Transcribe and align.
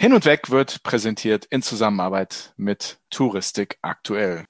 Hin 0.00 0.14
und 0.14 0.24
Weg 0.24 0.48
wird 0.48 0.82
präsentiert 0.82 1.44
in 1.44 1.60
Zusammenarbeit 1.60 2.54
mit 2.56 2.96
Touristik 3.10 3.76
aktuell. 3.82 4.46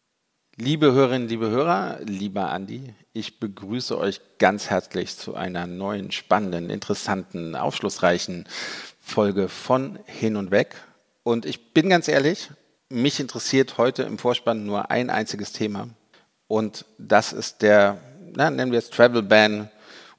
Liebe 0.54 0.92
Hörerinnen, 0.92 1.26
liebe 1.26 1.50
Hörer, 1.50 1.98
lieber 2.04 2.50
Andi, 2.50 2.94
ich 3.12 3.40
begrüße 3.40 3.98
euch 3.98 4.20
ganz 4.38 4.70
herzlich 4.70 5.16
zu 5.16 5.34
einer 5.34 5.66
neuen, 5.66 6.12
spannenden, 6.12 6.70
interessanten, 6.70 7.56
aufschlussreichen 7.56 8.48
Folge 9.00 9.48
von 9.48 9.98
Hin 10.06 10.36
und 10.36 10.52
Weg. 10.52 10.76
Und 11.24 11.46
ich 11.46 11.74
bin 11.74 11.88
ganz 11.88 12.06
ehrlich, 12.06 12.52
mich 12.88 13.18
interessiert 13.18 13.76
heute 13.76 14.04
im 14.04 14.18
Vorspann 14.18 14.64
nur 14.64 14.92
ein 14.92 15.10
einziges 15.10 15.50
Thema. 15.50 15.88
Und 16.46 16.84
das 16.96 17.32
ist 17.32 17.62
der, 17.62 17.98
na, 18.36 18.50
nennen 18.50 18.70
wir 18.70 18.78
es 18.78 18.90
Travel 18.90 19.24
Ban 19.24 19.68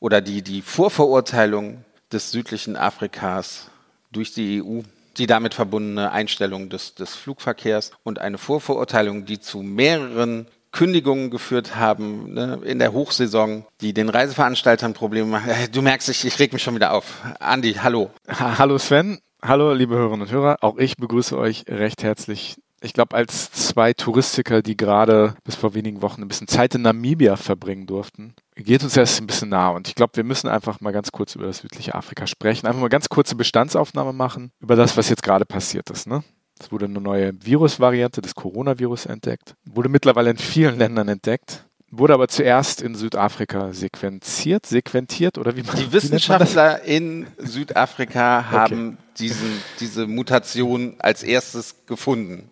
oder 0.02 0.20
die, 0.20 0.42
die 0.42 0.62
Vorverurteilung 0.62 1.86
des 2.12 2.32
südlichen 2.32 2.76
Afrikas 2.76 3.72
durch 4.12 4.34
die 4.34 4.62
EU 4.62 4.82
die 5.18 5.28
damit 5.28 5.54
verbundene 5.54 6.12
Einstellung 6.12 6.70
des, 6.70 6.96
des 6.96 7.16
Flugverkehrs 7.16 7.92
und 8.04 8.20
eine 8.20 8.38
Vorverurteilung, 8.38 9.26
die 9.26 9.40
zu 9.40 9.60
mehreren 9.60 10.48
Kündigungen 10.72 11.32
geführt 11.32 11.76
haben 11.76 12.34
ne, 12.34 12.60
in 12.64 12.80
der 12.80 12.94
Hochsaison, 12.94 13.66
die 13.82 13.94
den 13.94 14.10
Reiseveranstaltern 14.10 14.94
Probleme 14.94 15.28
machen. 15.28 15.52
Du 15.72 15.82
merkst, 15.82 16.10
ich, 16.10 16.26
ich 16.26 16.40
reg 16.40 16.54
mich 16.54 16.64
schon 16.64 16.76
wieder 16.76 16.94
auf. 16.94 17.22
Andi, 17.40 17.74
hallo. 17.74 18.10
Hallo 18.28 18.78
Sven, 18.78 19.20
hallo 19.42 19.74
liebe 19.74 19.96
Hörerinnen 19.96 20.22
und 20.22 20.32
Hörer. 20.32 20.58
Auch 20.62 20.78
ich 20.78 20.96
begrüße 20.96 21.38
euch 21.38 21.66
recht 21.68 22.04
herzlich 22.04 22.56
ich 22.82 22.94
glaube, 22.94 23.16
als 23.16 23.52
zwei 23.52 23.94
Touristiker, 23.94 24.62
die 24.62 24.76
gerade 24.76 25.36
bis 25.44 25.56
vor 25.56 25.74
wenigen 25.74 26.02
Wochen 26.02 26.22
ein 26.22 26.28
bisschen 26.28 26.48
Zeit 26.48 26.76
in 26.76 26.82
Namibia 26.82 27.36
verbringen 27.36 27.86
durften, 27.86 28.34
geht 28.56 28.84
uns 28.84 28.94
das 28.94 29.20
ein 29.20 29.28
bisschen 29.28 29.50
nah. 29.50 29.70
Und 29.70 29.88
ich 29.88 29.96
glaube, 29.96 30.16
wir 30.16 30.24
müssen 30.24 30.48
einfach 30.48 30.82
mal 30.82 30.92
ganz 30.92 31.12
kurz 31.12 31.36
über 31.36 31.46
das 31.46 31.60
südliche 31.60 31.96
Afrika 31.96 32.26
sprechen. 32.26 32.66
Einfach 32.66 32.82
mal 32.82 32.90
ganz 32.90 33.08
kurze 33.10 33.36
Bestandsaufnahme 33.36 34.14
machen 34.14 34.52
über 34.60 34.76
das, 34.76 34.98
was 34.98 35.10
jetzt 35.10 35.24
gerade 35.24 35.46
passiert 35.46 35.90
ist. 35.92 36.08
Ne? 36.08 36.24
Es 36.60 36.72
wurde 36.72 36.86
eine 36.86 37.02
neue 37.02 37.34
Virusvariante 37.44 38.22
des 38.22 38.36
Coronavirus 38.36 39.06
entdeckt. 39.06 39.56
Wurde 39.66 39.90
mittlerweile 39.90 40.32
in 40.32 40.38
vielen 40.38 40.78
Ländern 40.78 41.08
entdeckt. 41.08 41.66
Wurde 41.94 42.14
aber 42.14 42.30
zuerst 42.30 42.82
in 42.82 42.96
Südafrika 42.96 43.74
sequenziert, 43.74 44.66
sequentiert 44.66 45.38
oder 45.38 45.58
wie 45.58 45.64
man 45.64 45.76
Die 45.76 45.92
Wissenschaftler 45.92 46.82
in 46.84 47.28
Südafrika 47.38 48.46
haben 48.52 48.98
okay. 48.98 49.14
diesen, 49.20 49.62
diese 49.82 50.08
Mutation 50.08 50.96
als 51.00 51.22
erstes 51.22 51.86
gefunden. 51.86 52.50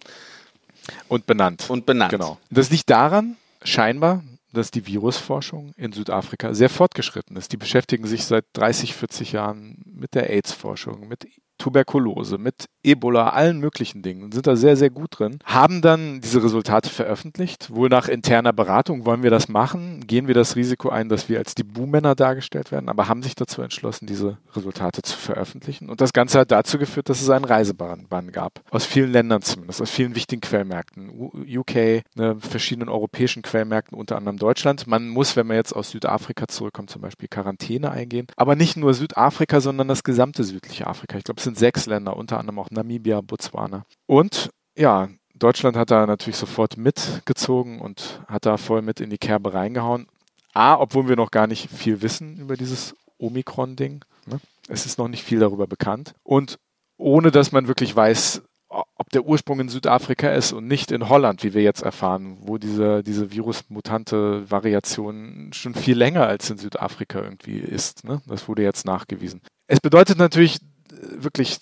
Und 1.08 1.26
benannt. 1.26 1.70
Und 1.70 1.86
benannt. 1.86 2.12
Genau. 2.12 2.38
Das 2.50 2.70
liegt 2.70 2.90
daran, 2.90 3.38
scheinbar, 3.64 4.24
dass 4.52 4.72
die 4.72 4.86
Virusforschung 4.86 5.74
in 5.78 5.94
Südafrika 5.94 6.54
sehr 6.54 6.70
fortgeschritten 6.70 7.38
ist. 7.38 7.54
Die 7.54 7.58
beschäftigen 7.58 8.08
sich 8.08 8.26
seit 8.26 8.46
30, 8.54 8.94
40 8.94 9.32
Jahren 9.32 9.78
mit 9.86 10.16
der 10.16 10.30
AIDS-Forschung, 10.30 11.08
mit 11.08 11.28
Tuberkulose, 11.58 12.38
mit 12.38 12.66
Ebola, 12.84 13.30
allen 13.30 13.60
möglichen 13.60 14.02
Dingen 14.02 14.32
sind 14.32 14.48
da 14.48 14.56
sehr, 14.56 14.78
sehr 14.78 14.90
gut 14.90 15.20
drin. 15.20 15.40
Haben 15.44 15.82
dann 15.82 16.22
diese 16.22 16.44
Resultate 16.44 16.90
veröffentlicht. 16.90 17.74
Wohl 17.74 17.90
nach 17.90 18.08
interner 18.08 18.54
Beratung 18.54 19.06
wollen 19.06 19.24
wir 19.24 19.30
das 19.30 19.50
machen, 19.50 20.06
gehen 20.08 20.28
wir 20.28 20.36
das 20.36 20.56
Risiko 20.56 20.90
ein, 20.90 21.10
dass 21.10 21.30
wir 21.30 21.40
als 21.40 21.56
die 21.56 21.64
Buhmänner 21.64 22.16
dargestellt 22.16 22.72
werden, 22.72 22.90
aber 22.90 23.08
haben 23.08 23.24
sich 23.24 23.36
dazu 23.36 23.62
entschlossen, 23.62 24.06
diese 24.06 24.38
Resultate 24.56 25.02
zu 25.02 25.18
veröffentlichen. 25.18 25.90
Und 25.90 26.02
das 26.02 26.14
Ganze 26.14 26.40
hat 26.40 26.52
dazu 26.52 26.78
geführt, 26.78 27.10
dass 27.10 27.22
es 27.22 27.30
einen 27.30 27.46
Reisebann 27.46 28.08
gab. 28.32 28.62
Aus 28.72 28.86
vielen 28.86 29.12
Ländern 29.12 29.42
zumindest, 29.42 29.82
aus 29.82 29.92
vielen 29.92 30.16
wichtigen 30.16 30.42
Quellmärkten. 30.42 31.10
UK, 31.10 32.04
ne, 32.16 32.38
verschiedenen 32.40 32.90
europäischen 32.90 33.42
Quellmärkten, 33.42 33.98
unter 33.98 34.18
anderem 34.18 34.38
Deutschland. 34.38 34.88
Man 34.88 35.10
muss, 35.10 35.36
wenn 35.36 35.48
man 35.48 35.58
jetzt 35.58 35.74
aus 35.74 35.92
Südafrika 35.92 36.48
zurückkommt, 36.48 36.90
zum 36.90 37.02
Beispiel 37.02 37.28
Quarantäne 37.28 37.92
eingehen. 37.92 38.28
Aber 38.36 38.56
nicht 38.56 38.78
nur 38.78 38.94
Südafrika, 38.94 39.60
sondern 39.60 39.88
das 39.88 40.04
gesamte 40.04 40.44
südliche 40.44 40.88
Afrika. 40.88 41.18
Ich 41.18 41.24
glaube, 41.24 41.40
es 41.40 41.44
sind 41.44 41.58
sechs 41.58 41.86
Länder, 41.86 42.16
unter 42.16 42.40
anderem 42.40 42.60
auch 42.60 42.70
Namibia, 42.80 43.20
Botswana. 43.22 43.86
Und 44.06 44.50
ja, 44.78 45.10
Deutschland 45.36 45.76
hat 45.76 45.92
da 45.92 46.06
natürlich 46.06 46.38
sofort 46.38 46.78
mitgezogen 46.78 47.82
und 47.82 48.22
hat 48.28 48.46
da 48.46 48.58
voll 48.58 48.82
mit 48.82 49.02
in 49.02 49.10
die 49.10 49.18
Kerbe 49.18 49.54
reingehauen. 49.54 50.08
A, 50.54 50.76
obwohl 50.76 51.10
wir 51.10 51.16
noch 51.16 51.32
gar 51.32 51.48
nicht 51.48 51.70
viel 51.70 52.02
wissen 52.02 52.38
über 52.38 52.56
dieses 52.56 52.96
Omikron-Ding. 53.18 54.04
Ne? 54.26 54.40
Es 54.68 54.86
ist 54.86 54.98
noch 54.98 55.08
nicht 55.10 55.24
viel 55.24 55.40
darüber 55.40 55.68
bekannt. 55.68 56.14
Und 56.24 56.58
ohne 56.98 57.32
dass 57.32 57.52
man 57.52 57.68
wirklich 57.68 57.96
weiß, 57.96 58.42
ob 58.70 59.10
der 59.10 59.26
Ursprung 59.26 59.60
in 59.60 59.70
Südafrika 59.70 60.30
ist 60.30 60.54
und 60.54 60.68
nicht 60.68 60.92
in 60.92 61.10
Holland, 61.10 61.44
wie 61.44 61.54
wir 61.54 61.64
jetzt 61.64 61.82
erfahren, 61.82 62.38
wo 62.42 62.58
diese, 62.58 63.04
diese 63.04 63.32
virusmutante 63.32 64.50
Variation 64.50 65.50
schon 65.54 65.74
viel 65.74 65.98
länger 65.98 66.28
als 66.28 66.50
in 66.50 66.58
Südafrika 66.58 67.20
irgendwie 67.20 67.58
ist. 67.58 68.04
Ne? 68.04 68.22
Das 68.28 68.48
wurde 68.48 68.64
jetzt 68.64 68.86
nachgewiesen. 68.86 69.42
Es 69.68 69.80
bedeutet 69.80 70.18
natürlich, 70.18 70.60
wirklich 70.92 71.60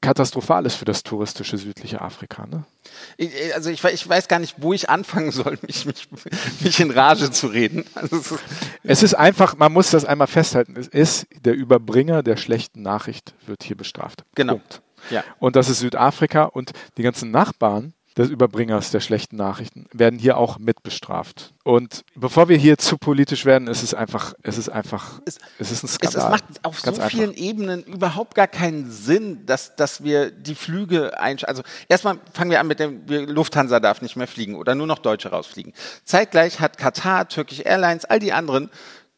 katastrophal 0.00 0.66
ist 0.66 0.76
für 0.76 0.84
das 0.84 1.02
touristische 1.02 1.58
südliche 1.58 2.00
Afrika. 2.00 2.46
Ne? 2.46 2.64
Also 3.54 3.70
ich, 3.70 3.82
ich, 3.84 4.08
weiß 4.08 4.28
gar 4.28 4.38
nicht, 4.38 4.56
wo 4.58 4.72
ich 4.72 4.88
anfangen 4.88 5.32
soll, 5.32 5.58
mich, 5.66 5.86
mich, 5.86 6.08
mich 6.60 6.80
in 6.80 6.90
Rage 6.90 7.30
zu 7.30 7.48
reden. 7.48 7.84
Also 7.94 8.38
es 8.82 9.02
ist 9.02 9.14
einfach, 9.14 9.56
man 9.56 9.72
muss 9.72 9.90
das 9.90 10.04
einmal 10.04 10.26
festhalten, 10.26 10.76
es 10.76 10.88
ist 10.88 11.26
der 11.44 11.54
Überbringer 11.54 12.22
der 12.22 12.36
schlechten 12.36 12.82
Nachricht 12.82 13.34
wird 13.46 13.62
hier 13.62 13.76
bestraft. 13.76 14.24
Genau. 14.34 14.54
Punkt. 14.54 14.82
Ja. 15.10 15.24
Und 15.38 15.56
das 15.56 15.68
ist 15.68 15.80
Südafrika 15.80 16.44
und 16.44 16.72
die 16.96 17.02
ganzen 17.02 17.30
Nachbarn 17.30 17.94
des 18.20 18.30
Überbringers 18.30 18.90
der 18.90 19.00
schlechten 19.00 19.36
Nachrichten 19.36 19.86
werden 19.92 20.18
hier 20.18 20.36
auch 20.36 20.58
mitbestraft. 20.58 21.54
Und 21.64 22.04
bevor 22.14 22.48
wir 22.48 22.56
hier 22.58 22.76
zu 22.76 22.98
politisch 22.98 23.46
werden, 23.46 23.66
ist 23.66 23.82
es 23.82 23.94
einfach, 23.94 24.34
es 24.42 24.58
ist 24.58 24.68
einfach, 24.68 25.20
es, 25.24 25.38
es 25.58 25.70
ist 25.70 25.84
ein 25.84 25.88
Skandal. 25.88 26.18
Es, 26.18 26.24
es 26.24 26.30
macht 26.30 26.64
auf 26.64 26.82
Ganz 26.82 26.96
so 26.96 27.02
einfach. 27.02 27.16
vielen 27.16 27.32
Ebenen 27.32 27.82
überhaupt 27.84 28.34
gar 28.34 28.46
keinen 28.46 28.90
Sinn, 28.90 29.46
dass, 29.46 29.74
dass 29.76 30.04
wir 30.04 30.30
die 30.30 30.54
Flüge 30.54 31.18
einschalten. 31.18 31.50
Also 31.50 31.62
erstmal 31.88 32.18
fangen 32.32 32.50
wir 32.50 32.60
an 32.60 32.66
mit 32.66 32.78
dem, 32.78 33.06
Lufthansa 33.06 33.80
darf 33.80 34.02
nicht 34.02 34.16
mehr 34.16 34.26
fliegen 34.26 34.54
oder 34.56 34.74
nur 34.74 34.86
noch 34.86 34.98
Deutsche 34.98 35.30
rausfliegen. 35.30 35.72
Zeitgleich 36.04 36.60
hat 36.60 36.76
Katar, 36.76 37.28
Turkish 37.28 37.60
Airlines, 37.60 38.04
all 38.04 38.18
die 38.18 38.32
anderen 38.32 38.70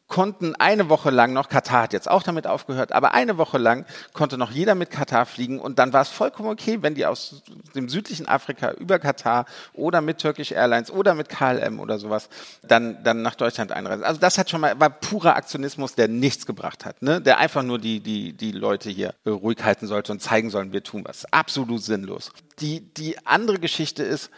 konnten 0.07 0.55
eine 0.55 0.89
Woche 0.89 1.09
lang 1.09 1.33
noch, 1.33 1.49
Katar 1.49 1.83
hat 1.83 1.93
jetzt 1.93 2.09
auch 2.09 2.23
damit 2.23 2.45
aufgehört, 2.45 2.91
aber 2.91 3.13
eine 3.13 3.37
Woche 3.37 3.57
lang 3.57 3.85
konnte 4.13 4.37
noch 4.37 4.51
jeder 4.51 4.75
mit 4.75 4.91
Katar 4.91 5.25
fliegen 5.25 5.59
und 5.59 5.79
dann 5.79 5.93
war 5.93 6.01
es 6.01 6.09
vollkommen 6.09 6.49
okay, 6.49 6.79
wenn 6.81 6.93
die 6.93 7.05
aus 7.05 7.41
dem 7.73 7.89
südlichen 7.89 8.27
Afrika 8.27 8.71
über 8.71 8.99
Katar 8.99 9.45
oder 9.73 10.01
mit 10.01 10.19
Turkish 10.19 10.51
Airlines 10.51 10.91
oder 10.91 11.15
mit 11.15 11.29
KLM 11.29 11.79
oder 11.79 11.99
sowas 11.99 12.29
dann, 12.61 13.03
dann 13.03 13.21
nach 13.21 13.35
Deutschland 13.35 13.71
einreisen. 13.71 14.03
Also 14.03 14.19
das 14.19 14.37
hat 14.37 14.49
schon 14.49 14.61
mal, 14.61 14.79
war 14.79 14.89
purer 14.89 15.35
Aktionismus, 15.35 15.95
der 15.95 16.07
nichts 16.07 16.45
gebracht 16.45 16.85
hat, 16.85 17.01
ne? 17.01 17.21
der 17.21 17.39
einfach 17.39 17.63
nur 17.63 17.79
die, 17.79 17.99
die, 17.99 18.33
die 18.33 18.51
Leute 18.51 18.89
hier 18.89 19.15
ruhig 19.25 19.63
halten 19.63 19.87
sollte 19.87 20.11
und 20.11 20.21
zeigen 20.21 20.49
sollen, 20.49 20.73
wir 20.73 20.83
tun 20.83 21.03
was. 21.05 21.25
Absolut 21.31 21.81
sinnlos. 21.81 22.31
Die, 22.59 22.81
die 22.93 23.25
andere 23.25 23.57
Geschichte 23.59 24.03
ist, 24.03 24.29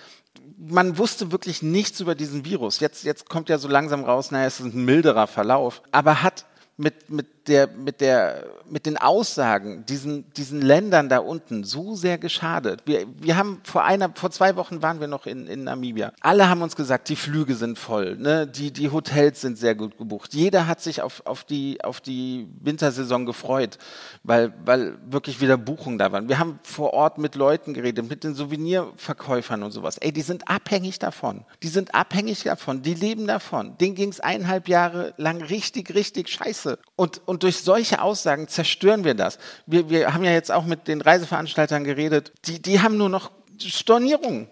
man 0.57 0.97
wusste 0.97 1.31
wirklich 1.31 1.61
nichts 1.61 1.99
über 1.99 2.15
diesen 2.15 2.45
Virus. 2.45 2.79
Jetzt, 2.79 3.03
jetzt 3.03 3.29
kommt 3.29 3.49
ja 3.49 3.57
so 3.57 3.67
langsam 3.67 4.03
raus, 4.03 4.31
naja, 4.31 4.45
es 4.45 4.59
ist 4.59 4.73
ein 4.73 4.85
milderer 4.85 5.27
Verlauf. 5.27 5.81
Aber 5.91 6.23
hat 6.23 6.45
mit, 6.77 7.09
mit 7.09 7.47
der, 7.47 7.67
mit 7.67 8.01
der, 8.01 8.45
mit 8.69 8.85
den 8.85 8.97
Aussagen 8.97 9.85
diesen, 9.85 10.31
diesen 10.33 10.61
Ländern 10.61 11.09
da 11.09 11.19
unten 11.19 11.63
so 11.63 11.95
sehr 11.95 12.17
geschadet. 12.17 12.81
Wir, 12.85 13.05
wir 13.17 13.37
haben 13.37 13.61
vor 13.63 13.85
einer, 13.85 14.11
vor 14.13 14.31
zwei 14.31 14.55
Wochen 14.55 14.81
waren 14.81 14.99
wir 14.99 15.07
noch 15.07 15.25
in, 15.25 15.47
in 15.47 15.63
Namibia. 15.63 16.11
Alle 16.21 16.49
haben 16.49 16.61
uns 16.61 16.75
gesagt, 16.75 17.07
die 17.09 17.15
Flüge 17.15 17.55
sind 17.55 17.79
voll, 17.79 18.17
ne? 18.17 18.47
die, 18.47 18.71
die 18.71 18.91
Hotels 18.91 19.41
sind 19.41 19.57
sehr 19.57 19.75
gut 19.75 19.97
gebucht. 19.97 20.33
Jeder 20.33 20.67
hat 20.67 20.81
sich 20.81 21.01
auf, 21.01 21.25
auf 21.25 21.43
die, 21.43 21.81
auf 21.83 22.01
die 22.01 22.47
Wintersaison 22.61 23.25
gefreut, 23.25 23.77
weil, 24.23 24.53
weil 24.65 24.97
wirklich 25.05 25.39
wieder 25.39 25.57
Buchungen 25.57 25.97
da 25.97 26.11
waren. 26.11 26.27
Wir 26.27 26.39
haben 26.39 26.59
vor 26.63 26.93
Ort 26.93 27.19
mit 27.19 27.35
Leuten 27.35 27.73
geredet, 27.73 28.09
mit 28.09 28.23
den 28.23 28.33
Souvenirverkäufern 28.33 29.63
und 29.63 29.71
sowas. 29.71 29.97
Ey, 29.97 30.11
die 30.11 30.21
sind 30.21 30.49
abhängig 30.49 30.99
davon. 30.99 31.45
Die 31.63 31.67
sind 31.67 31.95
abhängig 31.95 32.43
davon. 32.43 32.81
Die 32.81 32.95
leben 32.95 33.27
davon. 33.27 33.77
Denen 33.77 33.95
ging 33.95 34.09
es 34.09 34.19
eineinhalb 34.19 34.67
Jahre 34.67 35.13
lang 35.17 35.41
richtig, 35.41 35.93
richtig 35.93 36.29
scheiße. 36.29 36.64
Und, 36.95 37.21
und 37.25 37.35
und 37.35 37.43
durch 37.43 37.57
solche 37.57 38.01
Aussagen 38.01 38.47
zerstören 38.47 39.03
wir 39.03 39.13
das. 39.13 39.39
Wir, 39.65 39.89
wir 39.89 40.13
haben 40.13 40.23
ja 40.23 40.31
jetzt 40.31 40.53
auch 40.53 40.63
mit 40.63 40.87
den 40.87 41.01
Reiseveranstaltern 41.01 41.83
geredet. 41.83 42.31
Die, 42.45 42.61
die 42.61 42.79
haben 42.79 42.95
nur 42.95 43.09
noch 43.09 43.29
Stornierungen. 43.59 44.47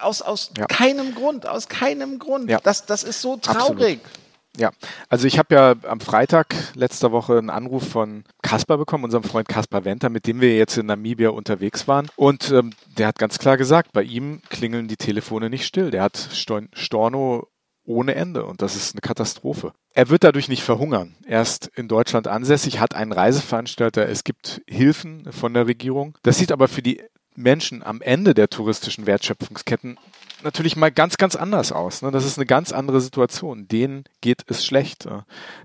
Aus, 0.00 0.22
aus 0.22 0.52
ja. 0.56 0.66
keinem 0.66 1.14
Grund, 1.14 1.46
aus 1.46 1.68
keinem 1.68 2.18
Grund. 2.18 2.48
Ja. 2.48 2.60
Das, 2.62 2.86
das 2.86 3.02
ist 3.02 3.20
so 3.20 3.36
traurig. 3.36 4.00
Absolut. 4.00 4.24
Ja, 4.56 4.70
also 5.08 5.26
ich 5.26 5.38
habe 5.38 5.54
ja 5.54 5.74
am 5.82 6.00
Freitag 6.00 6.54
letzter 6.76 7.10
Woche 7.10 7.36
einen 7.36 7.50
Anruf 7.50 7.88
von 7.88 8.22
Kaspar 8.40 8.78
bekommen, 8.78 9.02
unserem 9.02 9.24
Freund 9.24 9.48
Kaspar 9.48 9.84
Venter, 9.84 10.10
mit 10.10 10.28
dem 10.28 10.40
wir 10.40 10.56
jetzt 10.56 10.78
in 10.78 10.86
Namibia 10.86 11.30
unterwegs 11.30 11.88
waren. 11.88 12.08
Und 12.14 12.52
ähm, 12.52 12.70
der 12.96 13.08
hat 13.08 13.18
ganz 13.18 13.38
klar 13.38 13.56
gesagt, 13.56 13.92
bei 13.92 14.04
ihm 14.04 14.40
klingeln 14.48 14.86
die 14.86 14.96
Telefone 14.96 15.50
nicht 15.50 15.66
still. 15.66 15.90
Der 15.90 16.04
hat 16.04 16.16
Storno 16.16 17.48
ohne 17.84 18.14
Ende 18.14 18.44
und 18.44 18.62
das 18.62 18.76
ist 18.76 18.94
eine 18.94 19.00
Katastrophe. 19.00 19.72
Er 19.92 20.08
wird 20.08 20.24
dadurch 20.24 20.48
nicht 20.48 20.62
verhungern. 20.62 21.14
Er 21.26 21.42
ist 21.42 21.70
in 21.74 21.88
Deutschland 21.88 22.28
ansässig, 22.28 22.80
hat 22.80 22.94
einen 22.94 23.12
Reiseveranstalter, 23.12 24.08
es 24.08 24.24
gibt 24.24 24.62
Hilfen 24.66 25.30
von 25.32 25.54
der 25.54 25.66
Regierung. 25.66 26.16
Das 26.22 26.38
sieht 26.38 26.52
aber 26.52 26.68
für 26.68 26.82
die 26.82 27.02
Menschen 27.36 27.82
am 27.82 28.00
Ende 28.00 28.32
der 28.34 28.48
touristischen 28.48 29.06
Wertschöpfungsketten 29.06 29.98
natürlich 30.44 30.76
mal 30.76 30.92
ganz, 30.92 31.16
ganz 31.16 31.34
anders 31.34 31.72
aus. 31.72 32.02
Ne? 32.02 32.10
Das 32.10 32.24
ist 32.24 32.38
eine 32.38 32.46
ganz 32.46 32.70
andere 32.72 33.00
Situation. 33.00 33.66
Denen 33.66 34.04
geht 34.20 34.42
es 34.46 34.64
schlecht. 34.64 35.08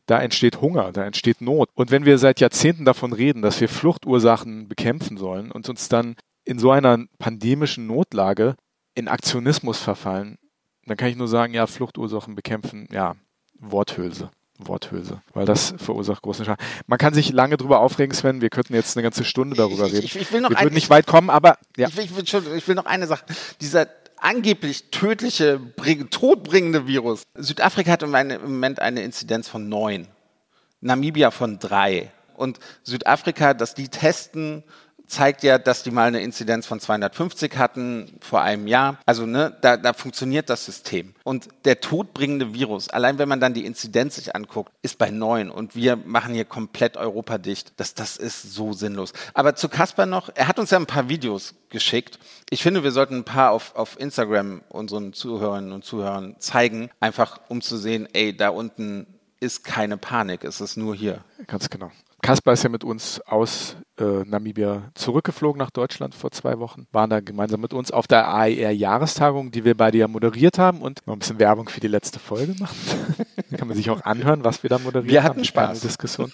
Da 0.05 0.19
entsteht 0.19 0.61
Hunger, 0.61 0.91
da 0.91 1.03
entsteht 1.03 1.41
Not. 1.41 1.69
Und 1.75 1.91
wenn 1.91 2.05
wir 2.05 2.17
seit 2.17 2.39
Jahrzehnten 2.39 2.85
davon 2.85 3.13
reden, 3.13 3.41
dass 3.41 3.61
wir 3.61 3.69
Fluchtursachen 3.69 4.67
bekämpfen 4.67 5.17
sollen 5.17 5.51
und 5.51 5.69
uns 5.69 5.89
dann 5.89 6.15
in 6.45 6.57
so 6.57 6.71
einer 6.71 7.05
pandemischen 7.19 7.85
Notlage 7.85 8.55
in 8.95 9.07
Aktionismus 9.07 9.79
verfallen, 9.79 10.37
dann 10.89 10.97
kann 10.97 11.09
ich 11.09 11.15
nur 11.15 11.27
sagen, 11.27 11.53
ja, 11.53 11.67
Fluchtursachen 11.67 12.35
bekämpfen, 12.35 12.87
ja, 12.91 13.15
Worthülse. 13.59 14.31
Worthülse, 14.59 15.21
weil 15.33 15.45
das 15.45 15.73
verursacht 15.77 16.21
großen 16.21 16.43
Schaden. 16.43 16.63
Man 16.85 16.97
kann 16.97 17.13
sich 17.13 17.31
lange 17.31 17.55
drüber 17.55 17.79
aufregen, 17.79 18.13
Sven. 18.13 18.41
Wir 18.41 18.49
könnten 18.49 18.73
jetzt 18.73 18.97
eine 18.97 19.03
ganze 19.03 19.23
Stunde 19.23 19.55
darüber 19.55 19.85
ich, 19.85 19.93
reden. 19.93 20.05
Ich, 20.05 20.15
ich, 20.17 20.31
will 20.33 20.41
noch 20.41 20.49
wir 20.49 20.59
würden 20.59 20.73
nicht 20.73 20.89
weit 20.89 21.07
kommen, 21.07 21.29
aber 21.29 21.57
ja. 21.77 21.87
ich, 21.87 21.95
will, 21.95 22.23
ich 22.57 22.67
will 22.67 22.75
noch 22.75 22.85
eine 22.85 23.07
Sache. 23.07 23.23
Dieser 23.61 23.87
angeblich 24.17 24.91
tödliche, 24.91 25.61
todbringende 26.09 26.87
Virus. 26.87 27.23
Südafrika 27.35 27.91
hat 27.91 28.03
im 28.03 28.11
Moment 28.11 28.81
eine 28.81 29.01
Inzidenz 29.01 29.47
von 29.47 29.69
neun, 29.69 30.07
Namibia 30.81 31.31
von 31.31 31.59
drei. 31.59 32.11
Und 32.35 32.59
Südafrika, 32.83 33.53
dass 33.53 33.75
die 33.75 33.87
testen, 33.87 34.63
zeigt 35.09 35.43
ja, 35.43 35.57
dass 35.57 35.83
die 35.83 35.91
mal 35.91 36.07
eine 36.07 36.21
Inzidenz 36.21 36.65
von 36.65 36.79
250 36.79 37.57
hatten 37.57 38.17
vor 38.21 38.41
einem 38.41 38.67
Jahr. 38.67 38.99
Also 39.05 39.25
ne, 39.25 39.57
da, 39.61 39.75
da 39.77 39.93
funktioniert 39.93 40.49
das 40.49 40.65
System. 40.65 41.13
Und 41.23 41.49
der 41.65 41.81
todbringende 41.81 42.53
Virus, 42.53 42.89
allein 42.89 43.17
wenn 43.17 43.27
man 43.27 43.39
dann 43.39 43.53
die 43.53 43.65
Inzidenz 43.65 44.15
sich 44.15 44.35
anguckt, 44.35 44.71
ist 44.81 44.97
bei 44.97 45.09
neun 45.09 45.49
und 45.49 45.75
wir 45.75 45.95
machen 45.95 46.33
hier 46.33 46.45
komplett 46.45 46.95
Europa 46.95 47.37
dicht. 47.37 47.73
Das, 47.77 47.95
das 47.95 48.17
ist 48.17 48.53
so 48.53 48.73
sinnlos. 48.73 49.13
Aber 49.33 49.55
zu 49.55 49.67
Kasper 49.67 50.05
noch, 50.05 50.29
er 50.35 50.47
hat 50.47 50.59
uns 50.59 50.69
ja 50.69 50.77
ein 50.77 50.85
paar 50.85 51.09
Videos 51.09 51.55
geschickt. 51.69 52.19
Ich 52.49 52.63
finde, 52.63 52.83
wir 52.83 52.91
sollten 52.91 53.15
ein 53.15 53.25
paar 53.25 53.51
auf, 53.51 53.75
auf 53.75 53.99
Instagram 53.99 54.61
unseren 54.69 55.13
Zuhörerinnen 55.13 55.71
und 55.71 55.83
Zuhörern 55.83 56.35
zeigen, 56.39 56.89
einfach 56.99 57.39
um 57.47 57.61
zu 57.61 57.77
sehen, 57.77 58.07
ey, 58.13 58.35
da 58.35 58.49
unten 58.49 59.07
ist 59.39 59.63
keine 59.63 59.97
Panik, 59.97 60.43
es 60.43 60.61
ist 60.61 60.77
nur 60.77 60.95
hier. 60.95 61.23
Ganz 61.47 61.69
genau. 61.69 61.91
Kaspar 62.21 62.53
ist 62.53 62.63
ja 62.63 62.69
mit 62.69 62.83
uns 62.83 63.21
aus 63.21 63.77
äh, 63.99 64.23
Namibia 64.25 64.91
zurückgeflogen 64.93 65.59
nach 65.59 65.71
Deutschland 65.71 66.15
vor 66.15 66.31
zwei 66.31 66.59
Wochen, 66.59 66.87
waren 66.91 67.09
da 67.09 67.19
gemeinsam 67.19 67.61
mit 67.61 67.73
uns 67.73 67.91
auf 67.91 68.07
der 68.07 68.27
AER-Jahrestagung, 68.27 69.51
die 69.51 69.65
wir 69.65 69.75
beide 69.75 69.97
ja 69.97 70.07
moderiert 70.07 70.57
haben 70.57 70.81
und 70.81 71.05
noch 71.05 71.15
ein 71.15 71.19
bisschen 71.19 71.39
Werbung 71.39 71.69
für 71.69 71.79
die 71.79 71.87
letzte 71.87 72.19
Folge 72.19 72.55
machen. 72.59 72.75
da 73.49 73.57
kann 73.57 73.67
man 73.67 73.77
sich 73.77 73.89
auch 73.89 74.01
anhören, 74.01 74.43
was 74.43 74.63
wir 74.63 74.69
da 74.69 74.79
moderiert 74.79 75.11
wir 75.11 75.23
haben. 75.23 75.35
Wir 75.35 75.41
hatten 75.41 75.45
Spaß. 75.45 75.81
Diskussion. 75.81 76.31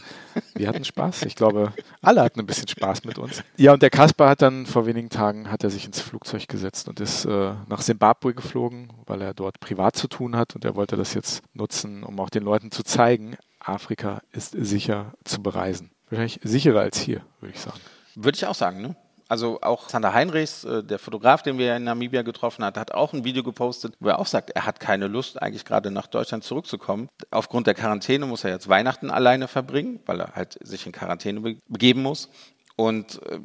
Wir 0.53 0.67
hatten 0.67 0.85
Spaß. 0.85 1.23
Ich 1.23 1.35
glaube, 1.35 1.73
alle 2.01 2.21
hatten 2.21 2.39
ein 2.39 2.45
bisschen 2.45 2.67
Spaß 2.67 3.03
mit 3.05 3.17
uns. 3.17 3.43
Ja, 3.57 3.73
und 3.73 3.81
der 3.81 3.89
Kaspar 3.89 4.29
hat 4.29 4.41
dann 4.41 4.65
vor 4.65 4.85
wenigen 4.85 5.09
Tagen 5.09 5.51
hat 5.51 5.63
er 5.63 5.69
sich 5.69 5.85
ins 5.85 6.01
Flugzeug 6.01 6.47
gesetzt 6.47 6.87
und 6.87 6.99
ist 6.99 7.25
äh, 7.25 7.53
nach 7.67 7.81
Simbabwe 7.81 8.33
geflogen, 8.33 8.91
weil 9.05 9.21
er 9.21 9.33
dort 9.33 9.59
privat 9.59 9.95
zu 9.95 10.07
tun 10.07 10.35
hat 10.35 10.55
und 10.55 10.65
er 10.65 10.75
wollte 10.75 10.97
das 10.97 11.13
jetzt 11.13 11.43
nutzen, 11.53 12.03
um 12.03 12.19
auch 12.19 12.29
den 12.29 12.43
Leuten 12.43 12.71
zu 12.71 12.83
zeigen, 12.83 13.37
Afrika 13.65 14.21
ist 14.31 14.51
sicher 14.51 15.13
zu 15.23 15.41
bereisen. 15.41 15.91
Wahrscheinlich 16.09 16.39
sicherer 16.43 16.81
als 16.81 16.99
hier, 16.99 17.21
würde 17.39 17.53
ich 17.55 17.61
sagen. 17.61 17.79
Würde 18.15 18.35
ich 18.35 18.45
auch 18.45 18.55
sagen, 18.55 18.81
ne? 18.81 18.95
Also 19.27 19.59
auch 19.61 19.89
Sander 19.89 20.13
Heinrichs, 20.13 20.63
äh, 20.65 20.83
der 20.83 20.99
Fotograf, 20.99 21.41
den 21.41 21.57
wir 21.57 21.75
in 21.75 21.83
Namibia 21.83 22.21
getroffen 22.21 22.63
haben, 22.63 22.79
hat 22.79 22.91
auch 22.91 23.11
ein 23.11 23.23
Video 23.23 23.41
gepostet, 23.41 23.95
wo 23.99 24.09
er 24.09 24.19
auch 24.19 24.27
sagt, 24.27 24.51
er 24.51 24.67
hat 24.67 24.79
keine 24.79 25.07
Lust, 25.07 25.41
eigentlich 25.41 25.65
gerade 25.65 25.89
nach 25.89 26.05
Deutschland 26.05 26.43
zurückzukommen. 26.43 27.09
Aufgrund 27.31 27.65
der 27.65 27.73
Quarantäne 27.73 28.27
muss 28.27 28.43
er 28.43 28.51
jetzt 28.51 28.69
Weihnachten 28.69 29.09
alleine 29.09 29.47
verbringen, 29.47 29.99
weil 30.05 30.21
er 30.21 30.35
halt 30.35 30.59
sich 30.61 30.85
in 30.85 30.91
Quarantäne 30.91 31.57
begeben 31.67 32.03
muss. 32.03 32.29
Und 32.75 33.19
äh, 33.23 33.39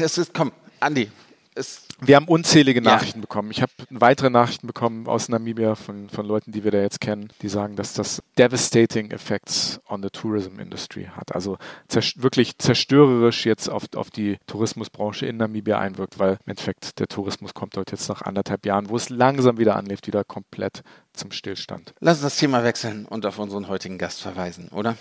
es 0.02 0.18
ist, 0.18 0.34
komm, 0.34 0.50
Andi, 0.80 1.10
es 1.56 1.86
wir 2.00 2.16
haben 2.16 2.28
unzählige 2.28 2.82
Nachrichten 2.82 3.20
ja. 3.20 3.22
bekommen. 3.22 3.50
Ich 3.50 3.62
habe 3.62 3.72
weitere 3.88 4.28
Nachrichten 4.28 4.66
bekommen 4.66 5.06
aus 5.06 5.30
Namibia 5.30 5.74
von, 5.74 6.10
von 6.10 6.26
Leuten, 6.26 6.52
die 6.52 6.62
wir 6.62 6.70
da 6.70 6.78
jetzt 6.78 7.00
kennen, 7.00 7.32
die 7.40 7.48
sagen, 7.48 7.74
dass 7.74 7.94
das 7.94 8.22
devastating 8.36 9.10
effects 9.12 9.80
on 9.88 10.02
the 10.02 10.10
tourism 10.10 10.60
industry 10.60 11.08
hat. 11.16 11.34
Also 11.34 11.56
zerst 11.88 12.22
wirklich 12.22 12.58
zerstörerisch 12.58 13.46
jetzt 13.46 13.68
auf, 13.68 13.84
auf 13.94 14.10
die 14.10 14.36
Tourismusbranche 14.46 15.24
in 15.24 15.38
Namibia 15.38 15.78
einwirkt, 15.78 16.18
weil 16.18 16.32
im 16.32 16.50
Endeffekt 16.50 16.98
der 16.98 17.08
Tourismus 17.08 17.54
kommt 17.54 17.76
dort 17.76 17.90
jetzt 17.92 18.08
nach 18.10 18.22
anderthalb 18.22 18.66
Jahren, 18.66 18.90
wo 18.90 18.96
es 18.96 19.08
langsam 19.08 19.56
wieder 19.56 19.76
anlebt, 19.76 20.06
wieder 20.06 20.22
komplett 20.22 20.82
zum 21.14 21.30
Stillstand. 21.30 21.94
Lass 22.00 22.18
uns 22.18 22.24
das 22.24 22.36
Thema 22.36 22.62
wechseln 22.62 23.06
und 23.06 23.24
auf 23.24 23.38
unseren 23.38 23.68
heutigen 23.68 23.96
Gast 23.96 24.20
verweisen, 24.20 24.68
oder? 24.68 24.96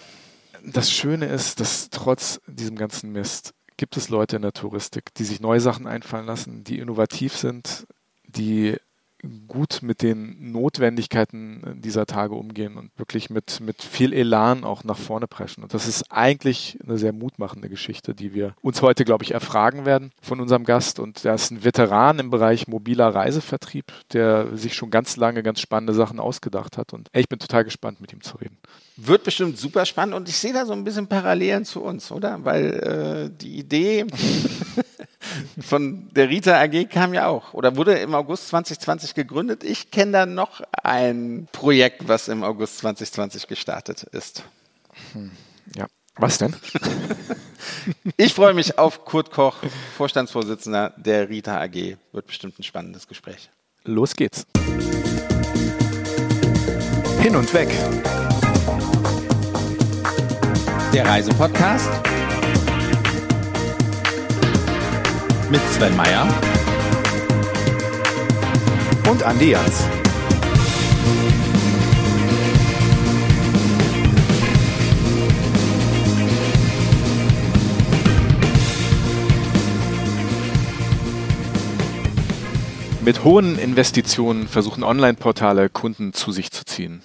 Das 0.63 0.89
Schöne 0.89 1.25
ist, 1.25 1.59
dass 1.59 1.89
trotz 1.89 2.39
diesem 2.47 2.77
ganzen 2.77 3.11
Mist 3.11 3.53
gibt 3.77 3.97
es 3.97 4.09
Leute 4.09 4.35
in 4.37 4.41
der 4.41 4.53
Touristik, 4.53 5.13
die 5.15 5.23
sich 5.23 5.39
neue 5.39 5.59
Sachen 5.59 5.87
einfallen 5.87 6.25
lassen, 6.25 6.63
die 6.63 6.79
innovativ 6.79 7.35
sind, 7.35 7.87
die 8.27 8.77
gut 9.47 9.79
mit 9.81 10.01
den 10.01 10.51
Notwendigkeiten 10.51 11.81
dieser 11.81 12.05
Tage 12.05 12.35
umgehen 12.35 12.77
und 12.77 12.91
wirklich 12.97 13.29
mit, 13.29 13.59
mit 13.59 13.81
viel 13.81 14.13
Elan 14.13 14.63
auch 14.63 14.83
nach 14.83 14.97
vorne 14.97 15.27
preschen. 15.27 15.63
Und 15.63 15.73
das 15.73 15.87
ist 15.87 16.11
eigentlich 16.11 16.77
eine 16.83 16.97
sehr 16.97 17.13
mutmachende 17.13 17.69
Geschichte, 17.69 18.13
die 18.13 18.33
wir 18.33 18.55
uns 18.61 18.81
heute, 18.81 19.05
glaube 19.05 19.23
ich, 19.23 19.31
erfragen 19.31 19.85
werden 19.85 20.11
von 20.21 20.39
unserem 20.39 20.63
Gast. 20.63 20.99
Und 20.99 21.25
er 21.25 21.35
ist 21.35 21.51
ein 21.51 21.63
Veteran 21.63 22.19
im 22.19 22.29
Bereich 22.29 22.67
mobiler 22.67 23.13
Reisevertrieb, 23.13 23.91
der 24.13 24.55
sich 24.55 24.75
schon 24.75 24.91
ganz 24.91 25.17
lange 25.17 25.43
ganz 25.43 25.59
spannende 25.59 25.93
Sachen 25.93 26.19
ausgedacht 26.19 26.77
hat. 26.77 26.93
Und 26.93 27.09
ich 27.13 27.29
bin 27.29 27.39
total 27.39 27.63
gespannt, 27.63 28.01
mit 28.01 28.13
ihm 28.13 28.21
zu 28.21 28.37
reden. 28.37 28.57
Wird 28.97 29.25
bestimmt 29.25 29.57
super 29.57 29.85
spannend 29.85 30.15
und 30.15 30.29
ich 30.29 30.37
sehe 30.37 30.53
da 30.53 30.65
so 30.65 30.71
ein 30.71 30.85
bisschen 30.85 31.07
Parallelen 31.07 31.65
zu 31.65 31.83
uns, 31.83 32.11
oder? 32.11 32.39
Weil 32.45 33.29
äh, 33.29 33.37
die 33.37 33.57
Idee 33.57 34.05
von 35.61 36.09
der 36.13 36.29
Rita 36.29 36.61
AG 36.61 36.85
kam 36.89 37.13
ja 37.13 37.27
auch 37.27 37.53
oder 37.53 37.75
wurde 37.75 37.97
im 37.97 38.15
August 38.15 38.47
2020 38.49 39.13
gegründet. 39.13 39.65
Ich 39.65 39.91
kenne 39.91 40.13
da 40.13 40.25
noch 40.25 40.61
ein 40.81 41.49
Projekt, 41.51 42.07
was 42.07 42.29
im 42.29 42.43
August 42.43 42.77
2020 42.77 43.47
gestartet 43.47 44.03
ist. 44.03 44.43
Hm, 45.11 45.31
ja. 45.75 45.87
Was 46.17 46.37
denn? 46.37 46.55
ich 48.17 48.33
freue 48.33 48.53
mich 48.53 48.79
auf 48.79 49.03
Kurt 49.03 49.31
Koch, 49.31 49.57
Vorstandsvorsitzender 49.97 50.93
der 50.95 51.27
Rita 51.27 51.59
AG. 51.59 51.97
Wird 52.13 52.27
bestimmt 52.27 52.57
ein 52.57 52.63
spannendes 52.63 53.09
Gespräch. 53.09 53.49
Los 53.83 54.15
geht's. 54.15 54.47
Hin 57.21 57.35
und 57.35 57.53
weg. 57.53 57.69
Der 60.95 61.05
Reisepodcast 61.05 61.89
mit 65.51 65.59
Sven 65.73 65.93
Meyer 65.97 66.25
und 69.09 69.21
Andi 69.21 69.51
Jans. 69.51 69.83
Mit 83.03 83.25
hohen 83.25 83.59
Investitionen 83.59 84.47
versuchen 84.47 84.85
Online-Portale 84.85 85.67
Kunden 85.67 86.13
zu 86.13 86.31
sich 86.31 86.51
zu 86.51 86.63
ziehen. 86.63 87.01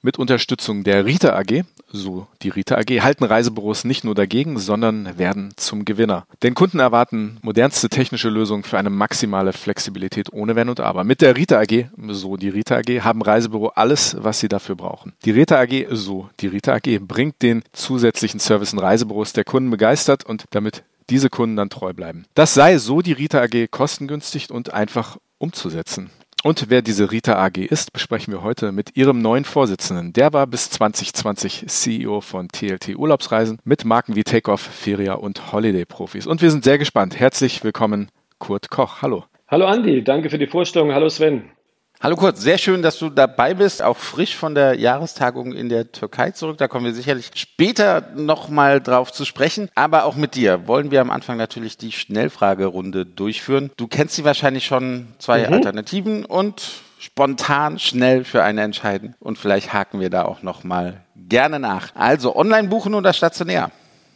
Mit 0.00 0.16
Unterstützung 0.16 0.84
der 0.84 1.06
Rita 1.06 1.36
AG, 1.36 1.64
so 1.90 2.28
die 2.42 2.50
Rita 2.50 2.76
AG, 2.76 3.02
halten 3.02 3.24
Reisebüros 3.24 3.84
nicht 3.84 4.04
nur 4.04 4.14
dagegen, 4.14 4.56
sondern 4.56 5.18
werden 5.18 5.52
zum 5.56 5.84
Gewinner. 5.84 6.24
Denn 6.44 6.54
Kunden 6.54 6.78
erwarten 6.78 7.38
modernste 7.42 7.88
technische 7.88 8.28
Lösungen 8.28 8.62
für 8.62 8.78
eine 8.78 8.90
maximale 8.90 9.52
Flexibilität 9.52 10.32
ohne 10.32 10.54
Wenn 10.54 10.68
und 10.68 10.78
Aber. 10.78 11.02
Mit 11.02 11.20
der 11.20 11.36
Rita 11.36 11.58
AG, 11.58 11.86
so 12.10 12.36
die 12.36 12.48
Rita 12.48 12.76
AG, 12.76 13.02
haben 13.02 13.22
Reisebüro 13.22 13.72
alles, 13.74 14.16
was 14.20 14.38
sie 14.38 14.48
dafür 14.48 14.76
brauchen. 14.76 15.14
Die 15.24 15.32
Rita 15.32 15.60
AG, 15.60 15.86
so 15.90 16.30
die 16.38 16.46
Rita 16.46 16.74
AG, 16.74 17.00
bringt 17.00 17.42
den 17.42 17.64
zusätzlichen 17.72 18.38
Service 18.38 18.72
in 18.72 18.78
Reisebüros 18.78 19.32
der 19.32 19.42
Kunden 19.42 19.70
begeistert 19.70 20.24
und 20.24 20.44
damit 20.50 20.84
diese 21.10 21.28
Kunden 21.28 21.56
dann 21.56 21.70
treu 21.70 21.92
bleiben. 21.92 22.24
Das 22.34 22.54
sei 22.54 22.78
so 22.78 23.02
die 23.02 23.14
Rita 23.14 23.42
AG 23.42 23.66
kostengünstig 23.68 24.52
und 24.52 24.72
einfach 24.72 25.16
umzusetzen. 25.38 26.10
Und 26.44 26.66
wer 26.68 26.82
diese 26.82 27.10
Rita 27.10 27.34
AG 27.44 27.58
ist, 27.58 27.92
besprechen 27.92 28.32
wir 28.32 28.44
heute 28.44 28.70
mit 28.70 28.96
ihrem 28.96 29.20
neuen 29.20 29.44
Vorsitzenden. 29.44 30.12
Der 30.12 30.32
war 30.32 30.46
bis 30.46 30.70
2020 30.70 31.64
CEO 31.66 32.20
von 32.20 32.48
TLT 32.48 32.96
Urlaubsreisen 32.96 33.58
mit 33.64 33.84
Marken 33.84 34.14
wie 34.14 34.22
Takeoff, 34.22 34.60
Feria 34.60 35.14
und 35.14 35.52
Holiday 35.52 35.84
Profis. 35.84 36.28
Und 36.28 36.40
wir 36.40 36.52
sind 36.52 36.62
sehr 36.62 36.78
gespannt. 36.78 37.18
Herzlich 37.18 37.64
willkommen, 37.64 38.10
Kurt 38.38 38.70
Koch. 38.70 39.02
Hallo. 39.02 39.24
Hallo 39.48 39.66
Andi, 39.66 40.04
danke 40.04 40.30
für 40.30 40.38
die 40.38 40.46
Vorstellung. 40.46 40.92
Hallo 40.92 41.08
Sven. 41.08 41.50
Hallo 42.00 42.14
Kurt, 42.14 42.38
sehr 42.38 42.58
schön, 42.58 42.82
dass 42.82 43.00
du 43.00 43.10
dabei 43.10 43.54
bist, 43.54 43.82
auch 43.82 43.96
frisch 43.96 44.36
von 44.36 44.54
der 44.54 44.78
Jahrestagung 44.78 45.52
in 45.52 45.68
der 45.68 45.90
Türkei 45.90 46.30
zurück. 46.30 46.56
Da 46.56 46.68
kommen 46.68 46.84
wir 46.84 46.92
sicherlich 46.92 47.32
später 47.34 48.12
nochmal 48.14 48.80
drauf 48.80 49.12
zu 49.12 49.24
sprechen. 49.24 49.68
Aber 49.74 50.04
auch 50.04 50.14
mit 50.14 50.36
dir 50.36 50.68
wollen 50.68 50.92
wir 50.92 51.00
am 51.00 51.10
Anfang 51.10 51.38
natürlich 51.38 51.76
die 51.76 51.90
Schnellfragerunde 51.90 53.04
durchführen. 53.04 53.72
Du 53.76 53.88
kennst 53.88 54.14
sie 54.14 54.22
wahrscheinlich 54.22 54.64
schon, 54.64 55.08
zwei 55.18 55.48
mhm. 55.48 55.54
Alternativen 55.54 56.24
und 56.24 56.82
spontan 57.00 57.80
schnell 57.80 58.22
für 58.22 58.44
eine 58.44 58.62
entscheiden. 58.62 59.16
Und 59.18 59.36
vielleicht 59.36 59.72
haken 59.72 59.98
wir 59.98 60.08
da 60.08 60.24
auch 60.24 60.42
nochmal 60.44 61.00
gerne 61.16 61.58
nach. 61.58 61.96
Also 61.96 62.36
online 62.36 62.68
buchen 62.68 62.94
oder 62.94 63.12
stationär? 63.12 63.72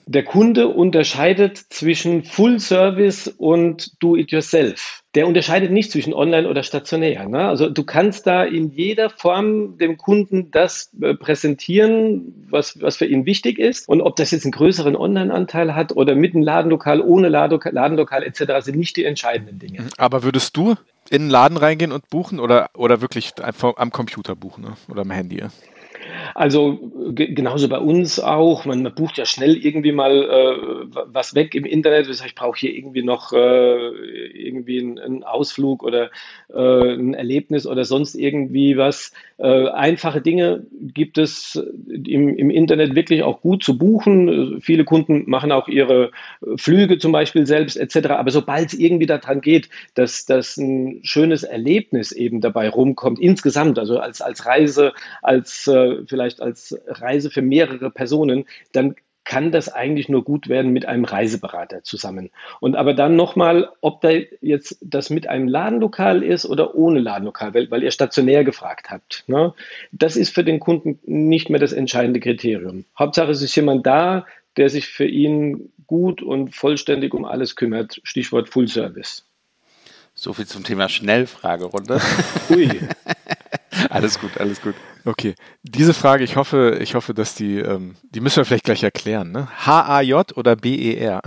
Der 0.07 0.25
Kunde 0.25 0.69
unterscheidet 0.69 1.59
zwischen 1.59 2.23
Full 2.23 2.61
Service 2.61 3.27
und 3.27 4.01
Do-it-yourself. 4.01 5.02
Der 5.15 5.27
unterscheidet 5.27 5.71
nicht 5.71 5.91
zwischen 5.91 6.15
online 6.15 6.49
oder 6.49 6.63
stationär. 6.63 7.29
Ne? 7.29 7.47
Also 7.47 7.69
du 7.69 7.85
kannst 7.85 8.27
da 8.27 8.45
in 8.45 8.71
jeder 8.71 9.11
Form 9.11 9.77
dem 9.77 9.99
Kunden 9.99 10.51
das 10.51 10.91
äh, 11.01 11.15
präsentieren, 11.15 12.47
was, 12.49 12.81
was 12.81 12.97
für 12.97 13.07
ihn 13.07 13.27
wichtig 13.27 13.59
ist. 13.59 13.89
Und 13.89 14.01
ob 14.01 14.17
das 14.17 14.31
jetzt 14.31 14.45
einen 14.45 14.53
größeren 14.53 14.97
Online-Anteil 14.97 15.75
hat 15.75 15.95
oder 15.95 16.15
mit 16.15 16.35
einem 16.35 16.43
Ladenlokal, 16.43 17.01
ohne 17.01 17.29
Ladenlokal, 17.29 17.73
Ladenlokal 17.73 18.23
etc., 18.23 18.65
sind 18.65 18.79
nicht 18.79 18.97
die 18.97 19.05
entscheidenden 19.05 19.59
Dinge. 19.59 19.87
Aber 19.99 20.23
würdest 20.23 20.57
du 20.57 20.77
in 21.11 21.23
den 21.23 21.31
Laden 21.31 21.59
reingehen 21.59 21.93
und 21.93 22.09
buchen 22.09 22.41
oder, 22.41 22.71
oder 22.75 23.01
wirklich 23.01 23.33
am 23.61 23.91
Computer 23.91 24.35
buchen 24.35 24.65
ne? 24.65 24.75
oder 24.89 25.03
am 25.03 25.11
Handy? 25.11 25.43
Also 26.35 26.79
genauso 27.15 27.69
bei 27.69 27.79
uns 27.79 28.21
auch. 28.21 28.65
Man, 28.65 28.83
man, 28.83 28.95
bucht 28.95 29.19
ja 29.19 29.27
schnell 29.27 29.57
irgendwie 29.57 29.93
mal 29.93 30.23
äh, 30.23 30.87
was 31.07 31.35
weg 31.35 31.55
im 31.55 31.65
Internet. 31.65 32.09
Das 32.09 32.21
heißt, 32.21 32.31
ich 32.31 32.35
brauche 32.35 32.59
hier 32.59 32.75
irgendwie 32.75 33.03
noch 33.03 33.33
äh, 33.33 33.89
irgendwie 34.33 34.81
einen, 34.81 35.25
Ausflug 35.25 35.83
oder 35.83 36.11
äh, 36.53 36.95
ein 36.95 37.15
Erlebnis 37.15 37.67
oder 37.67 37.85
sonst 37.85 38.15
irgendwie 38.15 38.77
was. 38.77 39.13
Äh, 39.39 39.69
einfache 39.69 40.21
Dinge 40.21 40.67
gibt 40.95 41.19
es 41.19 41.63
im, 41.89 42.37
im 42.37 42.51
Internet 42.51 42.95
wirklich 42.95 43.23
auch 43.23 43.41
gut 43.41 43.65
zu 43.65 43.79
buchen. 43.79 44.61
Viele 44.61 44.85
Kunden 44.85 45.29
machen 45.29 45.53
auch 45.53 45.69
ihre 45.69 46.11
Flüge 46.57 46.99
zum 46.99 47.13
Beispiel 47.13 47.47
selbst 47.47 47.77
etc. 47.77 48.11
Aber 48.11 48.31
sobald 48.31 48.69
es 48.69 48.79
irgendwie 48.79 49.07
daran 49.07 49.41
geht, 49.41 49.69
dass, 49.95 50.27
dass 50.27 50.57
ein 50.57 51.01
schönes 51.03 51.43
Erlebnis 51.43 52.13
eben 52.13 52.41
dabei 52.41 52.69
rumkommt, 52.69 53.19
insgesamt, 53.19 53.79
also 53.79 53.99
als, 53.99 54.21
als 54.21 54.47
Reise, 54.47 54.93
als 55.23 55.67
äh, 55.67 56.05
vielleicht 56.13 56.41
als 56.41 56.79
Reise 56.87 57.31
für 57.31 57.43
mehrere 57.43 57.91
Personen, 57.91 58.45
dann 58.73 58.95
kann 59.25 59.53
das 59.53 59.69
eigentlich 59.69 60.09
nur 60.09 60.25
gut 60.25 60.49
werden 60.49 60.73
mit 60.73 60.87
einem 60.87 61.05
Reiseberater 61.05 61.83
zusammen. 61.85 62.31
Und 62.61 62.77
aber 62.77 62.95
dann 62.95 63.17
nochmal, 63.17 63.71
ob 63.81 64.01
da 64.01 64.11
jetzt 64.41 64.79
das 64.81 65.11
mit 65.11 65.29
einem 65.29 65.49
Ladenlokal 65.49 66.23
ist 66.23 66.45
oder 66.45 66.75
ohne 66.75 67.01
Ladenlokal, 67.01 67.55
weil, 67.55 67.71
weil 67.71 67.83
ihr 67.83 67.91
stationär 67.91 68.45
gefragt 68.45 68.91
habt. 68.91 69.25
Ne? 69.29 69.55
Das 69.93 70.17
ist 70.17 70.35
für 70.35 70.45
den 70.45 70.61
Kunden 70.61 70.99
nicht 71.05 71.51
mehr 71.51 71.61
das 71.61 71.73
entscheidende 71.73 72.21
Kriterium. 72.21 72.85
Hauptsache 72.99 73.31
es 73.31 73.43
ist 73.43 73.55
jemand 73.55 73.87
da, 73.87 74.27
der 74.57 74.69
sich 74.69 74.87
für 74.89 75.07
ihn 75.07 75.73
gut 75.87 76.23
und 76.23 76.55
vollständig 76.55 77.15
um 77.15 77.25
alles 77.25 77.57
kümmert. 77.57 78.01
Stichwort 78.05 78.49
Full 78.49 78.69
Service. 78.69 79.25
So 80.15 80.33
viel 80.33 80.47
zum 80.47 80.65
Thema 80.65 80.89
Schnellfragerunde. 80.89 82.01
Ui. 82.51 82.69
alles 83.89 84.19
gut, 84.19 84.37
alles 84.39 84.61
gut. 84.61 84.75
Okay, 85.05 85.35
diese 85.63 85.95
Frage, 85.95 86.23
ich 86.23 86.37
hoffe, 86.37 86.79
ich 86.81 86.95
hoffe, 86.95 87.13
dass 87.15 87.35
die, 87.35 87.59
ähm, 87.59 87.97
die 88.03 88.21
müssen 88.21 88.37
wir 88.37 88.45
vielleicht 88.45 88.65
gleich 88.65 88.83
erklären. 88.85 89.33
Ne? 89.33 89.49
H-A-J 89.67 90.37
oder 90.37 90.55
B-E-R? 90.55 91.21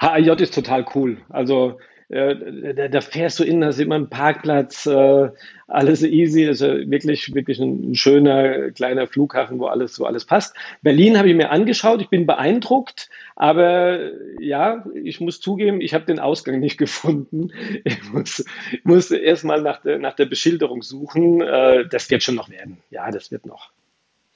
H-A-J 0.00 0.40
ist 0.40 0.54
total 0.54 0.86
cool. 0.94 1.18
Also 1.28 1.78
äh, 2.08 2.74
da, 2.74 2.88
da, 2.88 3.00
fährst 3.00 3.40
du 3.40 3.44
in, 3.44 3.60
da 3.60 3.72
sieht 3.72 3.88
man 3.88 4.02
einen 4.02 4.10
Parkplatz, 4.10 4.86
äh, 4.86 5.30
alles 5.66 6.02
easy, 6.02 6.44
ist 6.44 6.62
also 6.62 6.88
wirklich, 6.88 7.34
wirklich 7.34 7.58
ein, 7.58 7.90
ein, 7.90 7.94
schöner 7.96 8.70
kleiner 8.70 9.08
Flughafen, 9.08 9.58
wo 9.58 9.66
alles, 9.66 9.98
wo 9.98 10.04
alles 10.04 10.24
passt. 10.24 10.54
Berlin 10.82 11.18
habe 11.18 11.28
ich 11.28 11.34
mir 11.34 11.50
angeschaut, 11.50 12.00
ich 12.00 12.08
bin 12.08 12.26
beeindruckt, 12.26 13.10
aber 13.34 14.10
ja, 14.40 14.84
ich 14.94 15.20
muss 15.20 15.40
zugeben, 15.40 15.80
ich 15.80 15.94
habe 15.94 16.04
den 16.04 16.20
Ausgang 16.20 16.60
nicht 16.60 16.78
gefunden. 16.78 17.50
Ich 17.84 18.02
muss, 18.12 18.44
muss 18.84 19.10
erstmal 19.10 19.62
nach 19.62 19.82
der, 19.82 19.98
nach 19.98 20.14
der 20.14 20.26
Beschilderung 20.26 20.82
suchen. 20.82 21.40
Äh, 21.40 21.88
das 21.88 22.10
wird 22.10 22.22
schon 22.22 22.36
noch 22.36 22.50
werden. 22.50 22.78
Ja, 22.90 23.10
das 23.10 23.32
wird 23.32 23.46
noch. 23.46 23.72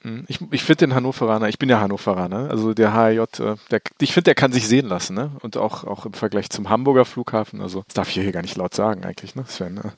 Hm, 0.03 0.25
ich, 0.27 0.39
ich 0.51 0.63
finde 0.63 0.87
den 0.87 0.95
Hannoveraner, 0.95 1.47
ich 1.47 1.59
bin 1.59 1.69
ja 1.69 1.79
Hannoveraner, 1.79 2.49
also 2.49 2.73
der 2.73 2.93
HJ, 2.93 3.19
äh, 3.19 3.55
der, 3.69 3.81
ich 3.99 4.13
finde, 4.13 4.25
der 4.25 4.35
kann 4.35 4.51
sich 4.51 4.67
sehen 4.67 4.87
lassen, 4.87 5.15
ne? 5.15 5.31
Und 5.41 5.57
auch, 5.57 5.83
auch 5.83 6.05
im 6.05 6.13
Vergleich 6.13 6.49
zum 6.49 6.69
Hamburger 6.69 7.05
Flughafen, 7.05 7.61
also 7.61 7.83
das 7.87 7.93
darf 7.93 8.07
ich 8.07 8.15
hier 8.15 8.31
gar 8.31 8.41
nicht 8.41 8.57
laut 8.57 8.73
sagen 8.73 9.05
eigentlich, 9.05 9.35
ne? 9.35 9.45
Sven, 9.47 9.75
ne? 9.75 9.93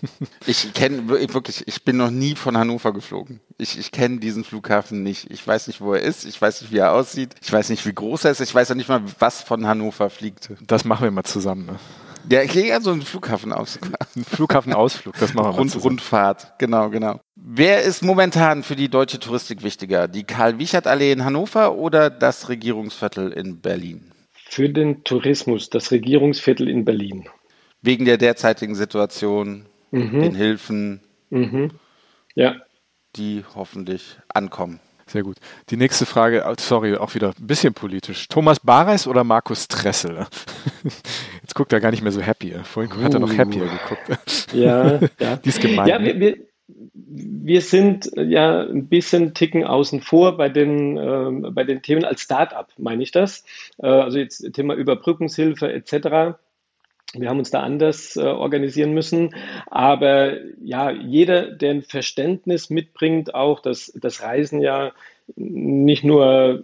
Ich 0.46 0.72
kenne 0.74 1.08
wirklich, 1.08 1.66
ich 1.66 1.84
bin 1.84 1.96
noch 1.96 2.10
nie 2.10 2.36
von 2.36 2.56
Hannover 2.56 2.92
geflogen. 2.92 3.40
Ich, 3.58 3.78
ich 3.78 3.90
kenne 3.90 4.18
diesen 4.18 4.44
Flughafen 4.44 5.02
nicht. 5.02 5.28
Ich 5.30 5.44
weiß 5.44 5.66
nicht, 5.66 5.80
wo 5.80 5.92
er 5.92 6.02
ist. 6.02 6.24
Ich 6.24 6.40
weiß 6.40 6.62
nicht, 6.62 6.72
wie 6.72 6.78
er 6.78 6.92
aussieht. 6.92 7.34
Ich 7.42 7.52
weiß 7.52 7.68
nicht, 7.70 7.84
wie 7.84 7.92
groß 7.92 8.24
er 8.24 8.30
ist. 8.30 8.40
Ich 8.40 8.54
weiß 8.54 8.70
auch 8.70 8.76
nicht 8.76 8.88
mal, 8.88 9.02
was 9.18 9.42
von 9.42 9.66
Hannover 9.66 10.08
fliegt. 10.08 10.50
Das 10.64 10.84
machen 10.84 11.02
wir 11.02 11.10
mal 11.10 11.24
zusammen. 11.24 11.66
Ne? 11.66 11.80
Ja, 12.30 12.42
ich 12.42 12.52
gehe 12.52 12.66
ja 12.66 12.80
so 12.80 12.90
einen 12.90 13.02
Flughafenausflug. 13.02 13.94
Ein 14.16 14.24
Flughafenausflug, 14.24 15.14
das 15.18 15.34
machen 15.34 15.46
wir 15.46 15.58
Rund, 15.58 15.74
mal 15.74 15.80
Rundfahrt, 15.80 16.58
genau, 16.58 16.90
genau. 16.90 17.20
Wer 17.36 17.82
ist 17.82 18.02
momentan 18.02 18.62
für 18.62 18.76
die 18.76 18.88
deutsche 18.88 19.18
Touristik 19.18 19.62
wichtiger? 19.62 20.08
Die 20.08 20.24
Karl-Wiechert-Allee 20.24 21.12
in 21.12 21.24
Hannover 21.24 21.76
oder 21.76 22.10
das 22.10 22.48
Regierungsviertel 22.48 23.32
in 23.32 23.60
Berlin? 23.60 24.12
Für 24.50 24.68
den 24.68 25.04
Tourismus, 25.04 25.70
das 25.70 25.90
Regierungsviertel 25.90 26.68
in 26.68 26.84
Berlin. 26.84 27.28
Wegen 27.80 28.04
der 28.04 28.18
derzeitigen 28.18 28.74
Situation, 28.74 29.66
mhm. 29.90 30.20
den 30.20 30.34
Hilfen, 30.34 31.00
mhm. 31.30 31.70
ja. 32.34 32.56
die 33.16 33.44
hoffentlich 33.54 34.18
ankommen. 34.28 34.80
Sehr 35.06 35.22
gut. 35.22 35.38
Die 35.70 35.78
nächste 35.78 36.04
Frage, 36.04 36.44
sorry, 36.60 36.94
auch 36.96 37.14
wieder 37.14 37.28
ein 37.28 37.46
bisschen 37.46 37.72
politisch. 37.72 38.28
Thomas 38.28 38.60
Bareis 38.60 39.06
oder 39.06 39.24
Markus 39.24 39.66
Tressel? 39.66 40.26
Jetzt 41.48 41.54
guckt 41.54 41.72
er 41.72 41.80
gar 41.80 41.92
nicht 41.92 42.02
mehr 42.02 42.12
so 42.12 42.20
happy. 42.20 42.54
Vorhin 42.62 42.92
uh. 42.92 43.02
hat 43.02 43.14
er 43.14 43.20
noch 43.20 43.32
uh. 43.32 43.38
happier 43.38 43.64
geguckt. 43.64 44.52
Ja, 44.52 45.00
ja. 45.18 45.36
Die 45.36 45.48
ist 45.48 45.62
gemein. 45.62 45.88
Ja, 45.88 45.98
wir, 46.04 46.20
wir, 46.20 46.36
wir 46.94 47.62
sind 47.62 48.10
ja 48.16 48.64
ein 48.64 48.86
bisschen 48.88 49.32
ticken 49.32 49.64
außen 49.64 50.02
vor 50.02 50.36
bei 50.36 50.50
den, 50.50 50.98
äh, 50.98 51.50
bei 51.50 51.64
den 51.64 51.80
Themen 51.80 52.04
als 52.04 52.20
Start-up, 52.20 52.68
meine 52.76 53.02
ich 53.02 53.12
das. 53.12 53.44
Äh, 53.78 53.86
also 53.86 54.18
jetzt 54.18 54.52
Thema 54.52 54.74
Überbrückungshilfe 54.74 55.72
etc. 55.72 56.36
Wir 57.14 57.30
haben 57.30 57.38
uns 57.38 57.50
da 57.50 57.62
anders 57.62 58.16
äh, 58.16 58.24
organisieren 58.24 58.92
müssen. 58.92 59.34
Aber 59.68 60.34
ja, 60.62 60.90
jeder, 60.90 61.50
der 61.50 61.70
ein 61.70 61.82
Verständnis 61.82 62.68
mitbringt, 62.68 63.34
auch, 63.34 63.60
dass 63.60 63.90
das 63.98 64.20
Reisen 64.20 64.60
ja 64.60 64.92
nicht 65.34 66.04
nur 66.04 66.62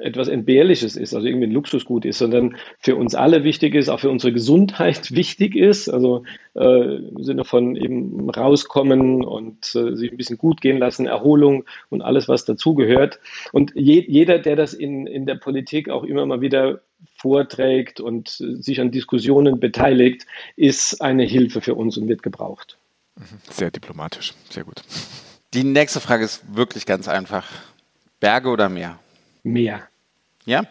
etwas 0.00 0.28
Entbehrliches 0.28 0.96
ist, 0.96 1.14
also 1.14 1.26
irgendwie 1.26 1.46
ein 1.46 1.52
Luxusgut 1.52 2.04
ist, 2.04 2.18
sondern 2.18 2.56
für 2.78 2.96
uns 2.96 3.14
alle 3.14 3.44
wichtig 3.44 3.74
ist, 3.74 3.88
auch 3.88 4.00
für 4.00 4.10
unsere 4.10 4.32
Gesundheit 4.32 5.10
wichtig 5.14 5.54
ist, 5.54 5.88
also 5.88 6.24
äh, 6.54 6.96
im 6.96 7.22
Sinne 7.22 7.44
von 7.44 7.76
eben 7.76 8.28
rauskommen 8.30 9.24
und 9.24 9.74
äh, 9.74 9.94
sich 9.94 10.10
ein 10.10 10.16
bisschen 10.16 10.38
gut 10.38 10.60
gehen 10.60 10.78
lassen, 10.78 11.06
Erholung 11.06 11.64
und 11.88 12.02
alles, 12.02 12.28
was 12.28 12.44
dazugehört. 12.44 13.20
Und 13.52 13.72
je, 13.74 14.04
jeder, 14.06 14.38
der 14.38 14.56
das 14.56 14.74
in, 14.74 15.06
in 15.06 15.26
der 15.26 15.36
Politik 15.36 15.88
auch 15.88 16.04
immer 16.04 16.26
mal 16.26 16.40
wieder 16.40 16.80
vorträgt 17.16 18.00
und 18.00 18.28
sich 18.28 18.80
an 18.80 18.90
Diskussionen 18.90 19.60
beteiligt, 19.60 20.26
ist 20.56 21.00
eine 21.00 21.24
Hilfe 21.24 21.60
für 21.60 21.74
uns 21.74 21.96
und 21.96 22.08
wird 22.08 22.22
gebraucht. 22.22 22.78
Mhm. 23.16 23.24
Sehr 23.50 23.70
diplomatisch, 23.70 24.34
sehr 24.48 24.64
gut. 24.64 24.82
Die 25.52 25.64
nächste 25.64 26.00
Frage 26.00 26.24
ist 26.24 26.42
wirklich 26.54 26.86
ganz 26.86 27.08
einfach. 27.08 27.46
Berge 28.20 28.50
oder 28.50 28.68
Meer? 28.68 28.98
Meer. 29.42 29.89
Ja? 30.44 30.64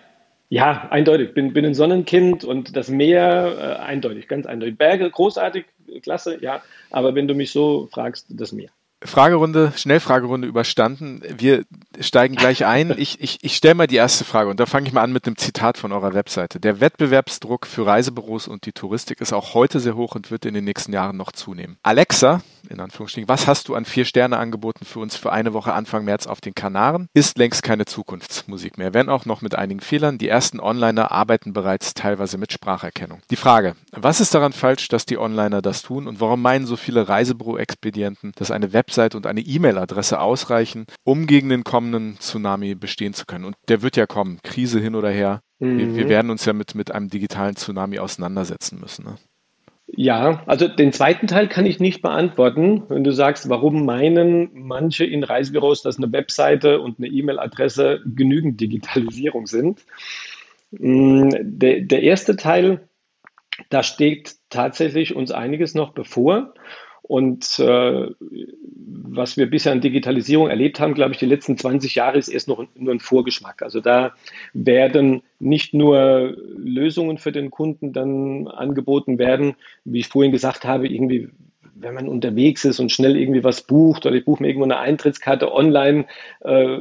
Ja, 0.50 0.88
eindeutig. 0.90 1.34
Bin, 1.34 1.54
bin 1.54 1.66
ein 1.66 1.76
Sonnenkind 1.76 2.44
und 2.44 2.76
das 2.76 2.90
Meer 2.90 3.78
äh, 3.80 3.84
eindeutig, 3.84 4.28
ganz 4.28 4.48
eindeutig. 4.48 4.78
Berge, 4.78 5.10
großartig, 5.10 5.66
klasse, 6.02 6.42
ja. 6.42 6.64
Aber 6.90 7.14
wenn 7.14 7.28
du 7.28 7.36
mich 7.36 7.52
so 7.52 7.88
fragst, 7.92 8.28
das 8.30 8.52
Meer. 8.52 8.70
Fragerunde, 9.04 9.74
Schnellfragerunde 9.76 10.48
überstanden. 10.48 11.22
Wir 11.30 11.64
steigen 12.00 12.36
gleich 12.36 12.66
ein. 12.66 12.90
Ich, 13.00 13.22
ich, 13.22 13.38
ich 13.42 13.56
stelle 13.56 13.76
mal 13.76 13.88
die 13.88 13.96
erste 13.96 14.26
Frage 14.26 14.50
und 14.50 14.60
da 14.60 14.66
fange 14.66 14.88
ich 14.88 14.94
mal 14.94 15.04
an 15.04 15.14
mit 15.14 15.26
einem 15.26 15.38
Zitat 15.38 15.78
von 15.78 15.94
eurer 15.94 16.14
Webseite. 16.14 16.60
Der 16.60 16.82
Wettbewerbsdruck 16.82 17.66
für 17.66 17.86
Reisebüros 17.86 18.50
und 18.50 18.66
die 18.66 18.74
Touristik 18.74 19.22
ist 19.22 19.32
auch 19.32 19.54
heute 19.54 19.80
sehr 19.80 19.96
hoch 19.96 20.16
und 20.16 20.30
wird 20.30 20.46
in 20.46 20.54
den 20.54 20.66
nächsten 20.66 20.92
Jahren 20.92 21.16
noch 21.16 21.32
zunehmen. 21.32 21.78
Alexa, 21.82 22.42
in 22.68 22.82
Anführungsstrichen, 22.82 23.30
was 23.30 23.48
hast 23.48 23.70
du 23.70 23.76
an 23.76 23.86
vier 23.86 24.04
Sterne 24.04 24.38
angeboten 24.38 24.86
für 24.86 25.00
uns 25.00 25.16
für 25.16 25.32
eine 25.32 25.54
Woche 25.54 25.74
Anfang 25.74 26.04
März 26.04 26.28
auf 26.28 26.42
den 26.42 26.54
Kanaren? 26.54 27.08
Ist 27.14 27.38
längst 27.38 27.64
keine 27.64 27.86
Zukunftsmusik 27.86 28.78
mehr, 28.78 28.94
wenn 28.94 29.08
auch 29.08 29.26
noch 29.26 29.42
mit 29.42 29.56
einigen 29.56 29.80
Fehlern. 29.80 30.18
Die 30.18 30.28
ersten 30.28 30.60
Onliner 30.60 31.12
arbeiten 31.12 31.54
bereits 31.54 31.94
teilweise 31.94 32.38
mit 32.38 32.52
Spracherkennung. 32.52 33.22
Die 33.30 33.38
Frage, 33.38 33.76
was 33.92 34.20
ist 34.20 34.36
daran 34.36 34.52
falsch, 34.52 34.90
dass 34.90 35.06
die 35.06 35.18
Onliner 35.18 35.62
das 35.62 35.84
tun 35.84 36.08
und 36.08 36.20
warum 36.20 36.42
meinen 36.42 36.66
so 36.66 36.76
viele 36.76 37.08
Reisebüro-Expedienten, 37.08 38.34
dass 38.36 38.52
eine 38.52 38.74
Web 38.74 38.89
Website 38.90 39.14
und 39.14 39.28
eine 39.28 39.42
E-Mail-Adresse 39.42 40.20
ausreichen, 40.20 40.86
um 41.04 41.28
gegen 41.28 41.50
den 41.50 41.64
kommenden 41.64 42.18
Tsunami 42.20 42.74
bestehen 42.74 43.14
zu 43.14 43.26
können. 43.26 43.46
Und 43.46 43.56
der 43.68 43.84
wird 43.84 43.96
ja 43.96 44.08
kommen, 44.08 44.40
Krise 44.44 44.80
hin 44.80 44.96
oder 44.96 45.12
her. 45.12 45.42
Mhm. 45.60 45.78
Wir, 45.78 45.96
wir, 45.96 46.06
mhm. 46.06 46.10
werden 46.10 46.32
uns 46.32 46.46
ja 46.46 46.54
mit, 46.54 46.74
mit 46.74 46.92
einem 46.92 47.10
digitalen 47.10 47.56
Tsunami 47.56 48.00
auseinandersetzen 48.00 48.80
müssen. 48.80 49.06
Ne? 49.06 49.16
Ja, 49.86 50.44
also 50.48 50.68
den 50.68 50.92
zweiten 50.92 51.28
Teil 51.28 51.48
kann 51.48 51.68
ich 51.68 51.80
nicht 51.80 52.02
beantworten. 52.02 52.84
Wenn 52.90 53.04
du 53.04 53.12
sagst, 53.12 53.48
warum 53.50 53.86
meinen 53.86 54.50
manche 54.54 55.06
in 55.06 55.24
Reisebüros, 55.24 55.84
dass 55.84 55.98
eine 55.98 56.12
Webseite 56.12 56.80
und 56.80 56.98
eine 56.98 57.08
E-Mail-Adresse 57.08 58.02
genügend 58.06 58.60
Digitalisierung 58.60 59.46
sind. 59.46 59.86
Mm, 60.72 61.30
der, 61.42 61.82
der 61.82 62.02
erste 62.02 62.36
Teil, 62.38 62.88
da 63.70 63.84
steht 63.84 64.36
tatsächlich 64.50 65.16
uns 65.16 65.32
einiges 65.32 65.76
noch 65.76 65.94
bevor. 65.94 66.54
Und 67.10 67.58
äh, 67.58 68.08
was 68.20 69.36
wir 69.36 69.50
bisher 69.50 69.72
an 69.72 69.82
Digitalisierung 69.82 70.48
erlebt 70.48 70.80
haben, 70.80 70.94
glaube 70.94 71.14
ich, 71.14 71.18
die 71.18 71.26
letzten 71.26 71.58
20 71.58 71.96
Jahre 71.96 72.20
ist 72.20 72.28
erst 72.28 72.48
noch 72.48 72.64
nur 72.76 72.94
ein 72.94 73.00
Vorgeschmack. 73.00 73.64
Also 73.64 73.82
da 73.82 74.14
werden 74.54 75.24
nicht 75.40 75.74
nur 75.74 76.38
Lösungen 76.56 77.18
für 77.18 77.32
den 77.32 77.50
Kunden 77.50 77.94
dann 77.94 78.48
angeboten 78.48 79.18
werden, 79.18 79.56
wie 79.86 80.02
ich 80.02 80.08
vorhin 80.08 80.32
gesagt 80.32 80.66
habe, 80.66 80.88
irgendwie 80.88 81.30
wenn 81.74 81.96
man 81.96 82.08
unterwegs 82.08 82.64
ist 82.64 82.80
und 82.80 82.92
schnell 82.92 83.18
irgendwie 83.18 83.44
was 83.44 83.62
bucht 83.64 84.06
oder 84.06 84.16
ich 84.16 84.26
buche 84.26 84.44
mir 84.44 84.50
irgendwo 84.50 84.66
eine 84.66 84.78
Eintrittskarte 84.78 85.52
online, 85.52 86.06
äh, 86.42 86.78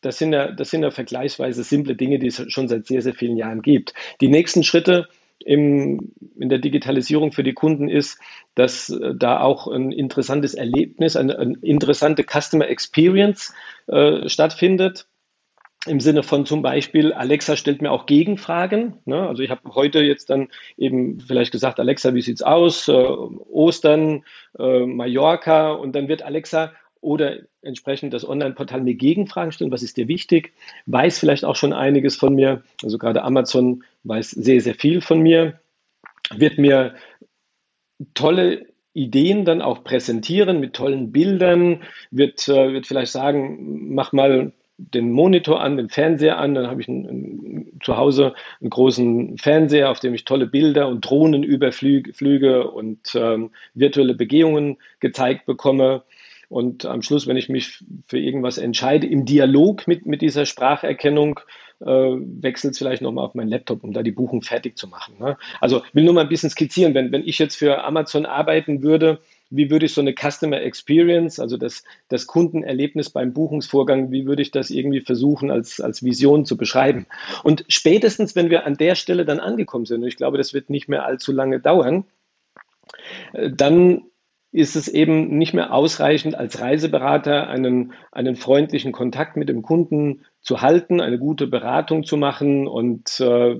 das 0.00 0.16
sind 0.16 0.32
ja, 0.32 0.52
das 0.52 0.70
sind 0.70 0.84
ja 0.84 0.90
vergleichsweise 0.90 1.64
simple 1.64 1.96
Dinge, 1.96 2.18
die 2.18 2.28
es 2.28 2.42
schon 2.50 2.66
seit 2.66 2.86
sehr, 2.86 3.02
sehr 3.02 3.12
vielen 3.12 3.36
Jahren 3.36 3.60
gibt. 3.60 3.92
Die 4.22 4.28
nächsten 4.28 4.62
Schritte 4.62 5.06
im, 5.44 6.12
in 6.38 6.48
der 6.48 6.58
Digitalisierung 6.58 7.32
für 7.32 7.42
die 7.42 7.54
Kunden 7.54 7.88
ist, 7.88 8.20
dass 8.54 8.90
äh, 8.90 9.14
da 9.14 9.40
auch 9.40 9.66
ein 9.68 9.92
interessantes 9.92 10.54
Erlebnis, 10.54 11.16
eine, 11.16 11.38
eine 11.38 11.56
interessante 11.62 12.24
Customer 12.24 12.68
Experience 12.68 13.54
äh, 13.86 14.28
stattfindet. 14.28 15.06
Im 15.86 15.98
Sinne 15.98 16.22
von 16.22 16.44
zum 16.44 16.60
Beispiel, 16.60 17.14
Alexa 17.14 17.56
stellt 17.56 17.80
mir 17.80 17.90
auch 17.90 18.04
Gegenfragen. 18.04 18.98
Ne? 19.06 19.26
Also 19.26 19.42
ich 19.42 19.48
habe 19.48 19.62
heute 19.74 20.00
jetzt 20.00 20.28
dann 20.28 20.48
eben 20.76 21.20
vielleicht 21.20 21.52
gesagt, 21.52 21.80
Alexa, 21.80 22.12
wie 22.14 22.20
sieht's 22.20 22.42
aus? 22.42 22.86
Äh, 22.88 22.92
Ostern, 22.92 24.24
äh, 24.58 24.84
Mallorca 24.84 25.72
und 25.72 25.94
dann 25.96 26.08
wird 26.08 26.20
Alexa 26.22 26.72
oder 27.00 27.38
entsprechend 27.62 28.12
das 28.12 28.28
Online-Portal 28.28 28.82
mir 28.82 28.94
Gegenfragen 28.94 29.52
stellen, 29.52 29.72
was 29.72 29.82
ist 29.82 29.96
dir 29.96 30.08
wichtig, 30.08 30.52
weiß 30.86 31.18
vielleicht 31.18 31.44
auch 31.44 31.56
schon 31.56 31.72
einiges 31.72 32.16
von 32.16 32.34
mir, 32.34 32.62
also 32.82 32.98
gerade 32.98 33.22
Amazon 33.22 33.84
weiß 34.04 34.30
sehr, 34.30 34.60
sehr 34.60 34.74
viel 34.74 35.00
von 35.00 35.20
mir, 35.20 35.60
wird 36.34 36.58
mir 36.58 36.94
tolle 38.14 38.66
Ideen 38.92 39.44
dann 39.44 39.62
auch 39.62 39.84
präsentieren 39.84 40.60
mit 40.60 40.74
tollen 40.74 41.12
Bildern, 41.12 41.82
wird, 42.10 42.48
äh, 42.48 42.72
wird 42.72 42.86
vielleicht 42.86 43.12
sagen, 43.12 43.94
mach 43.94 44.12
mal 44.12 44.52
den 44.78 45.12
Monitor 45.12 45.60
an, 45.60 45.76
den 45.76 45.90
Fernseher 45.90 46.38
an, 46.38 46.54
dann 46.54 46.66
habe 46.66 46.80
ich 46.80 46.88
ein, 46.88 47.04
ein, 47.06 47.80
zu 47.82 47.96
Hause 47.96 48.34
einen 48.60 48.70
großen 48.70 49.38
Fernseher, 49.38 49.90
auf 49.90 50.00
dem 50.00 50.14
ich 50.14 50.24
tolle 50.24 50.46
Bilder 50.46 50.88
und 50.88 51.02
Drohnenüberflüge 51.02 52.70
und 52.70 53.14
ähm, 53.14 53.50
virtuelle 53.74 54.14
Begehungen 54.14 54.78
gezeigt 54.98 55.44
bekomme. 55.46 56.02
Und 56.50 56.84
am 56.84 57.00
Schluss, 57.00 57.28
wenn 57.28 57.36
ich 57.36 57.48
mich 57.48 57.84
für 58.06 58.18
irgendwas 58.18 58.58
entscheide, 58.58 59.06
im 59.06 59.24
Dialog 59.24 59.86
mit, 59.86 60.04
mit 60.04 60.20
dieser 60.20 60.46
Spracherkennung, 60.46 61.38
äh, 61.80 61.86
wechselt 61.86 62.72
es 62.72 62.78
vielleicht 62.78 63.02
nochmal 63.02 63.24
auf 63.24 63.36
meinen 63.36 63.48
Laptop, 63.48 63.84
um 63.84 63.92
da 63.92 64.02
die 64.02 64.10
Buchung 64.10 64.42
fertig 64.42 64.76
zu 64.76 64.88
machen. 64.88 65.14
Ne? 65.20 65.38
Also 65.60 65.82
will 65.92 66.02
nur 66.02 66.12
mal 66.12 66.22
ein 66.22 66.28
bisschen 66.28 66.50
skizzieren, 66.50 66.92
wenn, 66.92 67.12
wenn 67.12 67.22
ich 67.26 67.38
jetzt 67.38 67.54
für 67.54 67.84
Amazon 67.84 68.26
arbeiten 68.26 68.82
würde, 68.82 69.20
wie 69.48 69.70
würde 69.70 69.86
ich 69.86 69.94
so 69.94 70.00
eine 70.00 70.12
Customer 70.12 70.60
Experience, 70.60 71.38
also 71.38 71.56
das, 71.56 71.84
das 72.08 72.26
Kundenerlebnis 72.26 73.10
beim 73.10 73.32
Buchungsvorgang, 73.32 74.10
wie 74.10 74.26
würde 74.26 74.42
ich 74.42 74.50
das 74.50 74.70
irgendwie 74.70 75.02
versuchen 75.02 75.52
als, 75.52 75.80
als 75.80 76.02
Vision 76.02 76.44
zu 76.44 76.56
beschreiben? 76.56 77.06
Und 77.44 77.64
spätestens, 77.68 78.34
wenn 78.34 78.50
wir 78.50 78.66
an 78.66 78.76
der 78.76 78.96
Stelle 78.96 79.24
dann 79.24 79.38
angekommen 79.38 79.86
sind, 79.86 80.02
und 80.02 80.08
ich 80.08 80.16
glaube, 80.16 80.36
das 80.36 80.52
wird 80.52 80.68
nicht 80.68 80.88
mehr 80.88 81.04
allzu 81.04 81.30
lange 81.30 81.60
dauern, 81.60 82.04
äh, 83.34 83.50
dann 83.50 84.02
ist 84.52 84.74
es 84.74 84.88
eben 84.88 85.38
nicht 85.38 85.54
mehr 85.54 85.72
ausreichend, 85.72 86.34
als 86.34 86.60
Reiseberater 86.60 87.48
einen, 87.48 87.92
einen 88.10 88.34
freundlichen 88.34 88.90
Kontakt 88.90 89.36
mit 89.36 89.48
dem 89.48 89.62
Kunden 89.62 90.22
zu 90.40 90.60
halten, 90.60 91.00
eine 91.00 91.18
gute 91.18 91.46
Beratung 91.46 92.02
zu 92.02 92.16
machen 92.16 92.66
und 92.66 93.20
äh, 93.20 93.56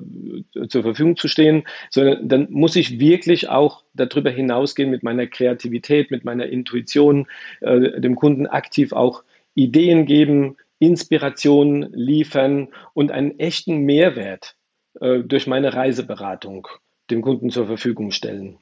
zur 0.68 0.82
Verfügung 0.82 1.16
zu 1.16 1.28
stehen, 1.28 1.64
sondern 1.90 2.28
dann 2.28 2.46
muss 2.50 2.74
ich 2.74 2.98
wirklich 2.98 3.48
auch 3.48 3.84
darüber 3.94 4.30
hinausgehen 4.30 4.90
mit 4.90 5.04
meiner 5.04 5.26
Kreativität, 5.28 6.10
mit 6.10 6.24
meiner 6.24 6.46
Intuition, 6.46 7.28
äh, 7.60 8.00
dem 8.00 8.16
Kunden 8.16 8.46
aktiv 8.46 8.92
auch 8.92 9.22
Ideen 9.54 10.06
geben, 10.06 10.56
Inspiration 10.80 11.88
liefern 11.92 12.68
und 12.94 13.12
einen 13.12 13.38
echten 13.38 13.78
Mehrwert 13.84 14.56
äh, 15.00 15.20
durch 15.20 15.46
meine 15.46 15.74
Reiseberatung 15.74 16.66
dem 17.10 17.22
Kunden 17.22 17.50
zur 17.50 17.66
Verfügung 17.66 18.10
stellen. 18.10 18.58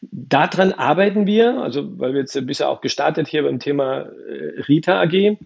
Daran 0.00 0.72
arbeiten 0.72 1.26
wir, 1.26 1.58
also 1.62 1.98
weil 1.98 2.14
wir 2.14 2.20
jetzt 2.20 2.46
bisher 2.46 2.68
auch 2.68 2.80
gestartet 2.80 3.28
hier 3.28 3.42
beim 3.42 3.58
Thema 3.58 4.00
äh, 4.00 4.60
Rita 4.66 5.00
AG, 5.00 5.36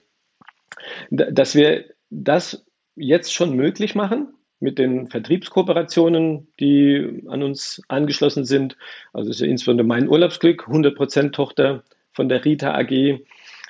dass 1.10 1.54
wir 1.54 1.84
das 2.10 2.64
jetzt 2.94 3.32
schon 3.32 3.56
möglich 3.56 3.94
machen 3.94 4.34
mit 4.60 4.78
den 4.78 5.08
Vertriebskooperationen, 5.08 6.48
die 6.60 7.24
an 7.26 7.42
uns 7.42 7.82
angeschlossen 7.88 8.44
sind. 8.44 8.76
Also 9.12 9.30
ist 9.30 9.40
ja 9.40 9.46
insbesondere 9.46 9.86
mein 9.86 10.08
Urlaubsglück, 10.08 10.68
100% 10.68 11.32
Tochter 11.32 11.82
von 12.12 12.28
der 12.28 12.44
Rita 12.44 12.74
AG, 12.74 13.20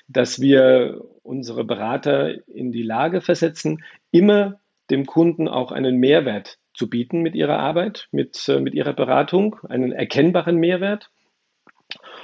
dass 0.08 0.40
wir 0.40 1.02
unsere 1.22 1.64
Berater 1.64 2.46
in 2.46 2.72
die 2.72 2.82
Lage 2.82 3.20
versetzen, 3.20 3.82
immer 4.10 4.60
dem 4.90 5.06
Kunden 5.06 5.48
auch 5.48 5.72
einen 5.72 5.96
Mehrwert 5.96 6.58
zu 6.74 6.88
bieten 6.88 7.20
mit 7.22 7.34
ihrer 7.34 7.58
Arbeit, 7.58 8.08
mit, 8.12 8.48
äh, 8.48 8.60
mit 8.60 8.74
ihrer 8.74 8.92
Beratung, 8.92 9.56
einen 9.68 9.92
erkennbaren 9.92 10.56
Mehrwert. 10.56 11.10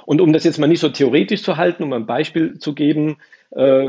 Und 0.05 0.21
um 0.21 0.33
das 0.33 0.43
jetzt 0.43 0.57
mal 0.57 0.67
nicht 0.67 0.79
so 0.79 0.89
theoretisch 0.89 1.43
zu 1.43 1.57
halten, 1.57 1.83
um 1.83 1.93
ein 1.93 2.05
Beispiel 2.05 2.57
zu 2.57 2.73
geben, 2.73 3.17
äh, 3.51 3.87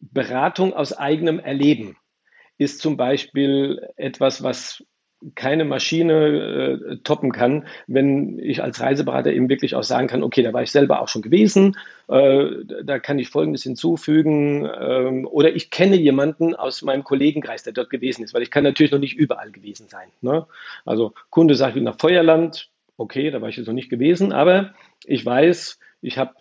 Beratung 0.00 0.74
aus 0.74 0.92
eigenem 0.92 1.38
Erleben 1.38 1.96
ist 2.58 2.80
zum 2.80 2.96
Beispiel 2.96 3.88
etwas, 3.96 4.42
was 4.42 4.84
keine 5.34 5.64
Maschine 5.64 6.88
äh, 6.92 6.96
toppen 7.04 7.32
kann, 7.32 7.66
wenn 7.86 8.38
ich 8.38 8.62
als 8.62 8.80
Reiseberater 8.80 9.32
eben 9.32 9.48
wirklich 9.48 9.74
auch 9.74 9.82
sagen 9.82 10.06
kann, 10.06 10.22
okay, 10.22 10.42
da 10.42 10.52
war 10.52 10.62
ich 10.62 10.70
selber 10.70 11.00
auch 11.00 11.08
schon 11.08 11.22
gewesen, 11.22 11.76
äh, 12.08 12.46
da 12.84 12.98
kann 12.98 13.18
ich 13.18 13.28
Folgendes 13.28 13.62
hinzufügen 13.62 14.68
ähm, 14.80 15.26
oder 15.26 15.54
ich 15.54 15.70
kenne 15.70 15.96
jemanden 15.96 16.54
aus 16.54 16.82
meinem 16.82 17.04
Kollegenkreis, 17.04 17.62
der 17.62 17.72
dort 17.72 17.90
gewesen 17.90 18.24
ist, 18.24 18.34
weil 18.34 18.42
ich 18.42 18.50
kann 18.50 18.64
natürlich 18.64 18.92
noch 18.92 18.98
nicht 18.98 19.16
überall 19.16 19.50
gewesen 19.50 19.88
sein. 19.88 20.08
Ne? 20.20 20.46
Also 20.84 21.12
Kunde 21.30 21.54
sagt 21.54 21.76
nach 21.76 21.98
Feuerland, 21.98 22.68
okay, 22.96 23.30
da 23.30 23.40
war 23.40 23.48
ich 23.48 23.56
jetzt 23.56 23.66
noch 23.66 23.74
nicht 23.74 23.90
gewesen, 23.90 24.32
aber 24.32 24.74
ich 25.04 25.24
weiß, 25.24 25.78
ich 26.02 26.18
habe 26.18 26.34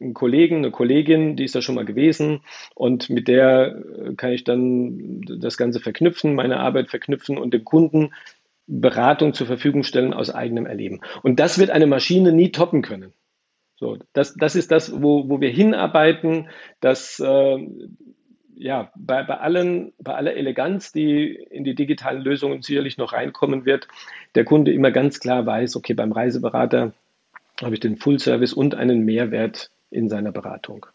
einen 0.00 0.12
Kollegen, 0.12 0.56
eine 0.56 0.70
Kollegin, 0.72 1.36
die 1.36 1.44
ist 1.44 1.54
da 1.54 1.62
schon 1.62 1.76
mal 1.76 1.84
gewesen 1.84 2.40
und 2.74 3.08
mit 3.08 3.28
der 3.28 3.76
äh, 3.76 4.14
kann 4.14 4.32
ich 4.32 4.44
dann 4.44 5.22
das 5.22 5.56
Ganze 5.56 5.80
verknüpfen, 5.80 6.34
meine 6.34 6.60
Arbeit 6.60 6.90
verknüpfen 6.90 7.38
und 7.38 7.54
dem 7.54 7.64
Kunden 7.64 8.12
Beratung 8.66 9.34
zur 9.34 9.46
Verfügung 9.46 9.82
stellen 9.82 10.14
aus 10.14 10.34
eigenem 10.34 10.66
Erleben. 10.66 11.00
Und 11.22 11.38
das 11.38 11.58
wird 11.58 11.70
eine 11.70 11.86
Maschine 11.86 12.32
nie 12.32 12.50
toppen 12.50 12.82
können. 12.82 13.12
So, 13.76 13.98
das, 14.12 14.34
das 14.34 14.56
ist 14.56 14.70
das, 14.70 15.02
wo, 15.02 15.28
wo 15.28 15.40
wir 15.40 15.50
hinarbeiten, 15.50 16.48
dass 16.80 17.20
äh, 17.20 17.58
ja, 18.56 18.90
bei, 18.96 19.22
bei, 19.22 19.36
allen, 19.36 19.92
bei 19.98 20.14
aller 20.14 20.34
Eleganz, 20.34 20.92
die 20.92 21.34
in 21.34 21.64
die 21.64 21.74
digitalen 21.74 22.22
Lösungen 22.22 22.62
sicherlich 22.62 22.98
noch 22.98 23.12
reinkommen 23.12 23.64
wird, 23.64 23.88
der 24.34 24.44
Kunde 24.44 24.72
immer 24.72 24.90
ganz 24.90 25.20
klar 25.20 25.44
weiß, 25.44 25.76
okay, 25.76 25.94
beim 25.94 26.12
Reiseberater 26.12 26.92
habe 27.62 27.74
ich 27.74 27.80
den 27.80 27.96
Full 27.96 28.18
Service 28.18 28.52
und 28.52 28.74
einen 28.74 29.04
Mehrwert 29.04 29.70
in 29.90 30.08
seiner 30.08 30.32
Beratung. 30.32 30.86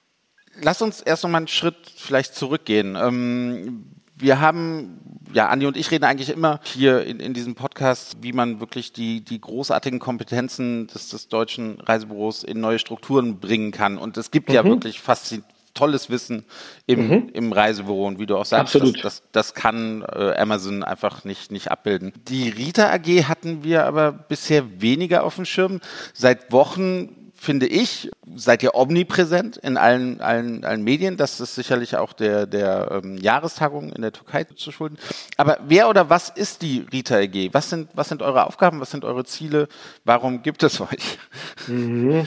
Lass 0.61 0.81
uns 0.81 1.01
erst 1.01 1.23
noch 1.23 1.29
mal 1.29 1.37
einen 1.37 1.47
Schritt 1.47 1.77
vielleicht 1.95 2.35
zurückgehen. 2.35 2.97
Ähm, 2.99 3.85
wir 4.15 4.41
haben, 4.41 4.99
ja, 5.33 5.47
Andi 5.47 5.65
und 5.65 5.77
ich 5.77 5.91
reden 5.91 6.03
eigentlich 6.03 6.29
immer 6.29 6.59
hier 6.63 7.05
in, 7.05 7.19
in 7.19 7.33
diesem 7.33 7.55
Podcast, 7.55 8.17
wie 8.21 8.33
man 8.33 8.59
wirklich 8.59 8.91
die, 8.91 9.21
die 9.21 9.39
großartigen 9.39 9.99
Kompetenzen 9.99 10.87
des, 10.87 11.09
des 11.09 11.29
deutschen 11.29 11.79
Reisebüros 11.79 12.43
in 12.43 12.59
neue 12.59 12.79
Strukturen 12.79 13.39
bringen 13.39 13.71
kann. 13.71 13.97
Und 13.97 14.17
es 14.17 14.31
gibt 14.31 14.49
mhm. 14.49 14.55
ja 14.55 14.65
wirklich 14.65 14.99
faszin 14.99 15.43
tolles 15.79 16.09
Wissen 16.09 16.45
im, 16.85 17.07
mhm. 17.07 17.29
im 17.33 17.53
Reisebüro 17.53 18.05
und 18.05 18.19
wie 18.19 18.25
du 18.25 18.35
auch 18.35 18.45
sagst, 18.45 18.75
das, 18.75 18.91
das, 19.01 19.23
das, 19.31 19.53
kann 19.53 20.03
äh, 20.13 20.33
Amazon 20.35 20.83
einfach 20.83 21.23
nicht, 21.23 21.51
nicht 21.51 21.71
abbilden. 21.71 22.11
Die 22.27 22.49
Rita 22.49 22.91
AG 22.91 23.07
hatten 23.29 23.63
wir 23.63 23.85
aber 23.85 24.11
bisher 24.11 24.81
weniger 24.81 25.23
auf 25.23 25.35
dem 25.35 25.45
Schirm. 25.45 25.79
Seit 26.13 26.51
Wochen 26.51 27.31
finde 27.33 27.67
ich, 27.67 28.11
seid 28.35 28.61
ihr 28.61 28.75
omnipräsent 28.75 29.55
in 29.55 29.77
allen, 29.77 30.19
allen, 30.19 30.65
allen 30.65 30.83
Medien. 30.83 31.15
Das 31.15 31.39
ist 31.39 31.55
sicherlich 31.55 31.95
auch 31.95 32.11
der, 32.11 32.45
der 32.45 33.01
ähm, 33.01 33.17
Jahrestagung 33.17 33.93
in 33.93 34.01
der 34.01 34.11
Türkei 34.11 34.43
zu 34.43 34.71
schulden. 34.73 34.97
Aber 35.37 35.59
wer 35.65 35.89
oder 35.89 36.09
was 36.09 36.29
ist 36.29 36.61
die 36.61 36.85
Rita 36.91 37.15
AG? 37.15 37.53
Was 37.53 37.69
sind, 37.69 37.87
was 37.95 38.09
sind 38.09 38.21
eure 38.21 38.45
Aufgaben? 38.45 38.81
Was 38.81 38.91
sind 38.91 39.05
eure 39.05 39.23
Ziele? 39.23 39.69
Warum 40.03 40.41
gibt 40.41 40.61
es 40.63 40.81
euch? 40.81 41.17
Mhm. 41.67 42.25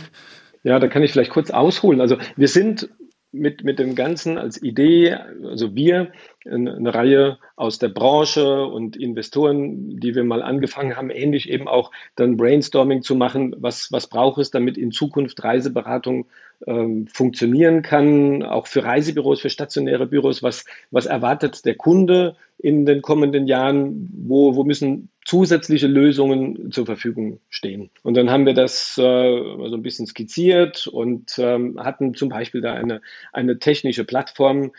Ja, 0.62 0.78
da 0.78 0.88
kann 0.88 1.02
ich 1.02 1.12
vielleicht 1.12 1.32
kurz 1.32 1.50
ausholen. 1.50 2.00
Also 2.00 2.16
wir 2.36 2.48
sind 2.48 2.88
mit, 3.32 3.64
mit 3.64 3.78
dem 3.78 3.94
Ganzen 3.94 4.38
als 4.38 4.62
Idee, 4.62 5.16
also 5.42 5.74
wir, 5.74 6.12
eine 6.44 6.94
Reihe 6.94 7.38
aus 7.56 7.78
der 7.78 7.88
Branche 7.88 8.66
und 8.66 8.96
Investoren, 8.96 9.98
die 9.98 10.14
wir 10.14 10.24
mal 10.24 10.42
angefangen 10.42 10.96
haben, 10.96 11.10
ähnlich 11.10 11.48
eben 11.48 11.66
auch 11.66 11.90
dann 12.14 12.36
Brainstorming 12.36 13.02
zu 13.02 13.14
machen, 13.14 13.54
was, 13.58 13.90
was 13.90 14.08
braucht 14.08 14.38
es, 14.38 14.50
damit 14.50 14.76
in 14.76 14.92
Zukunft 14.92 15.42
Reiseberatung 15.42 16.26
ähm, 16.66 17.06
funktionieren 17.06 17.82
kann, 17.82 18.42
auch 18.42 18.66
für 18.66 18.84
Reisebüros, 18.84 19.40
für 19.40 19.50
stationäre 19.50 20.06
Büros, 20.06 20.42
was, 20.42 20.64
was 20.90 21.06
erwartet 21.06 21.64
der 21.64 21.76
Kunde 21.76 22.36
in 22.58 22.86
den 22.86 23.02
kommenden 23.02 23.46
Jahren, 23.46 24.10
wo, 24.12 24.54
wo 24.56 24.64
müssen 24.64 25.08
zusätzliche 25.24 25.86
Lösungen 25.86 26.72
zur 26.72 26.86
Verfügung 26.86 27.40
stehen. 27.48 27.90
Und 28.02 28.16
dann 28.16 28.30
haben 28.30 28.46
wir 28.46 28.54
das 28.54 28.98
äh, 28.98 29.02
so 29.02 29.74
ein 29.74 29.82
bisschen 29.82 30.06
skizziert 30.06 30.86
und 30.86 31.38
ähm, 31.38 31.78
hatten 31.80 32.14
zum 32.14 32.28
Beispiel 32.28 32.60
da 32.60 32.74
eine, 32.74 33.00
eine 33.32 33.58
technische 33.58 34.04
Plattform, 34.04 34.72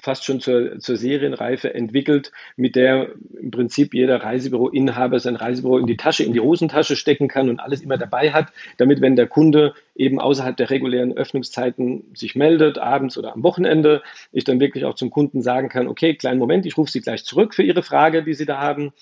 fast 0.00 0.24
schon 0.24 0.40
zur, 0.40 0.78
zur 0.78 0.96
Serienreife 0.96 1.74
entwickelt, 1.74 2.32
mit 2.56 2.74
der 2.74 3.10
im 3.38 3.50
Prinzip 3.50 3.92
jeder 3.92 4.22
Reisebüroinhaber 4.22 5.20
sein 5.20 5.36
Reisebüro 5.36 5.78
in 5.78 5.86
die 5.86 5.96
Tasche, 5.96 6.24
in 6.24 6.32
die 6.32 6.40
Hosentasche 6.40 6.96
stecken 6.96 7.28
kann 7.28 7.50
und 7.50 7.60
alles 7.60 7.82
immer 7.82 7.98
dabei 7.98 8.32
hat, 8.32 8.52
damit, 8.78 9.00
wenn 9.00 9.16
der 9.16 9.26
Kunde 9.26 9.74
eben 9.94 10.20
außerhalb 10.20 10.56
der 10.56 10.70
regulären 10.70 11.16
Öffnungszeiten 11.16 12.04
sich 12.14 12.34
meldet, 12.34 12.78
abends 12.78 13.18
oder 13.18 13.34
am 13.34 13.42
Wochenende, 13.42 14.02
ich 14.32 14.44
dann 14.44 14.60
wirklich 14.60 14.84
auch 14.84 14.94
zum 14.94 15.10
Kunden 15.10 15.42
sagen 15.42 15.68
kann, 15.68 15.88
okay, 15.88 16.14
kleinen 16.14 16.38
Moment, 16.38 16.64
ich 16.64 16.78
rufe 16.78 16.90
Sie 16.90 17.00
gleich 17.00 17.24
zurück 17.24 17.54
für 17.54 17.62
Ihre 17.62 17.82
Frage, 17.82 18.22
die 18.22 18.34
Sie 18.34 18.46
da 18.46 18.58
haben. 18.58 18.92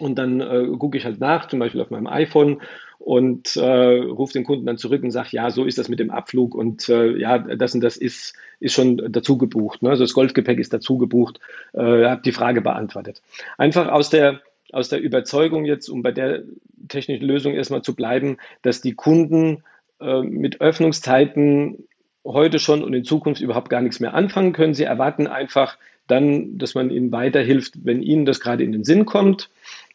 Und 0.00 0.16
dann 0.16 0.40
äh, 0.40 0.66
gucke 0.78 0.96
ich 0.98 1.04
halt 1.04 1.20
nach, 1.20 1.48
zum 1.48 1.58
Beispiel 1.58 1.80
auf 1.80 1.90
meinem 1.90 2.06
iPhone 2.06 2.60
und 2.98 3.56
äh, 3.56 3.62
rufe 3.62 4.34
den 4.34 4.44
Kunden 4.44 4.66
dann 4.66 4.76
zurück 4.76 5.02
und 5.02 5.10
sage, 5.10 5.30
ja, 5.32 5.50
so 5.50 5.64
ist 5.64 5.78
das 5.78 5.88
mit 5.88 5.98
dem 5.98 6.10
Abflug 6.10 6.54
und 6.54 6.88
äh, 6.88 7.16
ja, 7.16 7.38
das 7.38 7.74
und 7.74 7.80
das 7.80 7.96
ist, 7.96 8.34
ist 8.60 8.74
schon 8.74 9.00
dazu 9.10 9.38
gebucht. 9.38 9.82
Ne? 9.82 9.90
Also 9.90 10.04
das 10.04 10.12
Golfgepäck 10.12 10.58
ist 10.58 10.72
dazu 10.72 10.98
gebucht. 10.98 11.40
Äh, 11.72 12.04
habe 12.06 12.22
die 12.22 12.32
Frage 12.32 12.60
beantwortet. 12.60 13.22
Einfach 13.56 13.88
aus 13.88 14.10
der, 14.10 14.40
aus 14.72 14.90
der 14.90 15.00
Überzeugung 15.00 15.64
jetzt, 15.64 15.88
um 15.88 16.02
bei 16.02 16.12
der 16.12 16.42
technischen 16.88 17.26
Lösung 17.26 17.54
erstmal 17.54 17.82
zu 17.82 17.94
bleiben, 17.94 18.36
dass 18.62 18.82
die 18.82 18.94
Kunden 18.94 19.64
äh, 20.00 20.22
mit 20.22 20.60
Öffnungszeiten 20.60 21.84
heute 22.24 22.58
schon 22.58 22.82
und 22.82 22.92
in 22.92 23.04
Zukunft 23.04 23.40
überhaupt 23.40 23.70
gar 23.70 23.80
nichts 23.80 24.00
mehr 24.00 24.14
anfangen 24.14 24.52
können. 24.52 24.74
Sie 24.74 24.84
erwarten 24.84 25.26
einfach 25.26 25.78
dann, 26.06 26.58
dass 26.58 26.74
man 26.74 26.90
ihnen 26.90 27.12
weiterhilft, 27.12 27.84
wenn 27.84 28.02
ihnen 28.02 28.26
das 28.26 28.40
gerade 28.40 28.64
in 28.64 28.72
den 28.72 28.84
Sinn 28.84 29.06
kommt. 29.06 29.48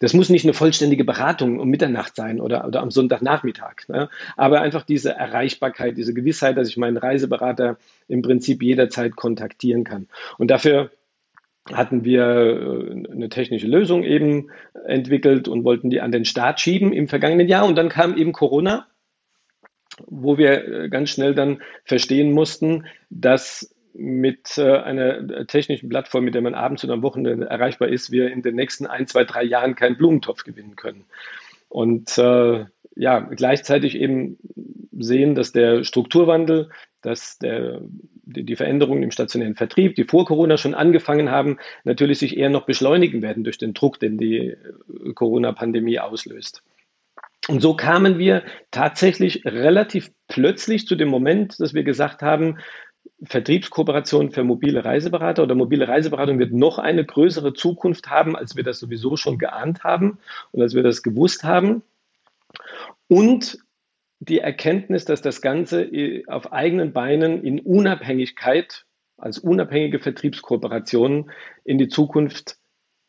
Das 0.06 0.13
muss 0.13 0.30
nicht 0.30 0.46
eine 0.46 0.54
vollständige 0.54 1.04
Beratung 1.04 1.60
um 1.60 1.68
Mitternacht 1.68 2.15
sein 2.15 2.39
oder, 2.39 2.68
oder 2.68 2.84
am 2.84 2.91
Sonntagnachmittag. 2.91 3.88
Ne? 3.88 4.08
Aber 4.38 4.62
einfach 4.62 4.84
diese 4.84 5.10
Erreichbarkeit, 5.10 5.98
diese 5.98 6.13
Gewissheit, 6.13 6.58
dass 6.58 6.70
ich 6.70 6.78
meinen 6.78 6.98
Reiseberater 6.98 7.78
im 8.08 8.22
Prinzip 8.22 8.62
jederzeit 8.62 9.15
kontaktieren 9.15 9.84
kann. 9.84 10.08
Und 10.38 10.52
dafür 10.52 10.91
hatten 11.74 12.04
wir 12.04 12.22
äh, 12.22 13.12
eine 13.12 13.30
technische 13.30 13.65
Lösung 13.65 14.04
eben 14.04 14.52
entwickelt 14.86 15.48
und 15.48 15.63
wollten 15.63 15.89
die 15.89 16.02
an 16.02 16.12
den 16.12 16.24
Start 16.24 16.60
schieben 16.60 16.94
im 16.94 17.08
vergangenen 17.08 17.48
Jahr. 17.48 17.65
Und 17.65 17.76
dann 17.76 17.89
kam 17.89 18.15
eben 18.15 18.32
Corona, 18.32 18.86
wo 20.06 20.38
wir 20.38 20.68
äh, 20.68 20.89
ganz 20.89 21.10
schnell 21.10 21.34
dann 21.34 21.63
verstehen 21.84 22.32
mussten, 22.32 22.86
dass 23.10 23.75
mit 23.98 24.58
äh, 24.58 24.78
einer 24.78 25.48
technischen 25.48 25.90
Plattform, 25.90 26.26
mit 26.26 26.36
der 26.36 26.42
man 26.42 26.54
abends 26.54 26.84
und 26.84 26.92
am 26.92 27.02
Wochenende 27.02 27.46
erreichbar 27.46 27.88
ist, 27.88 28.12
wir 28.12 28.32
in 28.32 28.42
den 28.42 28.56
nächsten 28.56 28.86
ein, 28.86 29.08
zwei, 29.08 29.24
drei 29.24 29.44
Jahren 29.44 29.76
keinen 29.76 29.98
Blumentopf 29.98 30.44
gewinnen 30.44 30.76
können. 30.76 31.06
Und 31.70 32.18
äh, 32.18 32.66
ja, 32.96 33.20
gleichzeitig 33.20 33.96
eben 33.96 34.38
sehen, 34.98 35.36
dass 35.36 35.52
der 35.52 35.84
Strukturwandel, 35.84 36.70
dass 37.02 37.38
der, 37.38 37.82
die, 38.24 38.44
die 38.44 38.56
Veränderungen 38.56 39.04
im 39.04 39.12
stationären 39.12 39.56
Vertrieb, 39.56 39.96
die 39.96 40.06
vor 40.06 40.26
Corona 40.26 40.58
schon 40.58 40.74
angefangen 40.74 41.30
haben, 41.30 41.58
natürlich 41.84 42.20
sich 42.20 42.38
eher 42.38 42.50
noch 42.50 42.66
beschleunigen 42.66 43.22
werden 43.22 43.44
durch 43.44 43.58
den 43.58 43.74
Druck, 43.74 44.00
den 44.00 44.18
die 44.18 44.38
äh, 44.38 45.14
Corona-Pandemie 45.14 46.00
auslöst. 46.00 46.64
Und 47.48 47.62
so 47.62 47.76
kamen 47.76 48.18
wir 48.18 48.44
tatsächlich 48.72 49.46
relativ 49.46 50.12
plötzlich 50.28 50.88
zu 50.88 50.96
dem 50.96 51.10
Moment, 51.10 51.60
dass 51.60 51.76
wir 51.76 51.84
gesagt 51.84 52.24
haben, 52.24 52.58
Vertriebskooperation 53.23 54.32
für 54.32 54.43
mobile 54.43 54.84
Reiseberater 54.84 55.43
oder 55.43 55.56
mobile 55.56 55.88
Reiseberatung 55.88 56.38
wird 56.38 56.51
noch 56.51 56.80
eine 56.80 57.06
größere 57.06 57.54
Zukunft 57.54 58.10
haben, 58.10 58.36
als 58.36 58.56
wir 58.56 58.63
das 58.63 58.80
sowieso 58.80 59.15
schon 59.15 59.38
geahnt 59.38 59.84
haben 59.84 60.19
und 60.51 60.62
als 60.62 60.75
wir 60.75 60.84
das 60.84 61.01
gewusst 61.01 61.43
haben. 61.43 61.82
Und 63.08 63.58
die 64.19 64.39
Erkenntnis, 64.39 65.06
dass 65.06 65.21
das 65.21 65.41
Ganze 65.41 65.89
auf 66.28 66.51
eigenen 66.51 66.93
Beinen 66.93 67.43
in 67.43 67.60
Unabhängigkeit, 67.60 68.86
als 69.17 69.39
unabhängige 69.39 69.99
Vertriebskooperation 69.99 71.32
in 71.63 71.78
die 71.78 71.88
Zukunft 71.88 72.58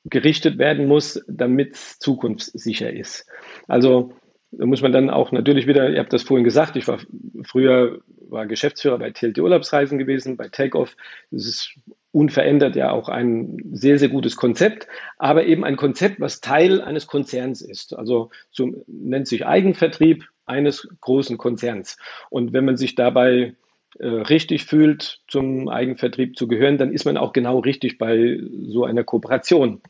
gerichtet 0.04 0.58
werden 0.58 0.86
muss, 0.86 1.24
damit 1.26 1.74
es 1.74 1.98
zukunftssicher 1.98 2.92
ist. 2.92 3.28
Also 3.66 4.12
da 4.52 4.66
muss 4.66 4.82
man 4.82 4.92
dann 4.92 5.10
auch 5.10 5.32
natürlich 5.32 5.66
wieder, 5.66 5.90
ihr 5.90 5.98
habt 5.98 6.12
das 6.12 6.22
vorhin 6.22 6.44
gesagt, 6.44 6.76
ich 6.76 6.88
war 6.88 6.98
früher 7.44 8.00
war 8.28 8.46
Geschäftsführer 8.46 8.98
bei 8.98 9.10
TLT 9.10 9.38
Urlaubsreisen 9.38 9.98
gewesen, 9.98 10.36
bei 10.36 10.48
Takeoff. 10.48 10.96
Das 11.30 11.46
ist 11.46 11.74
unverändert 12.12 12.76
ja 12.76 12.90
auch 12.90 13.08
ein 13.08 13.58
sehr, 13.72 13.98
sehr 13.98 14.08
gutes 14.08 14.36
Konzept, 14.36 14.88
aber 15.18 15.44
eben 15.44 15.64
ein 15.64 15.76
Konzept, 15.76 16.20
was 16.20 16.40
Teil 16.40 16.80
eines 16.80 17.06
Konzerns 17.06 17.60
ist. 17.60 17.94
Also 17.94 18.30
so 18.50 18.84
nennt 18.86 19.28
sich 19.28 19.46
Eigenvertrieb 19.46 20.24
eines 20.46 20.88
großen 21.00 21.38
Konzerns. 21.38 21.98
Und 22.30 22.52
wenn 22.52 22.64
man 22.64 22.76
sich 22.76 22.94
dabei 22.94 23.54
äh, 23.98 24.06
richtig 24.06 24.64
fühlt, 24.64 25.20
zum 25.28 25.68
Eigenvertrieb 25.68 26.36
zu 26.36 26.48
gehören, 26.48 26.78
dann 26.78 26.92
ist 26.92 27.04
man 27.04 27.16
auch 27.16 27.32
genau 27.32 27.58
richtig 27.58 27.98
bei 27.98 28.40
so 28.66 28.84
einer 28.84 29.04
Kooperation. 29.04 29.82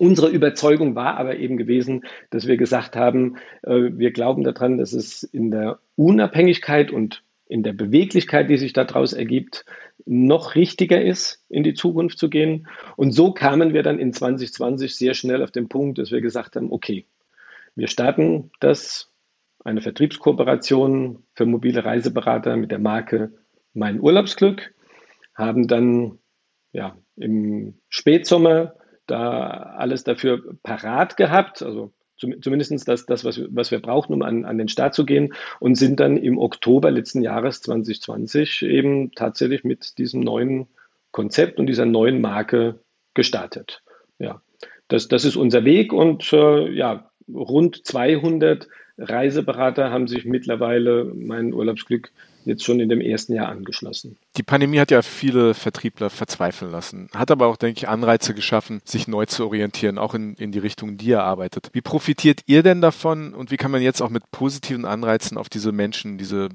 Unsere 0.00 0.30
Überzeugung 0.30 0.94
war 0.94 1.18
aber 1.18 1.36
eben 1.36 1.58
gewesen, 1.58 2.06
dass 2.30 2.46
wir 2.46 2.56
gesagt 2.56 2.96
haben, 2.96 3.36
äh, 3.62 3.90
wir 3.92 4.12
glauben 4.12 4.44
daran, 4.44 4.78
dass 4.78 4.94
es 4.94 5.22
in 5.22 5.50
der 5.50 5.78
Unabhängigkeit 5.94 6.90
und 6.90 7.22
in 7.44 7.62
der 7.62 7.74
Beweglichkeit, 7.74 8.48
die 8.48 8.56
sich 8.56 8.72
daraus 8.72 9.12
ergibt, 9.12 9.66
noch 10.06 10.54
richtiger 10.54 11.02
ist, 11.04 11.44
in 11.50 11.64
die 11.64 11.74
Zukunft 11.74 12.18
zu 12.18 12.30
gehen. 12.30 12.66
Und 12.96 13.12
so 13.12 13.32
kamen 13.32 13.74
wir 13.74 13.82
dann 13.82 13.98
in 13.98 14.14
2020 14.14 14.96
sehr 14.96 15.12
schnell 15.12 15.42
auf 15.42 15.50
den 15.50 15.68
Punkt, 15.68 15.98
dass 15.98 16.10
wir 16.10 16.22
gesagt 16.22 16.56
haben, 16.56 16.72
okay, 16.72 17.04
wir 17.74 17.86
starten 17.86 18.50
das, 18.58 19.12
eine 19.62 19.82
Vertriebskooperation 19.82 21.24
für 21.34 21.44
mobile 21.44 21.84
Reiseberater 21.84 22.56
mit 22.56 22.70
der 22.70 22.78
Marke 22.78 23.34
Mein 23.74 24.00
Urlaubsglück, 24.00 24.72
haben 25.34 25.68
dann 25.68 26.20
ja, 26.72 26.96
im 27.16 27.74
Spätsommer 27.90 28.79
da 29.10 29.74
alles 29.76 30.04
dafür 30.04 30.42
parat 30.62 31.16
gehabt, 31.16 31.62
also 31.62 31.92
zumindest 32.16 32.86
das, 32.86 33.06
das 33.06 33.24
was, 33.24 33.40
was 33.50 33.70
wir 33.70 33.80
brauchen, 33.80 34.12
um 34.12 34.22
an, 34.22 34.44
an 34.44 34.58
den 34.58 34.68
Start 34.68 34.94
zu 34.94 35.06
gehen 35.06 35.32
und 35.58 35.74
sind 35.74 36.00
dann 36.00 36.16
im 36.16 36.38
Oktober 36.38 36.90
letzten 36.90 37.22
Jahres 37.22 37.62
2020 37.62 38.62
eben 38.62 39.12
tatsächlich 39.12 39.64
mit 39.64 39.98
diesem 39.98 40.20
neuen 40.20 40.66
Konzept 41.12 41.58
und 41.58 41.66
dieser 41.66 41.86
neuen 41.86 42.20
Marke 42.20 42.80
gestartet. 43.14 43.82
Ja, 44.18 44.42
das, 44.88 45.08
das 45.08 45.24
ist 45.24 45.36
unser 45.36 45.64
Weg 45.64 45.92
und 45.92 46.32
äh, 46.32 46.70
ja, 46.70 47.10
rund 47.32 47.86
200 47.86 48.68
Reiseberater 48.98 49.90
haben 49.90 50.08
sich 50.08 50.24
mittlerweile 50.24 51.04
mein 51.04 51.54
Urlaubsglück 51.54 52.12
jetzt 52.44 52.64
schon 52.64 52.80
in 52.80 52.88
dem 52.88 53.00
ersten 53.00 53.34
Jahr 53.34 53.48
angeschlossen. 53.48 54.16
Die 54.36 54.42
Pandemie 54.42 54.78
hat 54.80 54.90
ja 54.90 55.02
viele 55.02 55.54
Vertriebler 55.54 56.10
verzweifeln 56.10 56.70
lassen, 56.70 57.08
hat 57.14 57.30
aber 57.30 57.46
auch, 57.46 57.56
denke 57.56 57.78
ich, 57.78 57.88
Anreize 57.88 58.34
geschaffen, 58.34 58.80
sich 58.84 59.08
neu 59.08 59.26
zu 59.26 59.44
orientieren, 59.44 59.98
auch 59.98 60.14
in, 60.14 60.34
in 60.34 60.52
die 60.52 60.58
Richtung, 60.58 60.96
die 60.96 61.06
ihr 61.06 61.22
arbeitet. 61.22 61.70
Wie 61.72 61.80
profitiert 61.80 62.40
ihr 62.46 62.62
denn 62.62 62.80
davon 62.80 63.34
und 63.34 63.50
wie 63.50 63.56
kann 63.56 63.70
man 63.70 63.82
jetzt 63.82 64.00
auch 64.00 64.10
mit 64.10 64.30
positiven 64.30 64.84
Anreizen 64.84 65.36
auf 65.36 65.48
diese 65.48 65.72
Menschen, 65.72 66.18
diese 66.18 66.48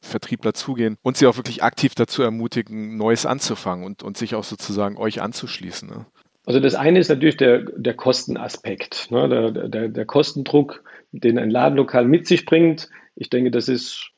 Vertriebler 0.00 0.54
zugehen 0.54 0.96
und 1.02 1.16
sie 1.16 1.26
auch 1.26 1.36
wirklich 1.36 1.62
aktiv 1.62 1.94
dazu 1.94 2.22
ermutigen, 2.22 2.96
Neues 2.96 3.26
anzufangen 3.26 3.84
und, 3.84 4.02
und 4.02 4.16
sich 4.16 4.34
auch 4.34 4.44
sozusagen 4.44 4.96
euch 4.96 5.20
anzuschließen? 5.20 5.88
Ne? 5.88 6.06
Also 6.46 6.60
das 6.60 6.76
eine 6.76 7.00
ist 7.00 7.08
natürlich 7.08 7.36
der, 7.36 7.64
der 7.76 7.94
Kostenaspekt, 7.94 9.10
ne? 9.10 9.28
der, 9.28 9.68
der, 9.68 9.88
der 9.88 10.06
Kostendruck, 10.06 10.84
den 11.10 11.38
ein 11.38 11.50
Ladenlokal 11.50 12.04
mit 12.04 12.26
sich 12.26 12.44
bringt. 12.44 12.88
Ich 13.16 13.30
denke, 13.30 13.50
das 13.50 13.68
ist 13.68 14.12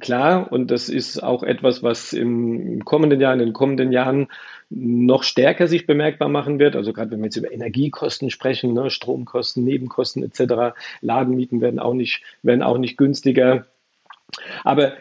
klar 0.00 0.50
und 0.52 0.70
das 0.70 0.88
ist 0.88 1.22
auch 1.22 1.42
etwas, 1.42 1.82
was 1.82 2.12
im 2.12 2.84
kommenden 2.84 3.20
Jahr, 3.20 3.32
in 3.32 3.38
den 3.38 3.52
kommenden 3.52 3.92
Jahren 3.92 4.28
noch 4.70 5.22
stärker 5.22 5.68
sich 5.68 5.86
bemerkbar 5.86 6.28
machen 6.28 6.58
wird. 6.58 6.76
Also 6.76 6.92
gerade 6.92 7.10
wenn 7.10 7.20
wir 7.20 7.26
jetzt 7.26 7.36
über 7.36 7.52
Energiekosten 7.52 8.30
sprechen, 8.30 8.72
ne, 8.72 8.90
Stromkosten, 8.90 9.64
Nebenkosten 9.64 10.22
etc., 10.22 10.76
Ladenmieten 11.00 11.60
werden 11.60 11.78
auch 11.78 11.94
nicht, 11.94 12.22
werden 12.42 12.62
auch 12.62 12.78
nicht 12.78 12.96
günstiger. 12.96 13.66
Aber 14.64 14.94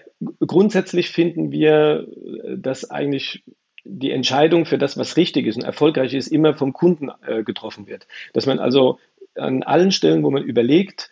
grundsätzlich 0.45 1.09
finden 1.09 1.51
wir, 1.51 2.07
dass 2.55 2.89
eigentlich 2.89 3.43
die 3.83 4.11
Entscheidung 4.11 4.65
für 4.65 4.77
das, 4.77 4.97
was 4.97 5.17
richtig 5.17 5.45
ist 5.45 5.57
und 5.57 5.63
erfolgreich 5.63 6.13
ist, 6.13 6.27
immer 6.27 6.55
vom 6.55 6.73
Kunden 6.73 7.11
äh, 7.25 7.43
getroffen 7.43 7.87
wird. 7.87 8.07
Dass 8.33 8.45
man 8.45 8.59
also 8.59 8.99
an 9.35 9.63
allen 9.63 9.91
Stellen, 9.91 10.23
wo 10.23 10.31
man 10.31 10.43
überlegt, 10.43 11.11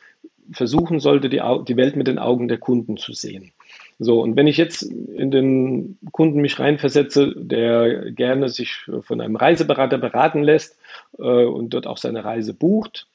versuchen 0.52 1.00
sollte, 1.00 1.30
die, 1.30 1.42
die 1.68 1.78
Welt 1.78 1.96
mit 1.96 2.08
den 2.08 2.20
Augen 2.20 2.48
der 2.48 2.58
Kunden 2.58 2.98
zu 2.98 3.14
sehen. 3.14 3.52
So, 4.00 4.22
und 4.22 4.36
wenn 4.36 4.48
ich 4.48 4.58
jetzt 4.58 4.82
in 4.82 5.32
den 5.32 5.98
Kunden 6.12 6.42
mich 6.42 6.60
reinversetze, 6.60 7.34
der 7.36 8.12
gerne 8.12 8.50
sich 8.50 8.86
von 9.02 9.22
einem 9.22 9.36
Reiseberater 9.36 9.98
beraten 9.98 10.44
lässt 10.44 10.78
äh, 11.18 11.24
und 11.24 11.70
dort 11.74 11.88
auch 11.88 11.98
seine 11.98 12.26
Reise 12.26 12.54
bucht, 12.54 13.08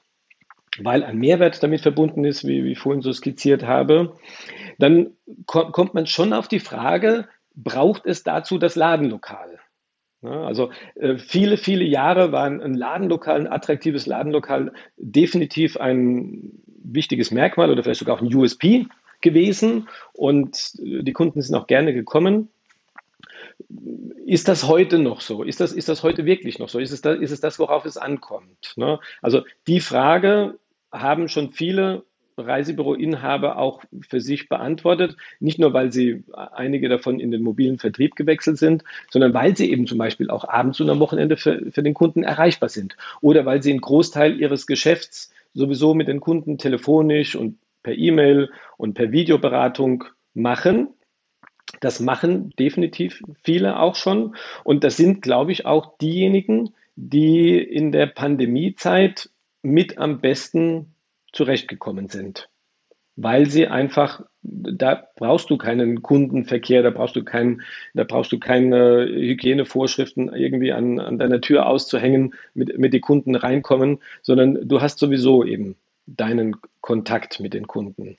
weil 0.80 1.02
ein 1.02 1.18
Mehrwert 1.18 1.62
damit 1.62 1.80
verbunden 1.80 2.24
ist, 2.24 2.46
wie, 2.46 2.64
wie 2.64 2.72
ich 2.72 2.78
vorhin 2.78 3.02
so 3.02 3.12
skizziert 3.12 3.64
habe, 3.64 4.14
dann 4.78 5.10
ko 5.46 5.70
kommt 5.72 5.94
man 5.94 6.06
schon 6.06 6.32
auf 6.32 6.48
die 6.48 6.60
Frage, 6.60 7.26
braucht 7.54 8.06
es 8.06 8.22
dazu 8.22 8.58
das 8.58 8.76
Ladenlokal? 8.76 9.58
Also 10.22 10.70
äh, 10.96 11.16
viele, 11.16 11.56
viele 11.56 11.84
Jahre 11.84 12.32
war 12.32 12.44
ein 12.44 12.74
Ladenlokal, 12.74 13.40
ein 13.40 13.46
attraktives 13.46 14.06
Ladenlokal 14.06 14.72
definitiv 14.96 15.76
ein 15.76 16.60
wichtiges 16.94 17.30
Merkmal 17.30 17.70
oder 17.70 17.82
vielleicht 17.82 18.00
sogar 18.00 18.16
auch 18.16 18.22
ein 18.22 18.34
USP 18.34 18.86
gewesen 19.20 19.88
und 20.12 20.72
äh, 20.78 21.02
die 21.02 21.12
Kunden 21.12 21.42
sind 21.42 21.54
auch 21.54 21.66
gerne 21.66 21.92
gekommen. 21.92 22.48
Ist 24.24 24.48
das 24.48 24.66
heute 24.66 24.98
noch 24.98 25.20
so? 25.20 25.42
Ist 25.42 25.60
das, 25.60 25.72
ist 25.72 25.88
das 25.88 26.02
heute 26.02 26.24
wirklich 26.24 26.58
noch 26.58 26.68
so? 26.68 26.78
Ist 26.78 26.92
es, 26.92 27.00
da, 27.00 27.12
ist 27.12 27.30
es 27.30 27.40
das, 27.40 27.58
worauf 27.58 27.84
es 27.84 27.96
ankommt? 27.96 28.74
Ne? 28.76 29.00
Also 29.22 29.42
die 29.66 29.80
Frage 29.80 30.58
haben 30.92 31.28
schon 31.28 31.50
viele 31.50 32.04
Reisebüroinhaber 32.38 33.58
auch 33.58 33.82
für 34.08 34.20
sich 34.20 34.48
beantwortet. 34.48 35.16
Nicht 35.40 35.58
nur, 35.58 35.72
weil 35.72 35.92
sie 35.92 36.24
einige 36.32 36.88
davon 36.88 37.20
in 37.20 37.30
den 37.30 37.42
mobilen 37.42 37.78
Vertrieb 37.78 38.16
gewechselt 38.16 38.58
sind, 38.58 38.84
sondern 39.10 39.34
weil 39.34 39.56
sie 39.56 39.70
eben 39.70 39.86
zum 39.86 39.98
Beispiel 39.98 40.30
auch 40.30 40.48
abends 40.48 40.80
und 40.80 40.90
am 40.90 41.00
Wochenende 41.00 41.36
für, 41.36 41.70
für 41.70 41.82
den 41.82 41.94
Kunden 41.94 42.22
erreichbar 42.22 42.68
sind. 42.68 42.96
Oder 43.20 43.44
weil 43.44 43.62
sie 43.62 43.70
einen 43.70 43.80
Großteil 43.80 44.40
ihres 44.40 44.66
Geschäfts 44.66 45.32
sowieso 45.54 45.94
mit 45.94 46.08
den 46.08 46.20
Kunden 46.20 46.58
telefonisch 46.58 47.36
und 47.36 47.58
per 47.82 47.96
E-Mail 47.96 48.50
und 48.76 48.94
per 48.94 49.12
Videoberatung 49.12 50.04
machen. 50.34 50.88
Das 51.80 52.00
machen 52.00 52.50
definitiv 52.58 53.22
viele 53.44 53.78
auch 53.78 53.94
schon. 53.94 54.34
Und 54.64 54.84
das 54.84 54.96
sind, 54.96 55.22
glaube 55.22 55.52
ich, 55.52 55.66
auch 55.66 55.98
diejenigen, 55.98 56.74
die 56.96 57.58
in 57.58 57.92
der 57.92 58.06
Pandemiezeit 58.06 59.30
mit 59.62 59.98
am 59.98 60.20
besten 60.20 60.94
zurechtgekommen 61.32 62.08
sind. 62.08 62.48
Weil 63.20 63.50
sie 63.50 63.66
einfach, 63.66 64.22
da 64.42 65.08
brauchst 65.16 65.50
du 65.50 65.58
keinen 65.58 66.02
Kundenverkehr, 66.02 66.84
da 66.84 66.90
brauchst 66.90 67.16
du 67.16 67.24
kein, 67.24 67.62
da 67.92 68.04
brauchst 68.04 68.30
du 68.30 68.38
keine 68.38 69.06
Hygienevorschriften 69.06 70.32
irgendwie 70.32 70.72
an, 70.72 71.00
an 71.00 71.18
deiner 71.18 71.40
Tür 71.40 71.66
auszuhängen, 71.66 72.34
mit, 72.54 72.78
mit 72.78 72.92
die 72.94 73.00
Kunden 73.00 73.34
reinkommen, 73.34 73.98
sondern 74.22 74.68
du 74.68 74.80
hast 74.80 75.00
sowieso 75.00 75.44
eben 75.44 75.74
deinen 76.06 76.56
Kontakt 76.80 77.40
mit 77.40 77.54
den 77.54 77.66
Kunden. 77.66 78.18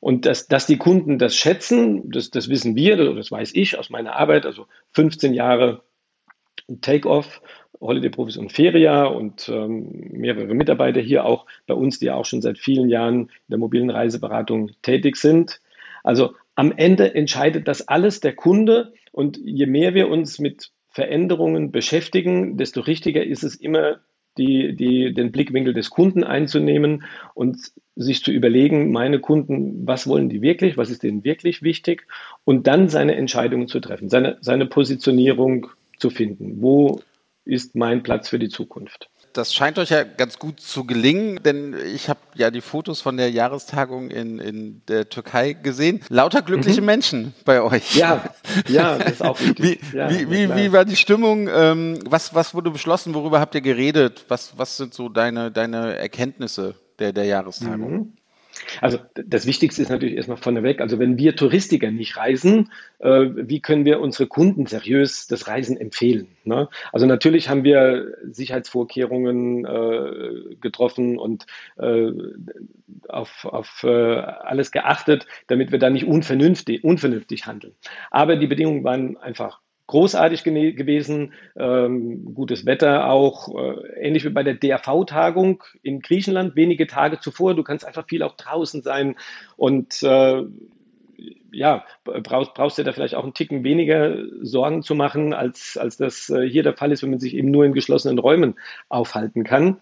Und 0.00 0.24
dass, 0.24 0.48
dass 0.48 0.66
die 0.66 0.78
Kunden 0.78 1.18
das 1.18 1.36
schätzen, 1.36 2.10
das, 2.10 2.30
das 2.30 2.48
wissen 2.48 2.74
wir, 2.74 2.96
das 2.96 3.30
weiß 3.30 3.50
ich 3.54 3.78
aus 3.78 3.90
meiner 3.90 4.16
Arbeit, 4.16 4.46
also 4.46 4.66
15 4.92 5.34
Jahre 5.34 5.82
Take-off 6.80 7.42
Holiday 7.80 8.10
Profis 8.10 8.36
und 8.36 8.52
Feria 8.52 9.04
und 9.04 9.48
ähm, 9.48 10.08
mehrere 10.10 10.54
Mitarbeiter 10.54 11.00
hier 11.00 11.24
auch 11.24 11.46
bei 11.66 11.74
uns, 11.74 11.98
die 11.98 12.10
auch 12.10 12.24
schon 12.24 12.42
seit 12.42 12.58
vielen 12.58 12.88
Jahren 12.88 13.22
in 13.22 13.50
der 13.50 13.58
mobilen 13.58 13.90
Reiseberatung 13.90 14.70
tätig 14.82 15.16
sind. 15.16 15.60
Also 16.02 16.34
am 16.54 16.72
Ende 16.72 17.14
entscheidet 17.14 17.68
das 17.68 17.86
alles 17.88 18.20
der 18.20 18.34
Kunde 18.34 18.92
und 19.12 19.38
je 19.38 19.66
mehr 19.66 19.94
wir 19.94 20.08
uns 20.08 20.38
mit 20.38 20.70
Veränderungen 20.90 21.72
beschäftigen, 21.72 22.56
desto 22.56 22.80
richtiger 22.80 23.22
ist 23.22 23.44
es 23.44 23.54
immer, 23.56 24.00
die, 24.38 24.74
die, 24.74 25.14
den 25.14 25.32
Blickwinkel 25.32 25.74
des 25.74 25.90
Kunden 25.90 26.24
einzunehmen 26.24 27.04
und 27.34 27.58
sich 27.94 28.22
zu 28.22 28.30
überlegen, 28.30 28.92
meine 28.92 29.18
Kunden, 29.18 29.86
was 29.86 30.06
wollen 30.06 30.28
die 30.28 30.42
wirklich, 30.42 30.76
was 30.76 30.90
ist 30.90 31.02
denen 31.02 31.24
wirklich 31.24 31.62
wichtig 31.62 32.06
und 32.44 32.66
dann 32.66 32.88
seine 32.88 33.16
Entscheidungen 33.16 33.68
zu 33.68 33.80
treffen, 33.80 34.08
seine, 34.08 34.36
seine 34.40 34.66
Positionierung 34.66 35.68
zu 35.98 36.10
finden. 36.10 36.60
Wo 36.60 37.00
ist 37.46 37.74
mein 37.74 38.02
Platz 38.02 38.28
für 38.28 38.38
die 38.38 38.48
Zukunft. 38.48 39.08
Das 39.32 39.52
scheint 39.52 39.78
euch 39.78 39.90
ja 39.90 40.02
ganz 40.02 40.38
gut 40.38 40.60
zu 40.60 40.84
gelingen, 40.84 41.42
denn 41.42 41.76
ich 41.94 42.08
habe 42.08 42.20
ja 42.36 42.50
die 42.50 42.62
Fotos 42.62 43.02
von 43.02 43.18
der 43.18 43.30
Jahrestagung 43.30 44.10
in, 44.10 44.38
in 44.38 44.82
der 44.88 45.10
Türkei 45.10 45.52
gesehen. 45.52 46.00
Lauter 46.08 46.40
glückliche 46.40 46.80
mhm. 46.80 46.86
Menschen 46.86 47.34
bei 47.44 47.60
euch. 47.60 47.96
Ja, 47.96 48.24
ja, 48.66 48.96
das 48.96 49.12
ist 49.12 49.22
auch 49.22 49.38
wichtig. 49.38 49.80
Wie, 49.92 49.96
ja, 49.96 50.08
wie, 50.08 50.30
wie, 50.30 50.54
wie, 50.54 50.72
war 50.72 50.86
die 50.86 50.96
Stimmung? 50.96 51.48
Ähm, 51.52 51.98
was, 52.06 52.34
was 52.34 52.54
wurde 52.54 52.70
beschlossen? 52.70 53.12
Worüber 53.12 53.38
habt 53.38 53.54
ihr 53.54 53.60
geredet? 53.60 54.24
Was, 54.28 54.56
was 54.56 54.78
sind 54.78 54.94
so 54.94 55.10
deine, 55.10 55.50
deine 55.50 55.96
Erkenntnisse 55.96 56.74
der, 56.98 57.12
der 57.12 57.26
Jahrestagung? 57.26 57.92
Mhm. 57.92 58.12
Also 58.80 58.98
das 59.14 59.46
Wichtigste 59.46 59.82
ist 59.82 59.90
natürlich 59.90 60.16
erstmal 60.16 60.36
vorneweg, 60.36 60.80
also 60.80 60.98
wenn 60.98 61.18
wir 61.18 61.36
Touristiker 61.36 61.90
nicht 61.90 62.16
reisen, 62.16 62.70
äh, 62.98 63.26
wie 63.34 63.60
können 63.60 63.84
wir 63.84 64.00
unsere 64.00 64.26
Kunden 64.26 64.66
seriös 64.66 65.26
das 65.26 65.48
Reisen 65.48 65.76
empfehlen? 65.76 66.28
Ne? 66.44 66.68
Also 66.92 67.06
natürlich 67.06 67.48
haben 67.48 67.64
wir 67.64 68.14
Sicherheitsvorkehrungen 68.24 69.64
äh, 69.64 70.54
getroffen 70.60 71.18
und 71.18 71.46
äh, 71.78 72.10
auf, 73.08 73.44
auf 73.44 73.82
äh, 73.84 73.88
alles 73.88 74.70
geachtet, 74.70 75.26
damit 75.46 75.72
wir 75.72 75.78
da 75.78 75.90
nicht 75.90 76.06
unvernünftig, 76.06 76.84
unvernünftig 76.84 77.46
handeln. 77.46 77.74
Aber 78.10 78.36
die 78.36 78.46
Bedingungen 78.46 78.84
waren 78.84 79.16
einfach 79.16 79.60
großartig 79.86 80.42
gewesen, 80.42 81.32
ähm, 81.56 82.34
gutes 82.34 82.66
Wetter 82.66 83.08
auch, 83.08 83.48
äh, 83.56 84.06
ähnlich 84.06 84.24
wie 84.24 84.30
bei 84.30 84.42
der 84.42 84.54
DRV-Tagung 84.54 85.62
in 85.82 86.00
Griechenland, 86.00 86.56
wenige 86.56 86.86
Tage 86.86 87.20
zuvor. 87.20 87.54
Du 87.54 87.62
kannst 87.62 87.86
einfach 87.86 88.06
viel 88.06 88.22
auch 88.22 88.36
draußen 88.36 88.82
sein 88.82 89.16
und 89.56 90.02
äh, 90.02 90.42
ja, 91.52 91.84
brauchst, 92.04 92.54
brauchst 92.54 92.78
du 92.78 92.82
da 92.82 92.92
vielleicht 92.92 93.14
auch 93.14 93.22
einen 93.22 93.34
Ticken 93.34 93.64
weniger 93.64 94.16
Sorgen 94.42 94.82
zu 94.82 94.94
machen, 94.94 95.32
als, 95.32 95.78
als 95.78 95.96
das 95.96 96.28
äh, 96.28 96.46
hier 96.48 96.62
der 96.62 96.76
Fall 96.76 96.92
ist, 96.92 97.02
wenn 97.02 97.10
man 97.10 97.20
sich 97.20 97.34
eben 97.34 97.50
nur 97.50 97.64
in 97.64 97.72
geschlossenen 97.72 98.18
Räumen 98.18 98.56
aufhalten 98.88 99.44
kann. 99.44 99.78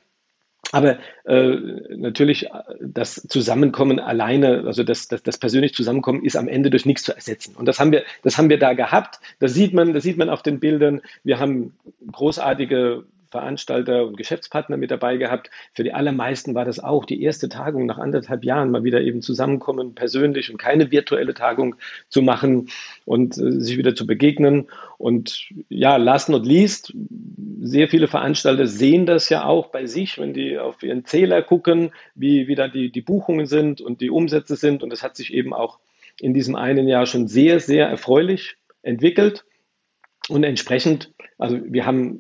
Aber 0.72 0.98
äh, 1.24 1.56
natürlich 1.96 2.48
das 2.80 3.14
Zusammenkommen 3.28 4.00
alleine, 4.00 4.64
also 4.66 4.82
das, 4.82 5.08
das, 5.08 5.22
das 5.22 5.38
persönliche 5.38 5.74
Zusammenkommen 5.74 6.24
ist 6.24 6.36
am 6.36 6.48
Ende 6.48 6.70
durch 6.70 6.86
nichts 6.86 7.04
zu 7.04 7.14
ersetzen. 7.14 7.54
Und 7.56 7.66
das 7.66 7.80
haben 7.80 7.92
wir, 7.92 8.04
das 8.22 8.38
haben 8.38 8.48
wir 8.48 8.58
da 8.58 8.72
gehabt. 8.72 9.20
Das 9.38 9.54
sieht 9.54 9.74
man, 9.74 9.92
das 9.92 10.02
sieht 10.02 10.16
man 10.16 10.30
auf 10.30 10.42
den 10.42 10.60
Bildern. 10.60 11.00
Wir 11.22 11.38
haben 11.38 11.74
großartige 12.10 13.04
Veranstalter 13.34 14.06
und 14.06 14.16
Geschäftspartner 14.16 14.76
mit 14.76 14.92
dabei 14.92 15.16
gehabt. 15.16 15.50
Für 15.72 15.82
die 15.82 15.92
allermeisten 15.92 16.54
war 16.54 16.64
das 16.64 16.78
auch 16.78 17.04
die 17.04 17.20
erste 17.20 17.48
Tagung 17.48 17.84
nach 17.84 17.98
anderthalb 17.98 18.44
Jahren, 18.44 18.70
mal 18.70 18.84
wieder 18.84 19.00
eben 19.00 19.22
zusammenkommen, 19.22 19.96
persönlich 19.96 20.52
und 20.52 20.56
keine 20.56 20.92
virtuelle 20.92 21.34
Tagung 21.34 21.74
zu 22.08 22.22
machen 22.22 22.68
und 23.04 23.36
äh, 23.36 23.60
sich 23.60 23.76
wieder 23.76 23.96
zu 23.96 24.06
begegnen. 24.06 24.68
Und 24.98 25.48
ja, 25.68 25.96
last 25.96 26.28
not 26.28 26.46
least, 26.46 26.94
sehr 27.60 27.88
viele 27.88 28.06
Veranstalter 28.06 28.68
sehen 28.68 29.04
das 29.04 29.28
ja 29.30 29.44
auch 29.44 29.66
bei 29.66 29.86
sich, 29.86 30.16
wenn 30.18 30.32
die 30.32 30.56
auf 30.56 30.84
ihren 30.84 31.04
Zähler 31.04 31.42
gucken, 31.42 31.90
wie, 32.14 32.46
wie 32.46 32.54
da 32.54 32.68
die, 32.68 32.92
die 32.92 33.00
Buchungen 33.00 33.46
sind 33.46 33.80
und 33.80 34.00
die 34.00 34.10
Umsätze 34.10 34.54
sind. 34.54 34.84
Und 34.84 34.90
das 34.90 35.02
hat 35.02 35.16
sich 35.16 35.34
eben 35.34 35.52
auch 35.52 35.80
in 36.20 36.34
diesem 36.34 36.54
einen 36.54 36.86
Jahr 36.86 37.06
schon 37.06 37.26
sehr, 37.26 37.58
sehr 37.58 37.88
erfreulich 37.88 38.56
entwickelt. 38.82 39.44
Und 40.28 40.44
entsprechend, 40.44 41.12
also 41.38 41.58
wir 41.64 41.86
haben 41.86 42.18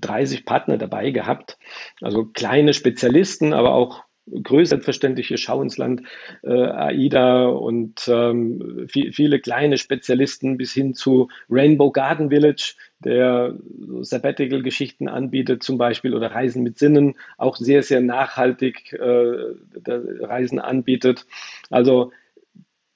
30 0.00 0.44
Partner 0.44 0.78
dabei 0.78 1.10
gehabt, 1.10 1.58
also 2.00 2.24
kleine 2.24 2.74
Spezialisten, 2.74 3.52
aber 3.52 3.74
auch 3.74 4.04
größer 4.30 4.70
selbstverständliche 4.70 5.38
Schau 5.38 5.62
ins 5.62 5.76
Land, 5.76 6.02
äh, 6.42 6.50
AIDA 6.52 7.46
und 7.46 8.06
ähm, 8.08 8.86
viel, 8.88 9.12
viele 9.12 9.40
kleine 9.40 9.76
Spezialisten 9.76 10.56
bis 10.56 10.72
hin 10.72 10.94
zu 10.94 11.28
Rainbow 11.48 11.90
Garden 11.90 12.30
Village, 12.30 12.74
der 13.00 13.54
Sabbatical-Geschichten 14.02 15.08
anbietet 15.08 15.62
zum 15.62 15.78
Beispiel 15.78 16.14
oder 16.14 16.30
Reisen 16.32 16.62
mit 16.62 16.78
Sinnen, 16.78 17.16
auch 17.38 17.56
sehr, 17.56 17.82
sehr 17.82 18.00
nachhaltig 18.00 18.92
äh, 18.92 19.54
Reisen 19.86 20.58
anbietet. 20.58 21.26
Also 21.70 22.12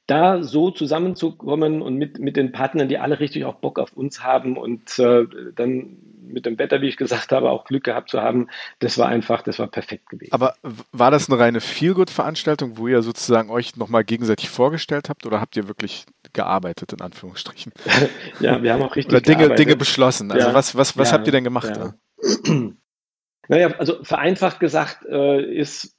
da 0.07 0.43
so 0.43 0.71
zusammenzukommen 0.71 1.81
und 1.81 1.97
mit, 1.97 2.19
mit 2.19 2.37
den 2.37 2.53
Partnern, 2.53 2.89
die 2.89 2.99
alle 2.99 3.21
richtig 3.21 3.45
auch 3.45 3.55
Bock 3.55 3.79
auf 3.79 3.93
uns 3.95 4.23
haben 4.23 4.57
und 4.57 4.99
äh, 4.99 5.27
dann 5.55 5.97
mit 6.27 6.47
dem 6.47 6.59
Wetter, 6.59 6.81
wie 6.81 6.89
ich 6.89 6.97
gesagt 6.97 7.33
habe, 7.33 7.51
auch 7.51 7.65
Glück 7.65 7.85
gehabt 7.85 8.11
zu 8.11 8.21
haben, 8.21 8.49
das 8.79 8.99
war 8.99 9.09
einfach, 9.09 9.43
das 9.43 9.59
war 9.59 9.67
perfekt 9.67 10.09
gewesen. 10.09 10.33
Aber 10.33 10.55
war 10.93 11.11
das 11.11 11.31
eine 11.31 11.39
reine 11.39 11.61
Feelgood-Veranstaltung, 11.61 12.77
wo 12.77 12.89
ihr 12.89 13.03
sozusagen 13.03 13.51
euch 13.51 13.77
nochmal 13.77 14.05
gegenseitig 14.05 14.51
vorgestellt 14.51 15.09
habt 15.09 15.27
oder 15.27 15.41
habt 15.41 15.57
ihr 15.57 15.69
wirklich 15.69 16.07
gearbeitet, 16.33 16.93
in 16.93 17.01
Anführungsstrichen? 17.01 17.73
ja, 18.41 18.63
wir 18.63 18.73
haben 18.73 18.83
auch 18.83 18.97
richtig 18.97 19.15
Oder 19.15 19.21
Dinge, 19.23 19.55
Dinge 19.55 19.77
beschlossen. 19.77 20.31
Also 20.33 20.49
ja, 20.49 20.55
was, 20.55 20.77
was, 20.77 20.99
was 20.99 21.11
ja, 21.11 21.19
habt 21.19 21.27
ihr 21.27 21.33
denn 21.33 21.45
gemacht 21.45 21.77
ja. 21.77 21.95
da? 22.53 22.53
Naja, 23.47 23.75
also 23.77 24.03
vereinfacht 24.03 24.59
gesagt 24.59 25.05
äh, 25.05 25.43
ist 25.43 25.94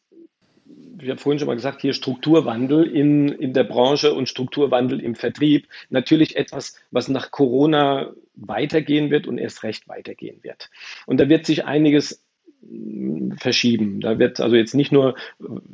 ich 1.00 1.10
habe 1.10 1.20
vorhin 1.20 1.40
schon 1.40 1.48
mal 1.48 1.56
gesagt, 1.56 1.82
hier 1.82 1.94
Strukturwandel 1.94 2.86
in, 2.86 3.30
in 3.30 3.54
der 3.54 3.64
Branche 3.64 4.14
und 4.14 4.30
Strukturwandel 4.30 5.00
im 5.00 5.16
Vertrieb. 5.16 5.68
Natürlich 5.90 6.36
etwas, 6.36 6.76
was 6.92 7.08
nach 7.08 7.32
Corona 7.32 8.12
weitergehen 8.36 9.12
wird 9.12 9.28
und 9.28 9.38
erst 9.38 9.64
recht 9.64 9.88
weitergehen 9.88 10.44
wird. 10.44 10.70
Und 11.06 11.20
da 11.20 11.30
wird 11.30 11.46
sich 11.46 11.66
einiges 11.66 12.24
mm, 12.62 13.34
verschieben. 13.34 14.00
Da 14.02 14.20
wird 14.20 14.40
also 14.40 14.56
jetzt 14.56 14.76
nicht 14.76 14.92
nur, 14.92 15.16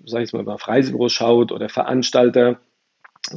sage 0.05 0.23
ich 0.23 0.33
mal, 0.33 0.47
auf 0.47 0.67
Reisebüros 0.67 1.13
schaut 1.13 1.51
oder 1.51 1.69
Veranstalter, 1.69 2.59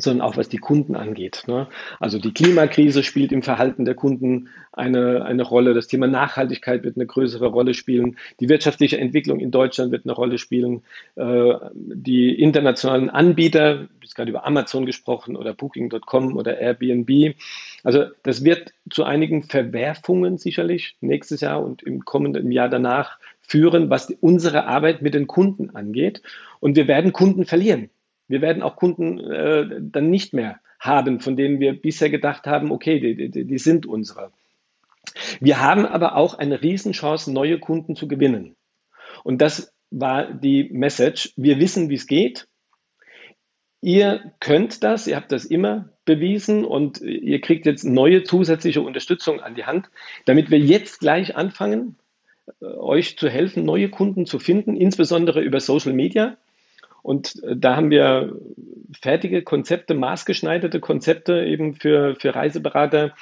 sondern 0.01 0.27
auch 0.27 0.37
was 0.37 0.49
die 0.49 0.59
Kunden 0.59 0.97
angeht. 0.97 1.45
Ne? 1.47 1.69
Also 2.01 2.19
die 2.19 2.33
Klimakrise 2.33 3.03
spielt 3.03 3.33
im 3.33 3.43
Verhalten 3.43 3.85
der 3.85 3.95
Kunden 3.95 4.49
eine, 4.73 5.25
eine 5.25 5.43
Rolle. 5.43 5.75
Das 5.75 5.87
Thema 5.87 6.07
Nachhaltigkeit 6.07 6.83
wird 6.83 6.97
eine 6.97 7.07
größere 7.07 7.47
Rolle 7.47 7.75
spielen. 7.75 8.17
Die 8.41 8.49
wirtschaftliche 8.49 8.99
Entwicklung 8.99 9.41
in 9.41 9.51
Deutschland 9.51 9.93
wird 9.93 10.05
eine 10.05 10.13
Rolle 10.13 10.39
spielen. 10.39 10.83
Äh, 11.17 11.55
die 11.75 12.39
internationalen 12.39 13.11
Anbieter, 13.11 13.89
ich 14.03 14.11
habe 14.11 14.15
gerade 14.17 14.31
über 14.31 14.47
Amazon 14.47 14.87
gesprochen 14.87 15.37
oder 15.37 15.55
Booking.com 15.55 16.37
oder 16.37 16.59
Airbnb. 16.59 17.35
Also 17.83 18.07
das 18.23 18.45
wird 18.45 18.73
zu 18.91 19.05
einigen 19.05 19.45
Verwerfungen 19.45 20.39
sicherlich 20.39 20.97
nächstes 21.01 21.41
Jahr 21.41 21.63
und 21.63 21.83
im 21.83 22.05
kommenden 22.05 22.51
Jahr 22.51 22.69
danach 22.69 23.19
führen, 23.41 23.91
was 23.91 24.11
unsere 24.21 24.67
Arbeit 24.67 25.03
mit 25.03 25.15
den 25.15 25.27
Kunden 25.27 25.71
angeht. 25.71 26.23
Und 26.61 26.77
wir 26.77 26.89
werden 26.89 27.13
Kunden 27.13 27.45
verlieren. 27.45 27.91
Wir 28.29 28.41
werden 28.41 28.63
auch 28.63 28.77
Kunden 28.77 29.19
äh, 29.19 29.67
dann 29.81 30.11
nicht 30.11 30.33
mehr 30.33 30.61
haben, 30.81 31.21
von 31.21 31.37
denen 31.37 31.61
wir 31.61 31.81
bisher 31.81 32.11
gedacht 32.11 32.47
haben, 32.47 32.71
okay, 32.71 33.01
die, 33.01 33.31
die, 33.31 33.45
die 33.45 33.59
sind 33.59 33.87
unsere. 33.87 34.33
Wir 35.41 35.61
haben 35.61 35.87
aber 35.87 36.17
auch 36.17 36.35
eine 36.35 36.63
Riesenchance, 36.63 37.33
neue 37.33 37.59
Kunden 37.59 37.97
zu 37.97 38.09
gewinnen. 38.09 38.57
Und 39.23 39.41
das 39.41 39.73
war 39.91 40.33
die 40.33 40.69
Message. 40.73 41.33
Wir 41.37 41.59
wissen, 41.59 41.89
wie 41.89 41.95
es 41.95 42.07
geht. 42.07 42.47
Ihr 43.81 44.33
könnt 44.41 44.83
das, 44.83 45.07
ihr 45.07 45.17
habt 45.17 45.31
das 45.31 45.45
immer 45.45 45.91
bewiesen 46.07 46.65
und 46.65 47.01
ihr 47.03 47.41
kriegt 47.41 47.67
jetzt 47.67 47.85
neue 47.85 48.23
zusätzliche 48.23 48.81
Unterstützung 48.81 49.41
an 49.41 49.55
die 49.55 49.65
Hand, 49.65 49.91
damit 50.25 50.51
wir 50.51 50.59
jetzt 50.59 51.01
gleich 51.01 51.37
anfangen, 51.37 51.97
äh, 52.61 52.65
euch 52.65 53.19
zu 53.19 53.29
helfen, 53.29 53.65
neue 53.65 53.91
Kunden 53.91 54.27
zu 54.27 54.39
finden, 54.39 54.77
insbesondere 54.77 55.43
über 55.43 55.61
Social 55.61 55.93
Media. 55.93 56.37
Und 57.05 57.43
äh, 57.45 57.55
da 57.55 57.77
haben 57.77 57.91
wir 57.91 58.35
fertige 58.99 59.43
Konzepte, 59.43 59.95
maßgeschneiderte 59.95 60.81
Konzepte 60.81 61.45
eben 61.45 61.75
für, 61.75 62.17
für 62.17 62.35
Reiseberater, 62.35 63.15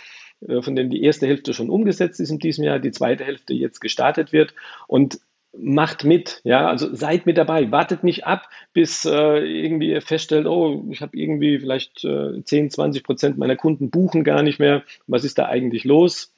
äh, 0.46 0.62
von 0.62 0.76
denen 0.76 0.88
die 0.88 1.02
erste 1.02 1.26
Hälfte 1.26 1.52
schon 1.52 1.68
umgesetzt 1.68 2.20
ist 2.20 2.30
in 2.30 2.38
diesem 2.38 2.64
Jahr, 2.64 2.78
die 2.78 2.92
zweite 2.92 3.24
Hälfte 3.24 3.54
jetzt 3.54 3.80
gestartet 3.80 4.32
wird. 4.32 4.54
Und 4.86 5.18
macht 5.58 6.04
mit, 6.04 6.40
ja, 6.44 6.68
also 6.68 6.94
seid 6.94 7.26
mit 7.26 7.36
dabei, 7.36 7.72
wartet 7.72 8.04
nicht 8.04 8.24
ab, 8.24 8.48
bis 8.72 9.04
äh, 9.04 9.38
irgendwie 9.38 9.90
ihr 9.90 10.00
feststellt, 10.00 10.46
oh, 10.46 10.86
ich 10.90 11.02
habe 11.02 11.16
irgendwie 11.16 11.58
vielleicht 11.58 12.04
äh, 12.04 12.42
10, 12.42 12.70
20 12.70 13.02
Prozent 13.02 13.36
meiner 13.36 13.56
Kunden 13.56 13.90
buchen 13.90 14.24
gar 14.24 14.42
nicht 14.42 14.60
mehr, 14.60 14.82
was 15.08 15.24
ist 15.24 15.38
da 15.38 15.46
eigentlich 15.46 15.84
los, 15.84 16.32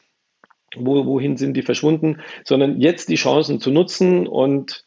Wo, 0.74 1.06
wohin 1.06 1.36
sind 1.36 1.54
die 1.54 1.62
verschwunden, 1.62 2.22
sondern 2.42 2.80
jetzt 2.80 3.08
die 3.08 3.14
Chancen 3.14 3.60
zu 3.60 3.70
nutzen 3.70 4.26
und 4.26 4.83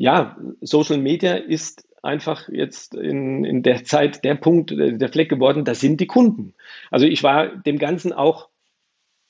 ja, 0.00 0.38
Social 0.62 0.96
Media 0.96 1.34
ist 1.34 1.86
einfach 2.02 2.48
jetzt 2.48 2.94
in, 2.94 3.44
in 3.44 3.62
der 3.62 3.84
Zeit 3.84 4.24
der 4.24 4.34
Punkt, 4.34 4.70
der 4.70 5.08
Fleck 5.10 5.28
geworden, 5.28 5.66
das 5.66 5.80
sind 5.80 6.00
die 6.00 6.06
Kunden. 6.06 6.54
Also 6.90 7.04
ich 7.04 7.22
war 7.22 7.48
dem 7.48 7.78
Ganzen 7.78 8.14
auch 8.14 8.48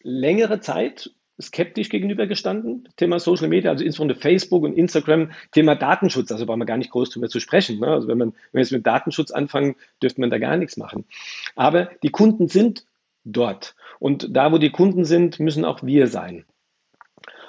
längere 0.01 0.61
Zeit 0.61 1.11
skeptisch 1.41 1.89
gegenübergestanden, 1.89 2.89
Thema 2.95 3.19
Social 3.19 3.49
Media, 3.49 3.73
also 3.73 3.85
insbesondere 3.85 4.21
Facebook 4.21 4.63
und 4.63 4.75
Instagram, 4.75 5.33
Thema 5.51 5.75
Datenschutz, 5.75 6.31
also 6.31 6.47
brauchen 6.47 6.61
wir 6.61 6.67
gar 6.67 6.77
nicht 6.77 6.93
groß 6.93 7.11
drüber 7.11 7.29
zu 7.29 7.41
sprechen. 7.41 7.81
Ne? 7.81 7.89
Also 7.89 8.07
wenn 8.07 8.19
man, 8.19 8.33
wenn 8.53 8.61
jetzt 8.61 8.71
mit 8.71 8.87
Datenschutz 8.87 9.33
anfangen, 9.33 9.75
dürfte 10.01 10.21
man 10.21 10.31
da 10.31 10.39
gar 10.39 10.57
nichts 10.57 10.77
machen. 10.77 11.05
Aber 11.57 11.91
die 12.05 12.11
Kunden 12.11 12.47
sind 12.47 12.87
dort. 13.25 13.75
Und 13.99 14.37
da, 14.37 14.53
wo 14.53 14.59
die 14.59 14.71
Kunden 14.71 15.05
sind, 15.05 15.41
müssen 15.41 15.65
auch 15.65 15.83
wir 15.83 16.07
sein. 16.07 16.45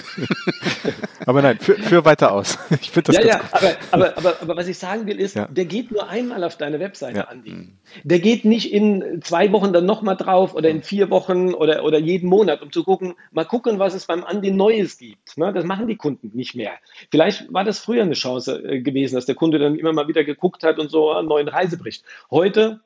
aber 1.26 1.42
nein, 1.42 1.58
für, 1.58 1.74
für 1.76 2.04
weiter 2.04 2.32
aus. 2.32 2.58
Ich 2.80 2.90
finde 2.90 3.12
das 3.12 3.16
ja, 3.16 3.26
ja, 3.26 3.40
aber, 3.50 3.76
aber, 3.90 4.18
aber, 4.18 4.42
aber, 4.42 4.56
was 4.56 4.68
ich 4.68 4.78
sagen 4.78 5.06
will, 5.06 5.18
ist, 5.18 5.34
ja. 5.34 5.46
der 5.46 5.64
geht 5.64 5.90
nur 5.90 6.08
einmal 6.08 6.44
auf 6.44 6.56
deine 6.56 6.80
Webseite, 6.80 7.18
ja. 7.18 7.24
Andi. 7.24 7.50
Mhm. 7.50 7.78
Der 8.04 8.20
geht 8.20 8.44
nicht 8.44 8.72
in 8.72 9.20
zwei 9.22 9.52
Wochen 9.52 9.72
dann 9.72 9.84
nochmal 9.84 10.16
drauf 10.16 10.54
oder 10.54 10.68
in 10.68 10.82
vier 10.82 11.10
Wochen 11.10 11.54
oder, 11.54 11.84
oder 11.84 11.98
jeden 11.98 12.28
Monat, 12.28 12.62
um 12.62 12.72
zu 12.72 12.84
gucken, 12.84 13.14
mal 13.32 13.44
gucken, 13.44 13.78
was 13.78 13.94
es 13.94 14.06
beim 14.06 14.24
Andi 14.24 14.50
Neues 14.50 14.98
gibt. 14.98 15.36
Ne, 15.36 15.52
das 15.52 15.64
machen 15.64 15.88
die 15.88 15.96
Kunden 15.96 16.30
nicht 16.34 16.54
mehr. 16.54 16.72
Vielleicht 17.10 17.52
war 17.52 17.64
das 17.64 17.78
früher 17.78 18.02
eine 18.02 18.14
Chance 18.14 18.62
äh, 18.64 18.80
gewesen, 18.80 19.14
dass 19.14 19.26
der 19.26 19.34
Kunde 19.34 19.58
dann 19.58 19.76
immer 19.76 19.92
mal 19.92 20.08
wieder 20.08 20.24
geguckt 20.24 20.62
hat 20.62 20.78
und 20.78 20.90
so 20.90 21.12
einen 21.12 21.28
neuen 21.28 21.48
Reisebericht. 21.48 22.04
Heute 22.30 22.80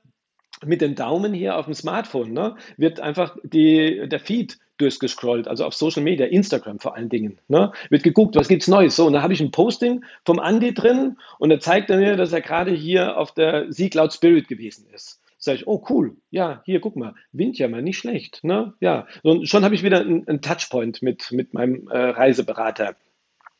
mit 0.64 0.80
dem 0.80 0.94
Daumen 0.94 1.32
hier 1.32 1.56
auf 1.56 1.66
dem 1.66 1.74
Smartphone 1.74 2.32
ne, 2.32 2.56
wird 2.76 3.00
einfach 3.00 3.36
die, 3.42 4.08
der 4.08 4.20
Feed 4.20 4.58
durchgescrollt, 4.78 5.48
also 5.48 5.64
auf 5.64 5.74
Social 5.74 6.02
Media, 6.02 6.26
Instagram 6.26 6.78
vor 6.78 6.96
allen 6.96 7.08
Dingen. 7.08 7.38
Ne, 7.48 7.72
wird 7.90 8.02
geguckt, 8.02 8.34
was 8.36 8.48
gibt's 8.48 8.68
Neues. 8.68 8.96
So, 8.96 9.06
und 9.06 9.12
da 9.12 9.22
habe 9.22 9.32
ich 9.32 9.40
ein 9.40 9.50
Posting 9.50 10.04
vom 10.24 10.38
Andy 10.38 10.74
drin 10.74 11.18
und 11.38 11.50
da 11.50 11.60
zeigt 11.60 11.90
er 11.90 11.98
mir, 11.98 12.16
dass 12.16 12.32
er 12.32 12.40
gerade 12.40 12.72
hier 12.72 13.16
auf 13.16 13.32
der 13.32 13.68
Cloud 13.68 14.12
Spirit 14.12 14.48
gewesen 14.48 14.86
ist. 14.92 15.20
Sag 15.38 15.56
ich, 15.56 15.66
oh 15.66 15.84
cool, 15.90 16.16
ja, 16.30 16.62
hier, 16.64 16.80
guck 16.80 16.94
mal, 16.94 17.14
Wind 17.32 17.58
ja 17.58 17.66
mal, 17.66 17.82
nicht 17.82 17.98
schlecht. 17.98 18.44
Ne? 18.44 18.74
Ja, 18.80 19.08
und 19.22 19.48
schon 19.48 19.64
habe 19.64 19.74
ich 19.74 19.82
wieder 19.82 20.00
einen 20.00 20.40
Touchpoint 20.40 21.02
mit, 21.02 21.32
mit 21.32 21.52
meinem 21.52 21.88
äh, 21.88 21.98
Reiseberater. 21.98 22.94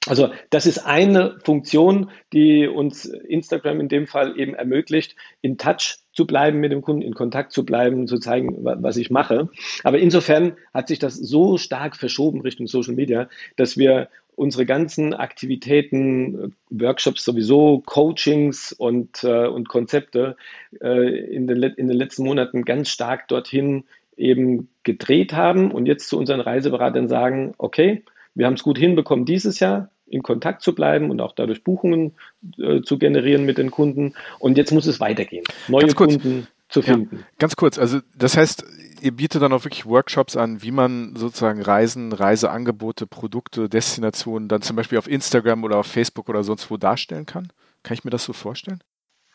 Also 0.07 0.33
das 0.51 0.67
ist 0.67 0.79
eine 0.79 1.39
Funktion, 1.45 2.11
die 2.33 2.67
uns 2.67 3.05
Instagram 3.05 3.81
in 3.81 3.89
dem 3.89 4.07
Fall 4.07 4.39
eben 4.39 4.55
ermöglicht, 4.55 5.17
in 5.41 5.59
Touch 5.59 5.99
zu 6.13 6.27
bleiben 6.27 6.61
mit 6.61 6.73
dem 6.73 6.83
Kunden, 6.83 7.03
in 7.03 7.15
Kontakt 7.15 7.53
zu 7.53 7.65
bleiben, 7.65 8.07
zu 8.07 8.19
zeigen, 8.19 8.57
was 8.61 8.97
ich 8.97 9.11
mache. 9.11 9.49
Aber 9.83 9.99
insofern 9.99 10.55
hat 10.75 10.89
sich 10.89 10.99
das 10.99 11.15
so 11.15 11.59
stark 11.59 11.97
verschoben 11.97 12.41
Richtung 12.43 12.67
Social 12.67 12.95
Media, 12.95 13.29
dass 13.57 13.77
wir 13.77 14.09
unsere 14.35 14.67
ganzen 14.67 15.15
Aktivitäten, 15.15 16.55
Workshops 16.71 17.25
sowieso, 17.25 17.83
Coachings 17.85 18.73
und, 18.73 19.25
äh, 19.25 19.47
und 19.47 19.69
Konzepte 19.69 20.37
äh, 20.81 21.35
in, 21.35 21.47
den, 21.47 21.63
in 21.63 21.89
den 21.89 21.97
letzten 21.97 22.25
Monaten 22.25 22.65
ganz 22.65 22.89
stark 22.89 23.29
dorthin 23.29 23.85
eben 24.17 24.69
gedreht 24.83 25.33
haben 25.33 25.71
und 25.71 25.87
jetzt 25.87 26.09
zu 26.09 26.19
unseren 26.19 26.41
Reiseberatern 26.41 27.09
sagen, 27.09 27.55
okay, 27.59 28.05
wir 28.35 28.47
haben 28.47 28.55
es 28.55 28.63
gut 28.63 28.79
hinbekommen 28.79 29.25
dieses 29.25 29.61
Jahr, 29.61 29.91
in 30.13 30.23
Kontakt 30.23 30.63
zu 30.63 30.75
bleiben 30.75 31.11
und 31.11 31.21
auch 31.21 31.33
dadurch 31.33 31.65
Buchungen 31.65 32.13
äh, 32.59 32.83
zu 32.83 32.99
generieren 32.99 33.45
mit 33.45 33.59
den 33.59 33.71
Kunden. 33.71 34.15
Und 34.39 34.59
jetzt 34.59 34.73
muss 34.73 34.87
es 34.87 35.01
weitergehen, 35.01 35.45
neue 35.69 35.93
Kunden 35.95 36.47
zu 36.69 36.83
finden. 36.83 37.17
Ja, 37.17 37.27
ganz 37.39 37.57
kurz, 37.57 37.79
also 37.79 38.01
das 38.17 38.37
heißt, 38.37 38.65
ihr 39.01 39.13
bietet 39.13 39.43
dann 39.43 39.53
auch 39.53 39.65
wirklich 39.65 39.87
Workshops 39.87 40.37
an, 40.37 40.63
wie 40.63 40.71
man 40.71 41.17
sozusagen 41.17 41.63
Reisen, 41.63 42.13
Reiseangebote, 42.13 43.07
Produkte, 43.07 43.69
Destinationen 43.69 44.49
dann 44.49 44.63
zum 44.63 44.77
Beispiel 44.77 44.99
auf 44.99 45.09
Instagram 45.09 45.65
oder 45.65 45.79
auf 45.79 45.87
Facebook 45.87 46.29
oder 46.29 46.45
sonst 46.45 46.71
wo 46.71 46.77
darstellen 46.77 47.27
kann? 47.27 47.49
Kann 47.83 47.95
ich 47.95 48.05
mir 48.05 48.11
das 48.11 48.25
so 48.25 48.33
vorstellen? 48.33 48.83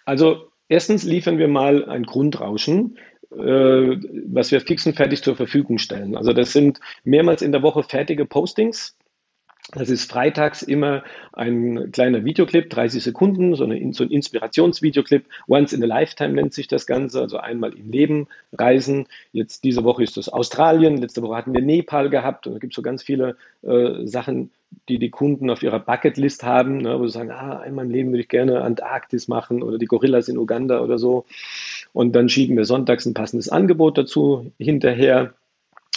Also 0.05 0.49
erstens 0.69 1.03
liefern 1.03 1.37
wir 1.37 1.47
mal 1.47 1.89
ein 1.89 2.03
Grundrauschen, 2.03 2.97
äh, 3.31 3.35
was 3.35 4.51
wir 4.51 4.61
fix 4.61 4.85
und 4.85 4.95
fertig 4.95 5.21
zur 5.21 5.35
Verfügung 5.35 5.79
stellen. 5.79 6.15
Also 6.15 6.33
das 6.33 6.53
sind 6.53 6.79
mehrmals 7.03 7.41
in 7.41 7.51
der 7.51 7.61
Woche 7.61 7.83
fertige 7.83 8.25
Postings, 8.25 8.95
das 9.73 9.89
ist 9.89 10.10
freitags 10.10 10.62
immer 10.62 11.03
ein 11.34 11.91
kleiner 11.91 12.23
Videoclip, 12.23 12.69
30 12.69 13.03
Sekunden, 13.03 13.53
so, 13.56 13.65
eine, 13.65 13.93
so 13.93 14.06
ein 14.06 14.12
Inspirationsvideoclip. 14.12 15.25
Once 15.49 15.73
in 15.73 15.84
a 15.84 15.86
Lifetime 15.86 16.34
nennt 16.34 16.53
sich 16.53 16.69
das 16.69 16.88
Ganze, 16.88 17.19
also 17.19 17.38
einmal 17.38 17.73
im 17.73 17.91
Leben 17.91 18.27
reisen. 18.53 19.08
Jetzt 19.34 19.65
diese 19.65 19.84
Woche 19.84 20.03
ist 20.03 20.15
das 20.15 20.30
Australien, 20.30 20.97
letzte 20.97 21.21
Woche 21.21 21.36
hatten 21.36 21.53
wir 21.53 21.62
Nepal 21.62 22.10
gehabt 22.10 22.47
und 22.47 22.53
da 22.53 22.60
gibt 22.60 22.73
es 22.73 22.75
so 22.75 22.82
ganz 22.82 23.03
viele 23.03 23.36
äh, 23.63 24.08
Sachen, 24.08 24.51
die 24.88 24.99
die 24.99 25.10
Kunden 25.10 25.49
auf 25.49 25.63
ihrer 25.63 25.80
Bucketlist 25.80 26.43
haben, 26.43 26.77
ne, 26.77 26.97
wo 26.97 27.06
sie 27.06 27.13
sagen, 27.13 27.32
ah, 27.32 27.60
einmal 27.60 27.86
im 27.86 27.91
Leben 27.91 28.12
würde 28.12 28.21
ich 28.21 28.30
gerne 28.30 28.62
Antarktis 28.62 29.27
machen 29.27 29.63
oder 29.63 29.77
die 29.77 29.86
Gorillas 29.86 30.30
in 30.30 30.38
Uganda 30.38 30.80
oder 30.80 30.97
so. 30.97 31.25
Und 31.91 32.15
dann 32.15 32.30
schieben 32.30 32.56
wir 32.56 32.65
sonntags 32.65 33.06
ein 33.06 33.13
passendes 33.13 33.49
Angebot 33.49 33.97
dazu 33.97 34.51
hinterher. 34.58 35.34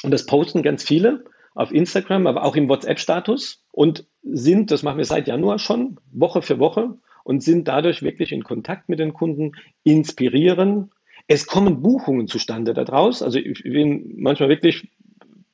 Und 0.02 0.10
das 0.10 0.26
posten 0.26 0.62
ganz 0.62 0.82
viele 0.82 1.24
auf 1.54 1.72
Instagram, 1.72 2.26
aber 2.26 2.44
auch 2.44 2.56
im 2.56 2.68
WhatsApp-Status 2.68 3.64
und 3.72 4.06
sind, 4.22 4.70
das 4.70 4.82
machen 4.82 4.98
wir 4.98 5.04
seit 5.04 5.28
Januar 5.28 5.58
schon, 5.58 5.98
Woche 6.12 6.42
für 6.42 6.58
Woche, 6.58 6.98
und 7.24 7.42
sind 7.42 7.68
dadurch 7.68 8.02
wirklich 8.02 8.32
in 8.32 8.44
Kontakt 8.44 8.88
mit 8.88 8.98
den 8.98 9.12
Kunden, 9.12 9.52
inspirieren. 9.84 10.90
Es 11.26 11.46
kommen 11.46 11.82
Buchungen 11.82 12.26
zustande 12.26 12.74
daraus. 12.74 13.22
Also 13.22 13.38
ich 13.38 13.62
bin 13.62 14.14
manchmal 14.16 14.48
wirklich 14.48 14.88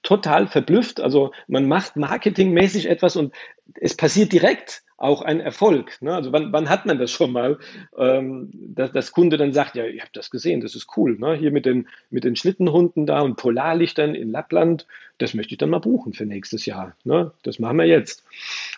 total 0.06 0.46
verblüfft. 0.46 1.00
Also 1.00 1.32
man 1.48 1.66
macht 1.66 1.96
marketingmäßig 1.96 2.88
etwas 2.88 3.16
und 3.16 3.34
es 3.74 3.96
passiert 3.96 4.32
direkt 4.32 4.82
auch 4.96 5.20
ein 5.20 5.40
Erfolg. 5.40 6.00
Ne? 6.00 6.14
Also 6.14 6.32
wann, 6.32 6.52
wann 6.52 6.70
hat 6.70 6.86
man 6.86 6.98
das 6.98 7.10
schon 7.10 7.32
mal, 7.32 7.58
ähm, 7.98 8.50
dass 8.52 8.92
das 8.92 9.10
Kunde 9.10 9.36
dann 9.36 9.52
sagt, 9.52 9.74
ja, 9.74 9.84
ihr 9.84 10.00
habt 10.00 10.16
das 10.16 10.30
gesehen, 10.30 10.60
das 10.60 10.76
ist 10.76 10.96
cool. 10.96 11.18
Ne? 11.18 11.34
Hier 11.34 11.50
mit 11.50 11.66
den, 11.66 11.88
mit 12.08 12.22
den 12.22 12.36
Schlittenhunden 12.36 13.04
da 13.04 13.20
und 13.20 13.36
Polarlichtern 13.36 14.14
in 14.14 14.30
Lappland, 14.30 14.86
das 15.18 15.34
möchte 15.34 15.54
ich 15.54 15.58
dann 15.58 15.70
mal 15.70 15.80
buchen 15.80 16.12
für 16.12 16.24
nächstes 16.24 16.64
Jahr. 16.66 16.94
Ne? 17.02 17.32
Das 17.42 17.58
machen 17.58 17.78
wir 17.78 17.86
jetzt. 17.86 18.24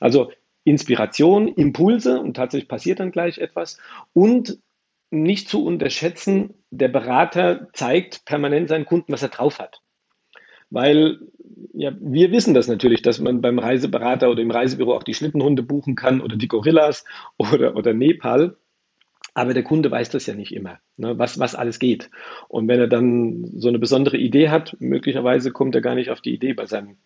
Also 0.01 0.33
Inspiration, 0.65 1.49
Impulse 1.49 2.19
und 2.21 2.35
tatsächlich 2.35 2.69
passiert 2.69 3.01
dann 3.01 3.13
gleich 3.13 3.37
etwas 3.37 3.79
und 4.15 4.59
nicht 5.11 5.49
zu 5.49 5.65
unterschätzen, 5.65 6.55
der 6.71 6.89
Berater 6.89 7.69
zeigt 7.75 8.25
permanent 8.25 8.71
seinen 8.71 8.87
Kunden, 8.87 9.13
was 9.13 9.23
er 9.23 9.29
drauf 9.29 9.59
hat. 9.59 9.83
Weil 10.71 11.19
ja, 11.73 11.93
wir 12.01 12.31
wissen 12.33 12.55
das 12.55 12.69
natürlich, 12.69 13.03
dass 13.03 13.21
man 13.21 13.41
beim 13.41 13.59
Reiseberater 13.59 14.31
oder 14.31 14.43
im 14.43 14.51
Reisebüro 14.51 14.95
auch 14.95 15.03
die 15.03 15.15
Schlittenhunde 15.15 15.63
buchen 15.63 15.95
kann 15.95 16.21
oder 16.21 16.37
die 16.37 16.49
Gorillas 16.49 17.05
oder, 17.37 17.77
oder 17.77 17.95
Nepal. 17.95 18.57
Aber 19.35 19.55
der 19.55 19.63
Kunde 19.63 19.91
weiß 19.91 20.11
das 20.11 20.27
ja 20.27 20.35
nicht 20.35 20.53
immer, 20.53 20.81
ne, 20.97 21.17
was, 21.17 21.39
was 21.39 21.55
alles 21.55 21.79
geht. 21.79 22.11
Und 22.49 22.67
wenn 22.67 22.81
er 22.81 22.89
dann 22.89 23.45
so 23.57 23.69
eine 23.69 23.79
besondere 23.79 24.17
Idee 24.17 24.49
hat, 24.49 24.77
möglicherweise 24.81 25.53
kommt 25.53 25.77
er 25.77 25.81
gar 25.81 25.95
nicht 25.95 26.11
auf 26.11 26.21
die 26.21 26.35
Idee, 26.35 26.55
bei 26.55 26.67
seinem 26.67 26.97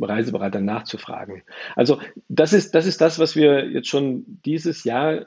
Reiseberater 0.00 0.60
nachzufragen. 0.60 1.42
Also 1.74 1.98
das 2.28 2.52
ist, 2.52 2.74
das 2.74 2.86
ist 2.86 3.00
das, 3.00 3.18
was 3.18 3.34
wir 3.34 3.68
jetzt 3.68 3.88
schon 3.88 4.24
dieses 4.44 4.84
Jahr 4.84 5.26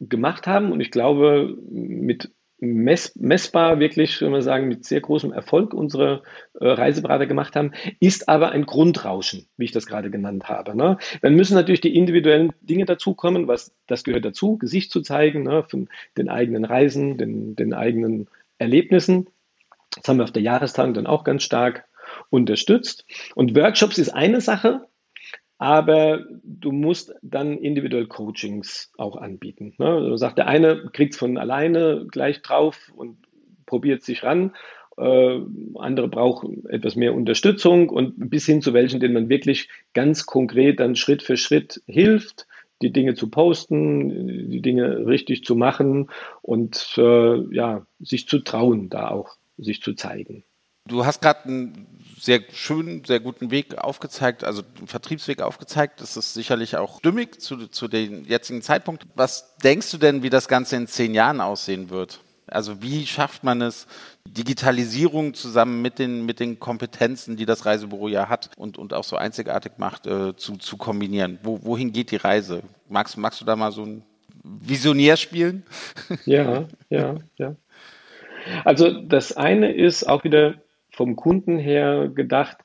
gemacht 0.00 0.46
haben. 0.46 0.72
Und 0.72 0.80
ich 0.80 0.90
glaube, 0.90 1.56
mit 1.70 2.32
mess, 2.58 3.14
messbar 3.16 3.78
wirklich, 3.80 4.20
wenn 4.20 4.32
wir 4.32 4.42
sagen, 4.42 4.68
mit 4.68 4.84
sehr 4.84 5.00
großem 5.00 5.32
Erfolg 5.32 5.74
unsere 5.74 6.22
äh, 6.60 6.66
Reiseberater 6.68 7.26
gemacht 7.26 7.56
haben, 7.56 7.72
ist 8.00 8.28
aber 8.28 8.50
ein 8.50 8.66
Grundrauschen, 8.66 9.46
wie 9.56 9.64
ich 9.64 9.72
das 9.72 9.86
gerade 9.86 10.10
genannt 10.10 10.48
habe. 10.48 10.76
Ne? 10.76 10.98
Dann 11.22 11.34
müssen 11.34 11.54
natürlich 11.54 11.80
die 11.80 11.96
individuellen 11.96 12.52
Dinge 12.60 12.84
dazukommen, 12.84 13.48
was 13.48 13.74
das 13.86 14.04
gehört 14.04 14.24
dazu, 14.24 14.56
Gesicht 14.56 14.90
zu 14.90 15.00
zeigen, 15.00 15.42
ne, 15.42 15.64
von 15.68 15.88
den 16.16 16.28
eigenen 16.28 16.64
Reisen, 16.64 17.18
den, 17.18 17.56
den 17.56 17.74
eigenen 17.74 18.28
Erlebnissen. 18.58 19.28
Das 19.96 20.08
haben 20.08 20.18
wir 20.18 20.24
auf 20.24 20.32
der 20.32 20.42
Jahrestagung 20.42 20.94
dann 20.94 21.06
auch 21.06 21.24
ganz 21.24 21.42
stark 21.42 21.84
unterstützt. 22.30 23.04
Und 23.34 23.54
Workshops 23.54 23.98
ist 23.98 24.10
eine 24.10 24.40
Sache, 24.40 24.86
aber 25.64 26.26
du 26.42 26.72
musst 26.72 27.14
dann 27.22 27.56
individuell 27.56 28.06
Coachings 28.06 28.92
auch 28.98 29.16
anbieten. 29.16 29.72
Ne? 29.78 29.86
Also 29.86 30.16
sagt 30.18 30.36
der 30.36 30.46
eine, 30.46 30.90
kriegt 30.92 31.14
es 31.14 31.18
von 31.18 31.38
alleine 31.38 32.06
gleich 32.10 32.42
drauf 32.42 32.92
und 32.94 33.16
probiert 33.64 34.02
sich 34.02 34.24
ran. 34.24 34.52
Äh, 34.98 35.40
andere 35.76 36.08
brauchen 36.08 36.68
etwas 36.68 36.96
mehr 36.96 37.14
Unterstützung 37.14 37.88
und 37.88 38.28
bis 38.28 38.44
hin 38.44 38.60
zu 38.60 38.74
welchen, 38.74 39.00
denen 39.00 39.14
man 39.14 39.30
wirklich 39.30 39.70
ganz 39.94 40.26
konkret 40.26 40.80
dann 40.80 40.96
Schritt 40.96 41.22
für 41.22 41.38
Schritt 41.38 41.80
hilft, 41.86 42.46
die 42.82 42.92
Dinge 42.92 43.14
zu 43.14 43.30
posten, 43.30 44.50
die 44.50 44.60
Dinge 44.60 45.06
richtig 45.06 45.44
zu 45.44 45.56
machen 45.56 46.10
und 46.42 46.92
äh, 46.98 47.54
ja, 47.54 47.86
sich 48.00 48.28
zu 48.28 48.40
trauen, 48.40 48.90
da 48.90 49.08
auch 49.08 49.38
sich 49.56 49.80
zu 49.80 49.94
zeigen. 49.94 50.44
Du 50.86 51.06
hast 51.06 51.22
gerade 51.22 51.44
einen 51.44 51.86
sehr 52.18 52.40
schönen, 52.52 53.04
sehr 53.04 53.20
guten 53.20 53.50
Weg 53.50 53.78
aufgezeigt, 53.78 54.44
also 54.44 54.62
einen 54.78 54.86
Vertriebsweg 54.86 55.40
aufgezeigt. 55.40 56.00
Das 56.02 56.16
ist 56.16 56.34
sicherlich 56.34 56.76
auch 56.76 56.98
stimmig 56.98 57.40
zu, 57.40 57.68
zu 57.68 57.88
dem 57.88 58.24
jetzigen 58.26 58.60
Zeitpunkt. 58.60 59.06
Was 59.14 59.56
denkst 59.58 59.90
du 59.92 59.98
denn, 59.98 60.22
wie 60.22 60.30
das 60.30 60.46
Ganze 60.46 60.76
in 60.76 60.86
zehn 60.86 61.14
Jahren 61.14 61.40
aussehen 61.40 61.88
wird? 61.88 62.20
Also 62.46 62.82
wie 62.82 63.06
schafft 63.06 63.44
man 63.44 63.62
es, 63.62 63.86
Digitalisierung 64.26 65.32
zusammen 65.32 65.80
mit 65.80 65.98
den, 65.98 66.26
mit 66.26 66.40
den 66.40 66.60
Kompetenzen, 66.60 67.36
die 67.36 67.46
das 67.46 67.64
Reisebüro 67.64 68.08
ja 68.08 68.28
hat 68.28 68.50
und, 68.56 68.76
und 68.76 68.92
auch 68.92 69.04
so 69.04 69.16
einzigartig 69.16 69.72
macht, 69.78 70.06
äh, 70.06 70.36
zu, 70.36 70.58
zu 70.58 70.76
kombinieren? 70.76 71.38
Wo, 71.42 71.60
wohin 71.62 71.92
geht 71.92 72.10
die 72.10 72.16
Reise? 72.16 72.62
Magst, 72.90 73.16
magst 73.16 73.40
du 73.40 73.46
da 73.46 73.56
mal 73.56 73.72
so 73.72 73.84
ein 73.84 74.02
Visionär 74.42 75.16
spielen? 75.16 75.62
Ja, 76.26 76.66
ja, 76.90 77.16
ja. 77.36 77.56
Also 78.64 78.90
das 79.00 79.34
eine 79.34 79.72
ist 79.72 80.06
auch 80.06 80.24
wieder 80.24 80.54
vom 80.94 81.16
Kunden 81.16 81.58
her 81.58 82.08
gedacht, 82.08 82.58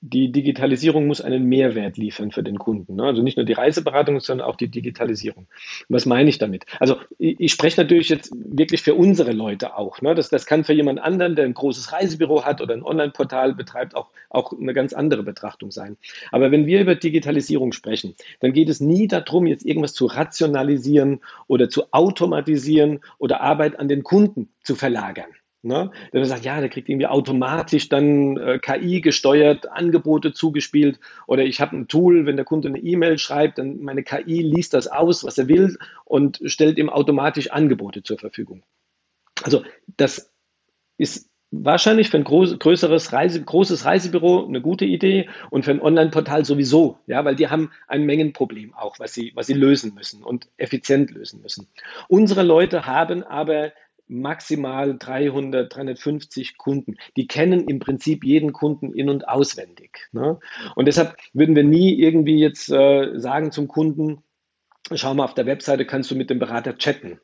die 0.00 0.32
Digitalisierung 0.32 1.06
muss 1.06 1.20
einen 1.20 1.44
Mehrwert 1.44 1.96
liefern 1.96 2.32
für 2.32 2.42
den 2.42 2.58
Kunden. 2.58 2.96
Ne? 2.96 3.04
Also 3.04 3.22
nicht 3.22 3.36
nur 3.36 3.46
die 3.46 3.52
Reiseberatung, 3.52 4.18
sondern 4.20 4.46
auch 4.46 4.56
die 4.56 4.68
Digitalisierung. 4.68 5.46
Was 5.88 6.06
meine 6.06 6.28
ich 6.28 6.38
damit? 6.38 6.64
Also 6.80 6.96
ich, 7.18 7.52
spreche 7.52 7.80
natürlich 7.80 8.08
jetzt 8.08 8.32
wirklich 8.34 8.82
für 8.82 8.94
unsere 8.94 9.32
Leute 9.32 9.76
auch. 9.76 10.00
Ne? 10.02 10.14
Das, 10.14 10.28
das 10.28 10.46
kann 10.46 10.64
für 10.64 10.72
jemand 10.72 11.00
anderen, 11.00 11.36
der 11.36 11.44
ein 11.44 11.54
großes 11.54 11.92
Reisebüro 11.92 12.44
hat 12.44 12.60
oder 12.60 12.74
ein 12.74 12.82
Online-Portal 12.82 13.54
betreibt, 13.54 13.94
auch, 13.94 14.10
auch 14.30 14.52
eine 14.52 14.74
ganz 14.74 14.92
andere 14.92 15.22
Betrachtung 15.22 15.70
sein. 15.70 15.96
Aber 16.32 16.50
wenn 16.50 16.66
wir 16.66 16.80
über 16.80 16.96
Digitalisierung 16.96 17.72
sprechen, 17.72 18.14
dann 18.40 18.52
geht 18.52 18.68
es 18.68 18.80
nie 18.80 19.06
darum, 19.06 19.46
jetzt 19.46 19.64
irgendwas 19.64 19.94
zu 19.94 20.06
rationalisieren 20.06 21.20
oder 21.46 21.68
zu 21.68 21.92
automatisieren 21.92 23.00
oder 23.18 23.40
Arbeit 23.40 23.78
an 23.78 23.88
den 23.88 24.02
Kunden 24.02 24.48
zu 24.62 24.74
verlagern. 24.74 25.30
Ne? 25.66 25.90
Der 26.12 26.24
sagt, 26.24 26.44
ja, 26.44 26.60
der 26.60 26.68
kriegt 26.68 26.88
irgendwie 26.88 27.08
automatisch 27.08 27.88
dann 27.88 28.36
äh, 28.36 28.58
KI 28.58 29.00
gesteuert 29.00 29.68
Angebote 29.70 30.32
zugespielt 30.32 31.00
oder 31.26 31.44
ich 31.44 31.60
habe 31.60 31.76
ein 31.76 31.88
Tool, 31.88 32.24
wenn 32.24 32.36
der 32.36 32.44
Kunde 32.44 32.68
eine 32.68 32.78
E-Mail 32.78 33.18
schreibt, 33.18 33.58
dann 33.58 33.80
meine 33.80 34.04
KI 34.04 34.42
liest 34.42 34.74
das 34.74 34.86
aus, 34.86 35.24
was 35.24 35.38
er 35.38 35.48
will 35.48 35.76
und 36.04 36.40
stellt 36.44 36.78
ihm 36.78 36.88
automatisch 36.88 37.50
Angebote 37.50 38.04
zur 38.04 38.16
Verfügung. 38.16 38.62
Also 39.42 39.64
das 39.96 40.32
ist 40.98 41.28
wahrscheinlich 41.50 42.10
für 42.10 42.18
ein 42.18 42.24
groß, 42.24 42.58
größeres 42.58 43.12
Reise, 43.12 43.42
großes 43.42 43.84
Reisebüro 43.84 44.46
eine 44.46 44.60
gute 44.60 44.84
Idee 44.84 45.28
und 45.50 45.64
für 45.64 45.70
ein 45.72 45.80
Online-Portal 45.80 46.44
sowieso, 46.44 46.98
ja, 47.06 47.24
weil 47.24 47.36
die 47.36 47.48
haben 47.48 47.70
ein 47.88 48.04
Mengenproblem 48.04 48.74
auch, 48.74 48.98
was 48.98 49.14
sie, 49.14 49.32
was 49.34 49.46
sie 49.46 49.54
lösen 49.54 49.94
müssen 49.94 50.22
und 50.22 50.48
effizient 50.56 51.10
lösen 51.10 51.42
müssen. 51.42 51.68
Unsere 52.08 52.42
Leute 52.42 52.86
haben 52.86 53.22
aber 53.22 53.72
maximal 54.08 54.96
300, 54.98 55.74
350 55.74 56.58
Kunden. 56.58 56.96
Die 57.16 57.26
kennen 57.26 57.68
im 57.68 57.78
Prinzip 57.78 58.24
jeden 58.24 58.52
Kunden 58.52 58.94
in- 58.94 59.10
und 59.10 59.28
auswendig. 59.28 60.08
Ne? 60.12 60.38
Und 60.74 60.86
deshalb 60.86 61.16
würden 61.32 61.56
wir 61.56 61.64
nie 61.64 61.94
irgendwie 61.94 62.38
jetzt 62.38 62.70
äh, 62.70 63.18
sagen 63.18 63.52
zum 63.52 63.68
Kunden, 63.68 64.22
schau 64.94 65.14
mal 65.14 65.24
auf 65.24 65.34
der 65.34 65.46
Webseite, 65.46 65.84
kannst 65.84 66.10
du 66.10 66.14
mit 66.14 66.30
dem 66.30 66.38
Berater 66.38 66.76
chatten. 66.78 67.20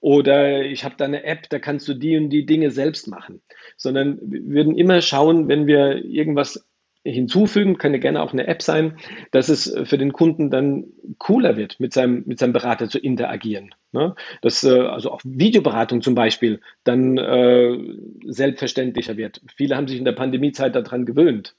Oder 0.00 0.62
ich 0.62 0.84
habe 0.84 0.94
da 0.96 1.06
eine 1.06 1.24
App, 1.24 1.48
da 1.48 1.58
kannst 1.58 1.88
du 1.88 1.94
die 1.94 2.16
und 2.16 2.30
die 2.30 2.46
Dinge 2.46 2.70
selbst 2.70 3.08
machen. 3.08 3.42
Sondern 3.76 4.18
wir 4.22 4.44
würden 4.46 4.76
immer 4.76 5.00
schauen, 5.00 5.48
wenn 5.48 5.66
wir 5.66 6.04
irgendwas 6.04 6.67
hinzufügen, 7.04 7.78
kann 7.78 7.92
ja 7.92 7.98
gerne 7.98 8.22
auch 8.22 8.32
eine 8.32 8.46
App 8.46 8.62
sein, 8.62 8.98
dass 9.30 9.48
es 9.48 9.74
für 9.84 9.98
den 9.98 10.12
Kunden 10.12 10.50
dann 10.50 10.84
cooler 11.18 11.56
wird, 11.56 11.80
mit 11.80 11.92
seinem, 11.92 12.24
mit 12.26 12.38
seinem 12.38 12.52
Berater 12.52 12.88
zu 12.88 12.98
interagieren. 12.98 13.74
Ne? 13.92 14.14
Dass 14.42 14.64
äh, 14.64 14.80
also 14.80 15.10
auch 15.10 15.20
Videoberatung 15.24 16.02
zum 16.02 16.14
Beispiel 16.14 16.60
dann 16.84 17.16
äh, 17.16 17.78
selbstverständlicher 18.26 19.16
wird. 19.16 19.40
Viele 19.56 19.76
haben 19.76 19.88
sich 19.88 19.98
in 19.98 20.04
der 20.04 20.12
Pandemiezeit 20.12 20.74
daran 20.74 21.06
gewöhnt. 21.06 21.54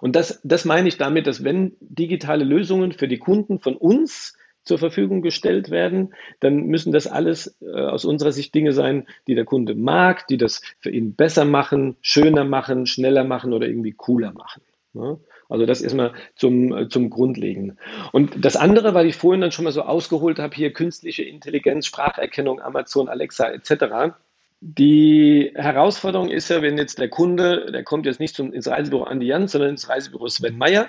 Und 0.00 0.16
das, 0.16 0.40
das 0.42 0.64
meine 0.64 0.88
ich 0.88 0.96
damit, 0.96 1.26
dass 1.26 1.44
wenn 1.44 1.76
digitale 1.80 2.44
Lösungen 2.44 2.92
für 2.92 3.08
die 3.08 3.18
Kunden 3.18 3.60
von 3.60 3.76
uns 3.76 4.36
zur 4.62 4.78
Verfügung 4.78 5.22
gestellt 5.22 5.70
werden, 5.70 6.14
dann 6.40 6.66
müssen 6.66 6.92
das 6.92 7.06
alles 7.06 7.56
äh, 7.62 7.80
aus 7.80 8.04
unserer 8.04 8.32
Sicht 8.32 8.54
Dinge 8.54 8.72
sein, 8.72 9.06
die 9.26 9.34
der 9.34 9.44
Kunde 9.44 9.74
mag, 9.74 10.26
die 10.28 10.36
das 10.36 10.62
für 10.78 10.90
ihn 10.90 11.14
besser 11.14 11.44
machen, 11.44 11.96
schöner 12.02 12.44
machen, 12.44 12.86
schneller 12.86 13.24
machen 13.24 13.52
oder 13.52 13.66
irgendwie 13.66 13.92
cooler 13.92 14.32
machen. 14.32 14.62
Ne? 14.92 15.18
Also 15.48 15.66
das 15.66 15.80
erstmal 15.80 16.12
zum, 16.36 16.76
äh, 16.76 16.88
zum 16.88 17.10
Grundlegenden. 17.10 17.78
Und 18.12 18.44
das 18.44 18.56
andere, 18.56 18.94
weil 18.94 19.06
ich 19.06 19.16
vorhin 19.16 19.40
dann 19.40 19.52
schon 19.52 19.64
mal 19.64 19.72
so 19.72 19.82
ausgeholt 19.82 20.38
habe, 20.38 20.54
hier 20.54 20.72
künstliche 20.72 21.24
Intelligenz, 21.24 21.86
Spracherkennung, 21.86 22.60
Amazon, 22.60 23.08
Alexa 23.08 23.50
etc. 23.50 24.14
Die 24.60 25.50
Herausforderung 25.54 26.28
ist 26.28 26.50
ja, 26.50 26.62
wenn 26.62 26.78
jetzt 26.78 26.98
der 26.98 27.08
Kunde, 27.08 27.72
der 27.72 27.82
kommt 27.82 28.06
jetzt 28.06 28.20
nicht 28.20 28.36
zum, 28.36 28.52
ins 28.52 28.68
Reisebüro 28.68 29.04
Andi 29.04 29.26
Jans, 29.26 29.52
sondern 29.52 29.70
ins 29.70 29.88
Reisebüro 29.88 30.28
Sven 30.28 30.56
Meyer 30.56 30.88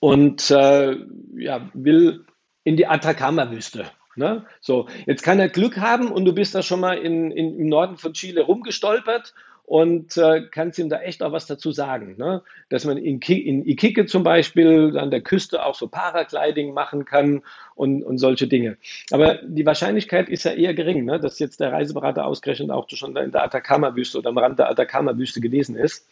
und 0.00 0.50
äh, 0.50 0.96
ja, 1.36 1.68
will 1.74 2.24
in 2.68 2.76
die 2.76 2.86
Atacama-Wüste. 2.86 3.86
Ne? 4.14 4.44
So, 4.60 4.88
jetzt 5.06 5.22
kann 5.22 5.38
er 5.38 5.48
Glück 5.48 5.78
haben 5.78 6.12
und 6.12 6.26
du 6.26 6.34
bist 6.34 6.54
da 6.54 6.62
schon 6.62 6.80
mal 6.80 6.98
in, 6.98 7.30
in, 7.30 7.58
im 7.58 7.66
Norden 7.66 7.96
von 7.96 8.12
Chile 8.12 8.42
rumgestolpert 8.42 9.32
und 9.64 10.18
äh, 10.18 10.42
kannst 10.50 10.78
ihm 10.78 10.90
da 10.90 11.00
echt 11.00 11.22
auch 11.22 11.32
was 11.32 11.46
dazu 11.46 11.72
sagen. 11.72 12.16
Ne? 12.18 12.42
Dass 12.68 12.84
man 12.84 12.98
in, 12.98 13.20
in 13.20 13.64
Iquique 13.66 14.04
zum 14.04 14.24
Beispiel 14.24 14.98
an 14.98 15.10
der 15.10 15.22
Küste 15.22 15.64
auch 15.64 15.74
so 15.74 15.88
Paragliding 15.88 16.74
machen 16.74 17.06
kann 17.06 17.42
und, 17.74 18.02
und 18.02 18.18
solche 18.18 18.48
Dinge. 18.48 18.76
Aber 19.12 19.36
die 19.42 19.64
Wahrscheinlichkeit 19.64 20.28
ist 20.28 20.44
ja 20.44 20.52
eher 20.52 20.74
gering, 20.74 21.06
ne? 21.06 21.18
dass 21.18 21.38
jetzt 21.38 21.60
der 21.60 21.72
Reiseberater 21.72 22.26
ausgerechnet 22.26 22.70
auch 22.70 22.86
schon 22.90 23.16
in 23.16 23.32
der 23.32 23.44
Atacama-Wüste 23.44 24.18
oder 24.18 24.28
am 24.28 24.36
Rand 24.36 24.58
der 24.58 24.68
Atacama-Wüste 24.68 25.40
gewesen 25.40 25.74
ist. 25.74 26.06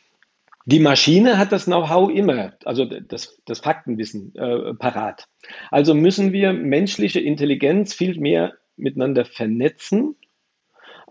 Die 0.68 0.80
Maschine 0.80 1.38
hat 1.38 1.52
das 1.52 1.66
Know-how 1.66 2.10
immer, 2.10 2.54
also 2.64 2.84
das, 2.84 3.40
das 3.46 3.60
Faktenwissen 3.60 4.34
äh, 4.34 4.74
parat. 4.74 5.28
Also 5.70 5.94
müssen 5.94 6.32
wir 6.32 6.52
menschliche 6.52 7.20
Intelligenz 7.20 7.94
viel 7.94 8.18
mehr 8.18 8.54
miteinander 8.76 9.24
vernetzen, 9.24 10.16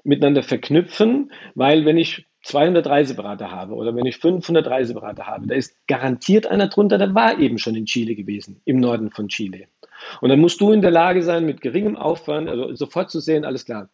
miteinander 0.03 0.43
verknüpfen, 0.43 1.31
weil 1.55 1.85
wenn 1.85 1.97
ich 1.97 2.27
200 2.43 2.85
Reiseberater 2.85 3.49
habe 3.49 3.75
oder 3.75 3.95
wenn 3.95 4.05
ich 4.05 4.17
500 4.17 4.67
Reiseberater 4.67 5.25
habe, 5.25 5.47
da 5.47 5.55
ist 5.55 5.77
garantiert 5.87 6.47
einer 6.47 6.67
drunter, 6.67 6.97
der 6.97 7.15
war 7.15 7.39
eben 7.39 7.57
schon 7.57 7.75
in 7.75 7.85
Chile 7.85 8.15
gewesen, 8.15 8.61
im 8.65 8.81
Norden 8.81 9.09
von 9.09 9.29
Chile. 9.29 9.67
Und 10.19 10.29
dann 10.29 10.41
musst 10.41 10.59
du 10.59 10.73
in 10.73 10.81
der 10.81 10.91
Lage 10.91 11.23
sein, 11.23 11.45
mit 11.45 11.61
geringem 11.61 11.95
Aufwand, 11.95 12.49
also 12.49 12.75
sofort 12.75 13.09
zu 13.09 13.21
sehen, 13.21 13.45
alles 13.45 13.63
klar, 13.63 13.89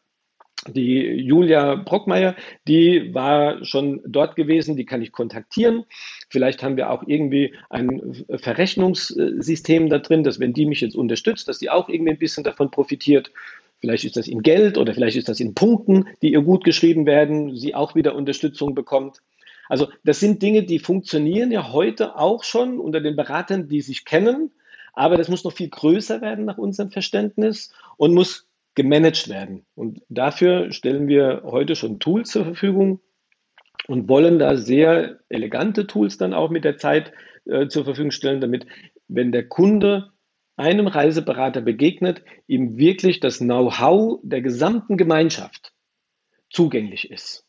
die 0.68 1.00
Julia 1.00 1.76
Brockmeier, 1.76 2.36
die 2.68 3.14
war 3.14 3.66
schon 3.66 4.02
dort 4.06 4.36
gewesen, 4.36 4.76
die 4.76 4.86
kann 4.86 5.02
ich 5.02 5.12
kontaktieren. 5.12 5.86
Vielleicht 6.30 6.62
haben 6.62 6.78
wir 6.78 6.92
auch 6.92 7.04
irgendwie 7.08 7.56
ein 7.70 8.26
Verrechnungssystem 8.30 9.90
da 9.90 9.98
drin, 9.98 10.24
dass 10.24 10.40
wenn 10.40 10.54
die 10.54 10.68
mich 10.68 10.82
jetzt 10.82 10.96
unterstützt, 10.96 11.48
dass 11.48 11.58
die 11.58 11.70
auch 11.70 11.90
irgendwie 11.90 12.12
ein 12.12 12.20
bisschen 12.20 12.44
davon 12.44 12.70
profitiert. 12.70 13.32
Vielleicht 13.80 14.04
ist 14.06 14.18
das 14.18 14.28
in 14.28 14.44
Geld 14.44 14.78
oder 14.78 14.94
vielleicht 14.94 15.18
ist 15.18 15.30
das 15.30 15.40
in 15.40 15.56
Punkten, 15.56 16.06
die 16.22 16.32
ihr 16.32 16.42
gut 16.42 16.64
geschrieben 16.64 17.08
werden, 17.08 17.56
sie 17.56 17.74
auch 17.74 17.96
wieder 17.96 18.16
Unterstützung 18.16 18.76
bekommt. 18.76 19.18
Also 19.68 19.88
das 20.04 20.20
sind 20.20 20.44
Dinge, 20.44 20.64
die 20.64 20.80
funktionieren 20.80 21.52
ja 21.52 21.72
heute 21.72 22.18
auch 22.18 22.44
schon 22.44 22.80
unter 22.80 23.02
den 23.02 23.16
Beratern, 23.16 23.68
die 23.68 23.82
sich 23.82 24.06
kennen. 24.06 24.52
Aber 24.94 25.18
das 25.18 25.30
muss 25.30 25.44
noch 25.44 25.54
viel 25.54 25.70
größer 25.70 26.22
werden 26.22 26.46
nach 26.46 26.58
unserem 26.58 26.92
Verständnis 26.92 27.74
und 27.98 28.14
muss 28.14 28.48
gemanagt 28.76 29.30
werden. 29.30 29.66
Und 29.76 30.02
dafür 30.10 30.72
stellen 30.72 31.08
wir 31.08 31.44
heute 31.46 31.76
schon 31.76 32.00
Tools 32.00 32.32
zur 32.32 32.46
Verfügung 32.46 33.02
und 33.88 34.08
wollen 34.08 34.40
da 34.40 34.56
sehr 34.56 35.20
elegante 35.30 35.88
Tools 35.88 36.18
dann 36.18 36.34
auch 36.34 36.50
mit 36.50 36.64
der 36.64 36.78
Zeit 36.78 37.12
äh, 37.46 37.68
zur 37.68 37.84
Verfügung 37.84 38.12
stellen, 38.12 38.42
damit, 38.42 38.66
wenn 39.08 39.32
der 39.32 39.48
Kunde 39.48 40.12
einem 40.56 40.88
Reiseberater 40.88 41.62
begegnet, 41.62 42.24
ihm 42.48 42.78
wirklich 42.78 43.20
das 43.20 43.40
Know-how 43.40 44.20
der 44.24 44.42
gesamten 44.42 44.98
Gemeinschaft 44.98 45.74
zugänglich 46.50 47.10
ist. 47.10 47.46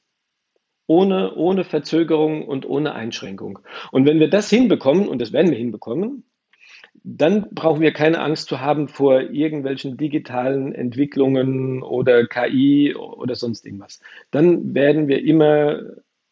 Ohne, 0.87 1.35
ohne 1.37 1.65
Verzögerung 1.65 2.47
und 2.47 2.67
ohne 2.67 2.95
Einschränkung. 2.95 3.61
Und 3.93 4.07
wenn 4.07 4.19
wir 4.19 4.29
das 4.29 4.51
hinbekommen, 4.51 5.09
und 5.09 5.21
das 5.21 5.33
werden 5.33 5.51
wir 5.51 5.59
hinbekommen, 5.59 6.25
dann 7.05 7.49
brauchen 7.51 7.81
wir 7.81 7.93
keine 7.93 8.21
Angst 8.21 8.49
zu 8.49 8.61
haben 8.61 8.89
vor 8.89 9.21
irgendwelchen 9.21 9.97
digitalen 9.97 10.73
Entwicklungen 10.75 11.83
oder 11.83 12.27
KI 12.27 12.95
oder 12.95 13.35
sonst 13.35 13.67
irgendwas. 13.67 14.01
Dann 14.31 14.75
werden 14.75 15.09
wir 15.09 15.25
immer, 15.25 15.81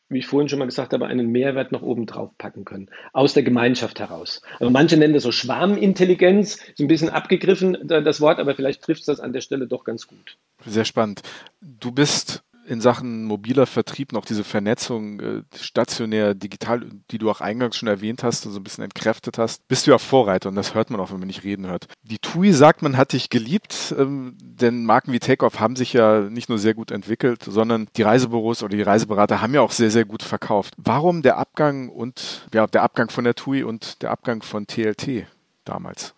wie 0.08 0.18
ich 0.18 0.26
vorhin 0.26 0.48
schon 0.48 0.58
mal 0.58 0.66
gesagt 0.66 0.92
habe, 0.92 1.06
einen 1.06 1.30
Mehrwert 1.30 1.72
noch 1.72 1.82
oben 1.82 2.06
drauf 2.06 2.30
packen 2.38 2.64
können, 2.64 2.88
aus 3.12 3.34
der 3.34 3.42
Gemeinschaft 3.42 3.98
heraus. 3.98 4.42
Also 4.58 4.70
manche 4.70 4.96
nennen 4.96 5.14
das 5.14 5.24
so 5.24 5.32
Schwarmintelligenz, 5.32 6.56
ist 6.56 6.80
ein 6.80 6.88
bisschen 6.88 7.10
abgegriffen, 7.10 7.76
das 7.82 8.20
Wort, 8.20 8.38
aber 8.38 8.54
vielleicht 8.54 8.82
trifft 8.82 9.00
es 9.00 9.06
das 9.06 9.20
an 9.20 9.32
der 9.32 9.40
Stelle 9.40 9.66
doch 9.66 9.84
ganz 9.84 10.06
gut. 10.06 10.36
Sehr 10.64 10.84
spannend. 10.84 11.22
Du 11.60 11.90
bist 11.90 12.44
in 12.66 12.80
Sachen 12.80 13.24
mobiler 13.24 13.66
Vertrieb 13.66 14.12
noch 14.12 14.24
diese 14.24 14.44
Vernetzung 14.44 15.20
äh, 15.20 15.42
stationär, 15.56 16.34
digital, 16.34 16.82
die 17.10 17.18
du 17.18 17.30
auch 17.30 17.40
eingangs 17.40 17.76
schon 17.76 17.88
erwähnt 17.88 18.22
hast 18.22 18.46
und 18.46 18.52
so 18.52 18.60
ein 18.60 18.64
bisschen 18.64 18.84
entkräftet 18.84 19.38
hast, 19.38 19.66
bist 19.68 19.86
du 19.86 19.90
ja 19.90 19.98
Vorreiter 19.98 20.48
und 20.48 20.54
das 20.54 20.74
hört 20.74 20.90
man 20.90 21.00
auch, 21.00 21.10
wenn 21.10 21.18
man 21.18 21.26
nicht 21.26 21.44
reden 21.44 21.66
hört. 21.66 21.86
Die 22.02 22.18
TUI 22.18 22.52
sagt, 22.52 22.82
man 22.82 22.96
hat 22.96 23.12
dich 23.12 23.30
geliebt, 23.30 23.94
ähm, 23.98 24.36
denn 24.40 24.84
Marken 24.84 25.12
wie 25.12 25.18
Takeoff 25.18 25.60
haben 25.60 25.76
sich 25.76 25.92
ja 25.92 26.20
nicht 26.20 26.48
nur 26.48 26.58
sehr 26.58 26.74
gut 26.74 26.90
entwickelt, 26.90 27.42
sondern 27.44 27.88
die 27.96 28.02
Reisebüros 28.02 28.62
oder 28.62 28.76
die 28.76 28.82
Reiseberater 28.82 29.40
haben 29.40 29.54
ja 29.54 29.62
auch 29.62 29.72
sehr, 29.72 29.90
sehr 29.90 30.04
gut 30.04 30.22
verkauft. 30.22 30.74
Warum 30.76 31.22
der 31.22 31.38
Abgang 31.38 31.88
und 31.88 32.46
ja, 32.54 32.66
der 32.66 32.82
Abgang 32.82 33.10
von 33.10 33.24
der 33.24 33.34
TUI 33.34 33.62
und 33.64 34.02
der 34.02 34.10
Abgang 34.10 34.42
von 34.42 34.66
TLT 34.66 35.26
damals? 35.64 36.14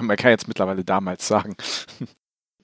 Man 0.00 0.16
kann 0.16 0.30
jetzt 0.30 0.48
mittlerweile 0.48 0.84
damals 0.84 1.28
sagen. 1.28 1.56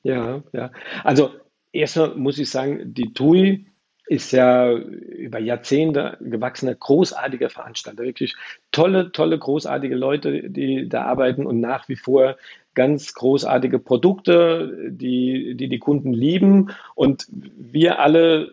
Ja, 0.05 0.43
ja. 0.53 0.71
Also 1.03 1.33
Erstmal 1.73 2.15
muss 2.15 2.39
ich 2.39 2.51
sagen, 2.51 2.95
die 2.95 3.13
TUI 3.13 3.67
ist 4.09 4.33
ja 4.33 4.73
über 4.73 5.39
Jahrzehnte 5.39 6.17
gewachsener, 6.21 6.75
großartiger 6.75 7.51
Veranstalter. 7.51 8.03
Wirklich 8.03 8.37
tolle, 8.73 9.13
tolle, 9.13 9.39
großartige 9.39 9.95
Leute, 9.95 10.49
die 10.49 10.89
da 10.89 11.03
arbeiten 11.05 11.47
und 11.47 11.61
nach 11.61 11.89
wie 11.89 11.97
vor 11.97 12.37
ganz 12.75 13.13
großartige 13.13 13.79
Produkte, 13.79 14.89
die 14.91 15.55
die, 15.57 15.69
die 15.69 15.79
Kunden 15.79 16.15
lieben. 16.15 16.71
Und 16.95 17.27
wir 17.31 17.99
alle 17.99 18.53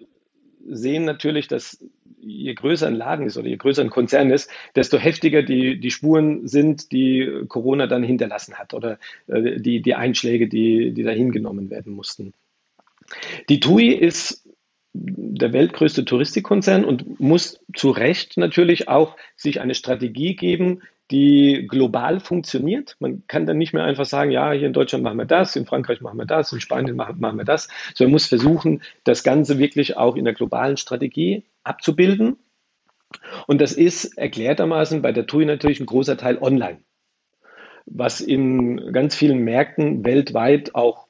sehen 0.68 1.06
natürlich, 1.06 1.48
dass 1.48 1.80
je 2.20 2.54
größer 2.54 2.88
ein 2.88 2.96
Laden 2.96 3.28
ist 3.28 3.38
oder 3.38 3.48
je 3.48 3.58
größer 3.58 3.84
ein 3.84 3.92
Konzern 3.92 4.32
ist, 4.32 4.50
desto 4.76 4.98
heftiger 4.98 5.44
die, 5.44 5.80
die 5.80 5.92
Spuren 5.92 6.48
sind, 6.48 6.92
die 6.92 7.44
Corona 7.48 7.88
dann 7.88 8.04
hinterlassen 8.04 8.56
hat 8.56 8.74
oder 8.74 8.98
äh, 9.28 9.60
die, 9.60 9.82
die 9.82 9.96
Einschläge, 9.96 10.50
die, 10.50 10.92
die 10.92 11.04
da 11.04 11.12
hingenommen 11.12 11.70
werden 11.70 11.94
mussten. 11.94 12.34
Die 13.50 13.60
TUI 13.60 13.90
ist 13.90 14.48
der 14.94 15.52
weltgrößte 15.52 16.06
Touristikkonzern 16.06 16.86
und 16.86 17.20
muss 17.20 17.60
zu 17.76 17.90
Recht 17.90 18.38
natürlich 18.38 18.88
auch 18.88 19.18
sich 19.36 19.60
eine 19.60 19.76
Strategie 19.76 20.36
geben, 20.36 20.82
die 21.12 21.68
global 21.68 22.20
funktioniert. 22.20 22.96
Man 23.00 23.24
kann 23.28 23.46
dann 23.46 23.58
nicht 23.58 23.74
mehr 23.74 23.84
einfach 23.84 24.06
sagen, 24.06 24.32
ja, 24.32 24.52
hier 24.54 24.68
in 24.68 24.74
Deutschland 24.74 25.04
machen 25.04 25.18
wir 25.18 25.26
das, 25.26 25.56
in 25.56 25.66
Frankreich 25.66 26.02
machen 26.02 26.18
wir 26.18 26.26
das, 26.26 26.52
in 26.52 26.62
Spanien 26.62 26.96
machen, 26.96 27.20
machen 27.20 27.38
wir 27.38 27.46
das, 27.46 27.68
sondern 27.94 28.12
man 28.12 28.16
muss 28.16 28.28
versuchen, 28.28 28.82
das 29.04 29.24
Ganze 29.24 29.60
wirklich 29.60 29.98
auch 29.98 30.16
in 30.16 30.26
der 30.26 30.34
globalen 30.34 30.78
Strategie 30.78 31.44
abzubilden. 31.64 32.38
Und 33.48 33.62
das 33.62 33.74
ist 33.74 34.18
erklärtermaßen 34.18 35.02
bei 35.02 35.12
der 35.12 35.28
TUI 35.28 35.46
natürlich 35.46 35.80
ein 35.80 35.86
großer 35.86 36.18
Teil 36.18 36.40
online, 36.42 36.80
was 37.86 38.20
in 38.20 38.92
ganz 38.92 39.16
vielen 39.16 39.40
Märkten 39.40 40.04
weltweit 40.06 40.74
auch 40.74 41.05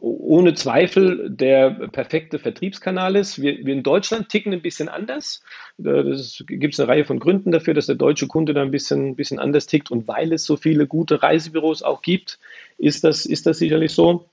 ohne 0.00 0.54
Zweifel 0.54 1.30
der 1.30 1.70
perfekte 1.88 2.38
Vertriebskanal 2.38 3.16
ist. 3.16 3.40
Wir, 3.40 3.64
wir 3.64 3.72
in 3.72 3.82
Deutschland 3.82 4.28
ticken 4.28 4.52
ein 4.52 4.62
bisschen 4.62 4.88
anders. 4.88 5.42
Da 5.78 6.02
gibt 6.02 6.74
es 6.74 6.80
eine 6.80 6.88
Reihe 6.88 7.04
von 7.04 7.18
Gründen 7.18 7.52
dafür, 7.52 7.74
dass 7.74 7.86
der 7.86 7.94
deutsche 7.94 8.26
Kunde 8.26 8.54
da 8.54 8.62
ein 8.62 8.70
bisschen, 8.70 9.16
bisschen 9.16 9.38
anders 9.38 9.66
tickt. 9.66 9.90
Und 9.90 10.08
weil 10.08 10.32
es 10.32 10.44
so 10.44 10.56
viele 10.56 10.86
gute 10.86 11.22
Reisebüros 11.22 11.82
auch 11.82 12.02
gibt, 12.02 12.38
ist 12.76 13.04
das, 13.04 13.24
ist 13.24 13.46
das 13.46 13.58
sicherlich 13.58 13.92
so. 13.92 14.28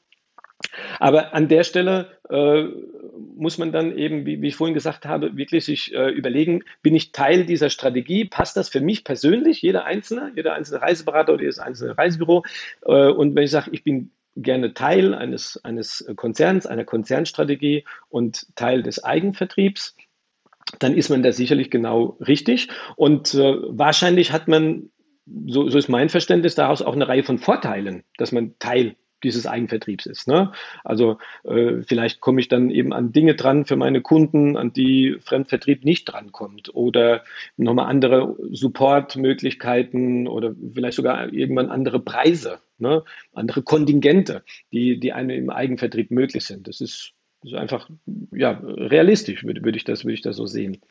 Aber 1.00 1.34
an 1.34 1.48
der 1.48 1.64
Stelle 1.64 2.18
äh, 2.30 2.64
muss 3.36 3.58
man 3.58 3.72
dann 3.72 3.98
eben, 3.98 4.26
wie, 4.26 4.42
wie, 4.42 4.48
ich 4.48 4.56
vorhin 4.56 4.74
gesagt 4.74 5.06
habe, 5.06 5.38
wirklich 5.38 5.66
sich 5.66 5.94
äh, 5.94 6.10
überlegen, 6.10 6.64
bin 6.82 6.96
ich 6.96 7.12
Teil 7.12 7.46
dieser 7.46 7.70
Strategie? 7.70 8.26
Passt 8.26 8.58
das 8.58 8.70
für 8.70 8.82
mich 8.82 9.04
persönlich, 9.04 9.62
jeder 9.62 9.86
Einzelne, 9.86 10.32
jeder 10.36 10.54
einzelne 10.54 10.82
Reiseberater 10.82 11.34
oder 11.34 11.44
jedes 11.44 11.60
einzelne 11.60 11.98
Reisebüro? 11.98 12.44
Äh, 12.86 13.10
und 13.10 13.36
wenn 13.36 13.44
ich 13.44 13.52
sage, 13.52 13.70
ich 13.72 13.84
bin 13.84 14.12
gerne 14.36 14.74
Teil 14.74 15.14
eines, 15.14 15.64
eines 15.64 16.06
Konzerns, 16.16 16.66
einer 16.66 16.84
Konzernstrategie 16.86 17.86
und 18.10 18.48
Teil 18.56 18.84
des 18.84 19.04
Eigenvertriebs, 19.04 19.96
dann 20.80 20.96
ist 20.96 21.10
man 21.10 21.24
da 21.24 21.32
sicherlich 21.32 21.70
genau 21.70 22.18
richtig. 22.20 22.70
Und 22.96 23.34
äh, 23.34 23.56
wahrscheinlich 23.68 24.32
hat 24.32 24.48
man, 24.48 24.90
so, 25.48 25.70
so 25.70 25.78
ist 25.78 25.90
mein 25.90 26.10
Verständnis, 26.10 26.56
daraus 26.56 26.82
auch 26.82 26.94
eine 26.94 27.08
Reihe 27.08 27.24
von 27.24 27.38
Vorteilen, 27.38 28.04
dass 28.18 28.32
man 28.32 28.58
Teil 28.60 28.96
dieses 29.26 29.48
Eigenvertriebs 29.48 30.06
ist. 30.06 30.28
Ne? 30.28 30.52
Also 30.84 31.18
äh, 31.44 31.82
vielleicht 31.82 32.22
komme 32.22 32.40
ich 32.40 32.48
dann 32.48 32.70
eben 32.70 32.94
an 32.94 33.12
Dinge 33.12 33.36
dran 33.36 33.66
für 33.66 33.76
meine 33.76 34.02
Kunden, 34.02 34.56
an 34.56 34.72
die 34.72 35.18
Fremdvertrieb 35.20 35.84
nicht 35.84 36.06
drankommt 36.06 36.74
oder 36.74 37.24
nochmal 37.58 37.88
andere 37.88 38.38
Supportmöglichkeiten 38.52 40.28
oder 40.28 40.56
vielleicht 40.74 40.96
sogar 40.96 41.34
irgendwann 41.34 41.70
andere 41.70 42.00
Preise, 42.00 42.60
ne? 42.78 43.04
andere 43.34 43.64
Kontingente, 43.64 44.44
die, 44.72 45.00
die 45.00 45.12
einem 45.12 45.32
im 45.32 45.50
Eigenvertrieb 45.50 46.12
möglich 46.12 46.46
sind. 46.46 46.68
Das 46.68 46.80
ist, 46.80 47.14
ist 47.44 47.56
einfach 47.56 47.90
ja, 48.32 48.62
realistisch, 48.64 49.44
würde, 49.44 49.64
würde, 49.64 49.78
ich 49.78 49.84
das, 49.84 50.06
würde 50.06 50.14
ich 50.14 50.22
das 50.22 50.38
so 50.38 50.46
sehen. 50.46 50.82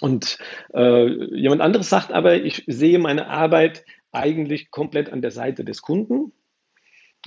Und 0.00 0.38
äh, 0.74 1.06
jemand 1.34 1.62
anderes 1.62 1.88
sagt 1.88 2.12
aber, 2.12 2.36
ich 2.36 2.64
sehe 2.66 2.98
meine 2.98 3.28
Arbeit 3.28 3.84
eigentlich 4.12 4.70
komplett 4.70 5.12
an 5.12 5.22
der 5.22 5.30
Seite 5.30 5.64
des 5.64 5.82
Kunden. 5.82 6.32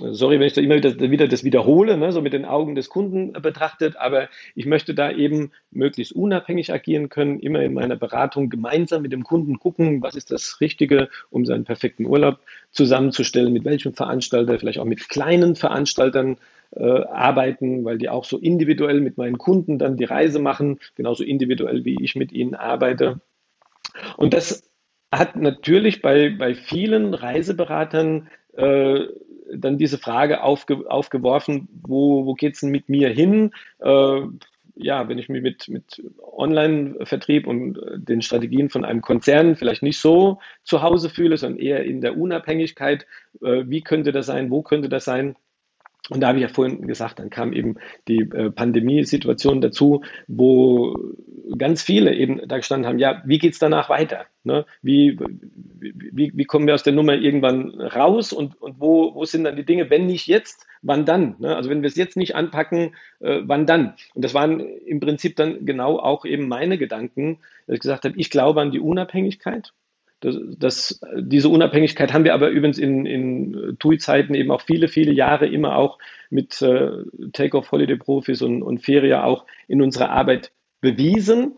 Sorry, 0.00 0.40
wenn 0.40 0.46
ich 0.46 0.54
da 0.54 0.60
immer 0.60 0.76
wieder, 0.76 0.98
wieder 0.98 1.28
das 1.28 1.44
wiederhole, 1.44 1.96
ne, 1.96 2.10
so 2.12 2.22
mit 2.22 2.32
den 2.32 2.44
Augen 2.44 2.74
des 2.74 2.88
Kunden 2.88 3.32
betrachtet, 3.32 3.96
aber 3.96 4.28
ich 4.54 4.66
möchte 4.66 4.94
da 4.94 5.10
eben 5.10 5.52
möglichst 5.70 6.12
unabhängig 6.12 6.72
agieren 6.72 7.10
können, 7.10 7.38
immer 7.38 7.60
in 7.60 7.74
meiner 7.74 7.96
Beratung 7.96 8.48
gemeinsam 8.48 9.02
mit 9.02 9.12
dem 9.12 9.24
Kunden 9.24 9.58
gucken, 9.58 10.02
was 10.02 10.14
ist 10.14 10.30
das 10.30 10.60
Richtige, 10.60 11.08
um 11.28 11.44
seinen 11.44 11.64
perfekten 11.64 12.06
Urlaub 12.06 12.38
zusammenzustellen, 12.70 13.52
mit 13.52 13.64
welchem 13.64 13.92
Veranstalter, 13.92 14.58
vielleicht 14.58 14.78
auch 14.78 14.86
mit 14.86 15.08
kleinen 15.08 15.54
Veranstaltern 15.54 16.38
äh, 16.74 17.04
arbeiten, 17.04 17.84
weil 17.84 17.98
die 17.98 18.08
auch 18.08 18.24
so 18.24 18.38
individuell 18.38 19.00
mit 19.00 19.18
meinen 19.18 19.38
Kunden 19.38 19.78
dann 19.78 19.96
die 19.96 20.04
Reise 20.04 20.38
machen, 20.38 20.78
genauso 20.94 21.24
individuell 21.24 21.84
wie 21.84 22.02
ich 22.02 22.16
mit 22.16 22.32
ihnen 22.32 22.54
arbeite. 22.54 23.20
Und 24.16 24.32
das 24.34 24.70
hat 25.12 25.36
natürlich 25.36 26.00
bei, 26.00 26.30
bei 26.30 26.54
vielen 26.54 27.14
Reiseberatern 27.14 28.28
äh, 28.56 29.06
dann 29.54 29.78
diese 29.78 29.98
Frage 29.98 30.42
aufge, 30.42 30.90
aufgeworfen, 30.90 31.68
wo, 31.82 32.26
wo 32.26 32.34
geht 32.34 32.54
es 32.54 32.60
denn 32.60 32.70
mit 32.70 32.88
mir 32.88 33.08
hin? 33.08 33.52
Äh, 33.78 34.22
ja, 34.82 35.08
wenn 35.08 35.18
ich 35.18 35.28
mich 35.28 35.42
mit, 35.42 35.68
mit 35.68 36.02
Online-Vertrieb 36.18 37.46
und 37.46 37.78
äh, 37.78 37.98
den 37.98 38.22
Strategien 38.22 38.70
von 38.70 38.84
einem 38.84 39.02
Konzern 39.02 39.56
vielleicht 39.56 39.82
nicht 39.82 39.98
so 39.98 40.38
zu 40.64 40.82
Hause 40.82 41.10
fühle, 41.10 41.36
sondern 41.36 41.60
eher 41.60 41.84
in 41.84 42.00
der 42.00 42.16
Unabhängigkeit, 42.16 43.06
äh, 43.42 43.64
wie 43.66 43.82
könnte 43.82 44.12
das 44.12 44.26
sein, 44.26 44.50
wo 44.50 44.62
könnte 44.62 44.88
das 44.88 45.04
sein, 45.04 45.36
und 46.08 46.20
da 46.20 46.28
habe 46.28 46.38
ich 46.38 46.42
ja 46.42 46.48
vorhin 46.48 46.86
gesagt, 46.86 47.18
dann 47.18 47.30
kam 47.30 47.52
eben 47.52 47.76
die 48.08 48.20
äh, 48.20 48.50
Pandemiesituation 48.50 49.60
dazu, 49.60 50.02
wo 50.26 50.96
ganz 51.56 51.82
viele 51.82 52.14
eben 52.14 52.40
da 52.46 52.56
gestanden 52.56 52.88
haben, 52.88 52.98
ja, 52.98 53.22
wie 53.24 53.38
geht 53.38 53.52
es 53.52 53.58
danach 53.58 53.88
weiter? 53.88 54.26
Ne? 54.44 54.64
Wie, 54.82 55.18
wie, 55.80 56.32
wie 56.34 56.44
kommen 56.44 56.66
wir 56.66 56.74
aus 56.74 56.82
der 56.82 56.92
Nummer 56.92 57.14
irgendwann 57.14 57.80
raus 57.80 58.32
und, 58.32 58.60
und 58.60 58.80
wo, 58.80 59.14
wo 59.14 59.24
sind 59.24 59.44
dann 59.44 59.56
die 59.56 59.64
Dinge, 59.64 59.90
wenn 59.90 60.06
nicht 60.06 60.26
jetzt, 60.26 60.66
wann 60.82 61.04
dann? 61.04 61.36
Ne? 61.38 61.54
Also 61.54 61.70
wenn 61.70 61.82
wir 61.82 61.88
es 61.88 61.96
jetzt 61.96 62.16
nicht 62.16 62.34
anpacken, 62.34 62.94
äh, 63.20 63.40
wann 63.42 63.66
dann? 63.66 63.94
Und 64.14 64.24
das 64.24 64.34
waren 64.34 64.60
im 64.60 65.00
Prinzip 65.00 65.36
dann 65.36 65.66
genau 65.66 65.98
auch 65.98 66.24
eben 66.24 66.48
meine 66.48 66.78
Gedanken, 66.78 67.38
dass 67.66 67.74
ich 67.74 67.80
gesagt 67.80 68.04
habe, 68.04 68.14
ich 68.16 68.30
glaube 68.30 68.60
an 68.60 68.70
die 68.70 68.80
Unabhängigkeit 68.80 69.72
das, 70.20 70.36
das, 70.58 71.00
diese 71.18 71.48
Unabhängigkeit 71.48 72.12
haben 72.12 72.24
wir 72.24 72.34
aber 72.34 72.50
übrigens 72.50 72.78
in, 72.78 73.06
in 73.06 73.76
TUI-Zeiten 73.78 74.34
eben 74.34 74.50
auch 74.50 74.60
viele, 74.60 74.88
viele 74.88 75.12
Jahre 75.12 75.46
immer 75.46 75.76
auch 75.76 75.98
mit 76.28 76.60
äh, 76.62 76.90
Take-off-Holiday-Profis 77.32 78.42
und, 78.42 78.62
und 78.62 78.78
Feria 78.78 79.24
auch 79.24 79.46
in 79.66 79.82
unserer 79.82 80.10
Arbeit 80.10 80.52
bewiesen. 80.80 81.56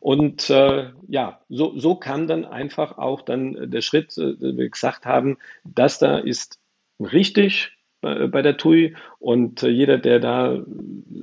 Und 0.00 0.50
äh, 0.50 0.90
ja, 1.08 1.40
so, 1.48 1.78
so 1.78 1.94
kam 1.94 2.26
dann 2.26 2.44
einfach 2.44 2.98
auch 2.98 3.22
dann 3.22 3.70
der 3.70 3.80
Schritt, 3.80 4.18
äh, 4.18 4.34
wir 4.38 4.68
gesagt 4.68 5.06
haben, 5.06 5.38
das 5.64 5.98
da 5.98 6.18
ist 6.18 6.60
richtig 7.00 7.72
bei, 8.00 8.26
bei 8.26 8.42
der 8.42 8.56
TUI 8.56 8.96
und 9.18 9.62
äh, 9.62 9.68
jeder, 9.68 9.98
der 9.98 10.20
da 10.20 10.62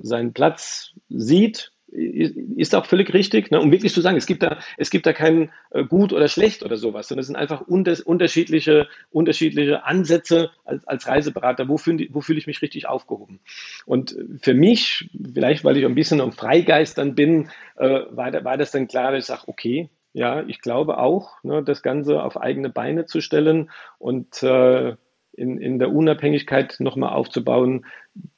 seinen 0.02 0.34
Platz 0.34 0.96
sieht, 1.10 1.71
ist 2.02 2.76
auch 2.76 2.86
völlig 2.86 3.14
richtig, 3.14 3.52
ne? 3.52 3.60
um 3.60 3.72
wirklich 3.72 3.94
zu 3.94 4.02
sagen, 4.02 4.18
es 4.18 4.26
gibt 4.26 4.44
da, 4.44 4.60
es 4.78 4.90
gibt 4.90 5.06
da 5.06 5.14
kein 5.14 5.52
äh, 5.72 5.84
gut 5.84 6.14
oder 6.14 6.28
schlecht 6.28 6.64
oder 6.64 6.78
sowas, 6.78 7.08
sondern 7.08 7.22
es 7.22 7.28
sind 7.28 7.36
einfach 7.36 7.62
unter, 7.62 7.96
unterschiedliche, 8.06 8.88
unterschiedliche 9.10 9.84
Ansätze 9.84 10.52
als, 10.66 10.88
als 10.88 11.08
Reiseberater, 11.08 11.68
wo 11.68 11.78
fühle 11.78 12.08
fühl 12.22 12.38
ich 12.38 12.48
mich 12.48 12.62
richtig 12.62 12.88
aufgehoben. 12.88 13.40
Und 13.86 14.16
für 14.42 14.54
mich, 14.54 15.10
vielleicht 15.34 15.64
weil 15.64 15.78
ich 15.78 15.86
ein 15.86 15.96
bisschen 15.96 16.22
am 16.22 16.32
Freigeistern 16.32 17.16
bin, 17.16 17.50
äh, 17.78 18.02
war, 18.10 18.32
war 18.44 18.58
das 18.58 18.72
dann 18.72 18.88
klar, 18.88 19.12
dass 19.12 19.24
ich 19.24 19.28
sage, 19.28 19.44
okay, 19.48 19.90
ja, 20.14 20.44
ich 20.44 20.62
glaube 20.62 20.98
auch, 20.98 21.42
ne, 21.44 21.64
das 21.64 21.82
Ganze 21.82 22.24
auf 22.24 22.40
eigene 22.40 22.70
Beine 22.70 23.06
zu 23.06 23.22
stellen 23.22 23.70
und 23.98 24.44
äh, 24.44 24.96
in, 25.34 25.58
in 25.58 25.80
der 25.80 25.92
Unabhängigkeit 25.92 26.76
nochmal 26.80 27.14
aufzubauen, 27.14 27.86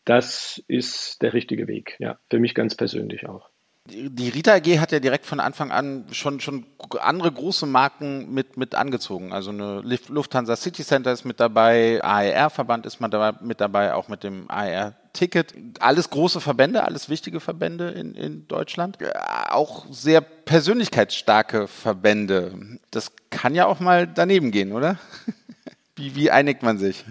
das 0.05 0.63
ist 0.67 1.21
der 1.21 1.33
richtige 1.33 1.67
Weg. 1.67 1.95
Ja, 1.99 2.19
für 2.29 2.39
mich 2.39 2.53
ganz 2.53 2.75
persönlich 2.75 3.27
auch. 3.27 3.49
Die 3.85 4.29
Rita 4.29 4.53
AG 4.53 4.79
hat 4.79 4.93
ja 4.93 5.01
direkt 5.01 5.25
von 5.25 5.41
Anfang 5.41 5.69
an 5.69 6.05
schon, 6.13 6.39
schon 6.39 6.65
andere 7.01 7.29
große 7.29 7.65
Marken 7.65 8.33
mit, 8.33 8.55
mit 8.55 8.75
angezogen. 8.75 9.33
Also 9.33 9.49
eine 9.49 9.81
Lufthansa 10.07 10.55
City 10.55 10.85
Center 10.85 11.11
ist 11.11 11.25
mit 11.25 11.41
dabei, 11.41 12.01
AER-Verband 12.01 12.85
ist 12.85 13.01
mit 13.01 13.59
dabei, 13.59 13.93
auch 13.93 14.07
mit 14.07 14.23
dem 14.23 14.49
AER-Ticket. 14.49 15.53
Alles 15.81 16.09
große 16.09 16.39
Verbände, 16.39 16.85
alles 16.85 17.09
wichtige 17.09 17.41
Verbände 17.41 17.89
in, 17.89 18.15
in 18.15 18.47
Deutschland. 18.47 18.99
Auch 19.49 19.85
sehr 19.91 20.21
persönlichkeitsstarke 20.21 21.67
Verbände. 21.67 22.53
Das 22.89 23.11
kann 23.31 23.53
ja 23.53 23.65
auch 23.65 23.81
mal 23.81 24.07
daneben 24.07 24.51
gehen, 24.51 24.71
oder? 24.71 24.97
Wie, 25.97 26.15
wie 26.15 26.31
einigt 26.31 26.63
man 26.63 26.79
sich? 26.79 27.05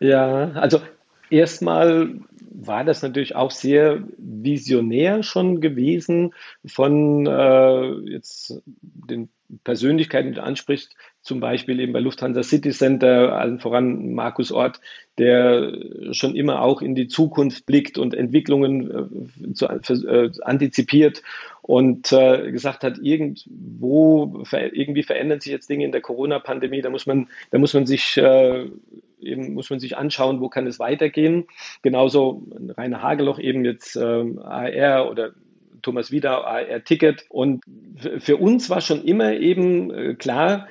Ja, 0.00 0.52
also 0.52 0.80
erstmal 1.28 2.14
war 2.54 2.84
das 2.84 3.02
natürlich 3.02 3.34
auch 3.34 3.50
sehr 3.50 4.02
visionär 4.18 5.22
schon 5.22 5.60
gewesen 5.60 6.34
von 6.64 7.26
äh, 7.26 8.10
jetzt 8.10 8.62
den 8.64 9.30
Persönlichkeiten, 9.64 10.28
die 10.28 10.34
du 10.34 10.42
ansprichst, 10.42 10.94
zum 11.22 11.40
Beispiel 11.40 11.80
eben 11.80 11.92
bei 11.92 12.00
Lufthansa 12.00 12.42
City 12.42 12.70
Center, 12.70 13.36
allen 13.38 13.58
voran 13.58 14.12
Markus 14.12 14.50
Ort, 14.52 14.80
der 15.18 15.72
schon 16.10 16.34
immer 16.34 16.62
auch 16.62 16.82
in 16.82 16.94
die 16.94 17.08
Zukunft 17.08 17.64
blickt 17.64 17.96
und 17.96 18.12
Entwicklungen 18.12 18.90
äh, 19.48 19.52
zu, 19.54 19.66
äh, 19.66 20.30
antizipiert 20.42 21.22
und 21.62 22.12
äh, 22.12 22.50
gesagt 22.50 22.82
hat, 22.82 22.98
irgendwo 22.98 24.42
irgendwie 24.52 25.04
verändern 25.04 25.40
sich 25.40 25.52
jetzt 25.52 25.70
Dinge 25.70 25.84
in 25.84 25.92
der 25.92 26.00
Corona-Pandemie, 26.00 26.82
da 26.82 26.90
muss 26.90 27.06
man, 27.06 27.28
da 27.50 27.58
muss 27.58 27.72
man 27.72 27.86
sich 27.86 28.16
äh, 28.16 28.66
eben 29.20 29.54
muss 29.54 29.70
man 29.70 29.78
sich 29.78 29.96
anschauen, 29.96 30.40
wo 30.40 30.48
kann 30.48 30.66
es 30.66 30.78
weitergehen. 30.78 31.46
Genauso 31.82 32.42
Rainer 32.76 33.02
Hageloch 33.02 33.38
eben 33.38 33.64
jetzt 33.64 33.96
ähm, 33.96 34.40
AR 34.40 35.08
oder 35.08 35.30
Thomas 35.82 36.10
Wieder, 36.10 36.46
AR-Ticket. 36.46 37.26
Und 37.28 37.64
für 38.18 38.36
uns 38.36 38.70
war 38.70 38.80
schon 38.80 39.04
immer 39.04 39.34
eben 39.34 39.90
äh, 39.90 40.14
klar, 40.14 40.68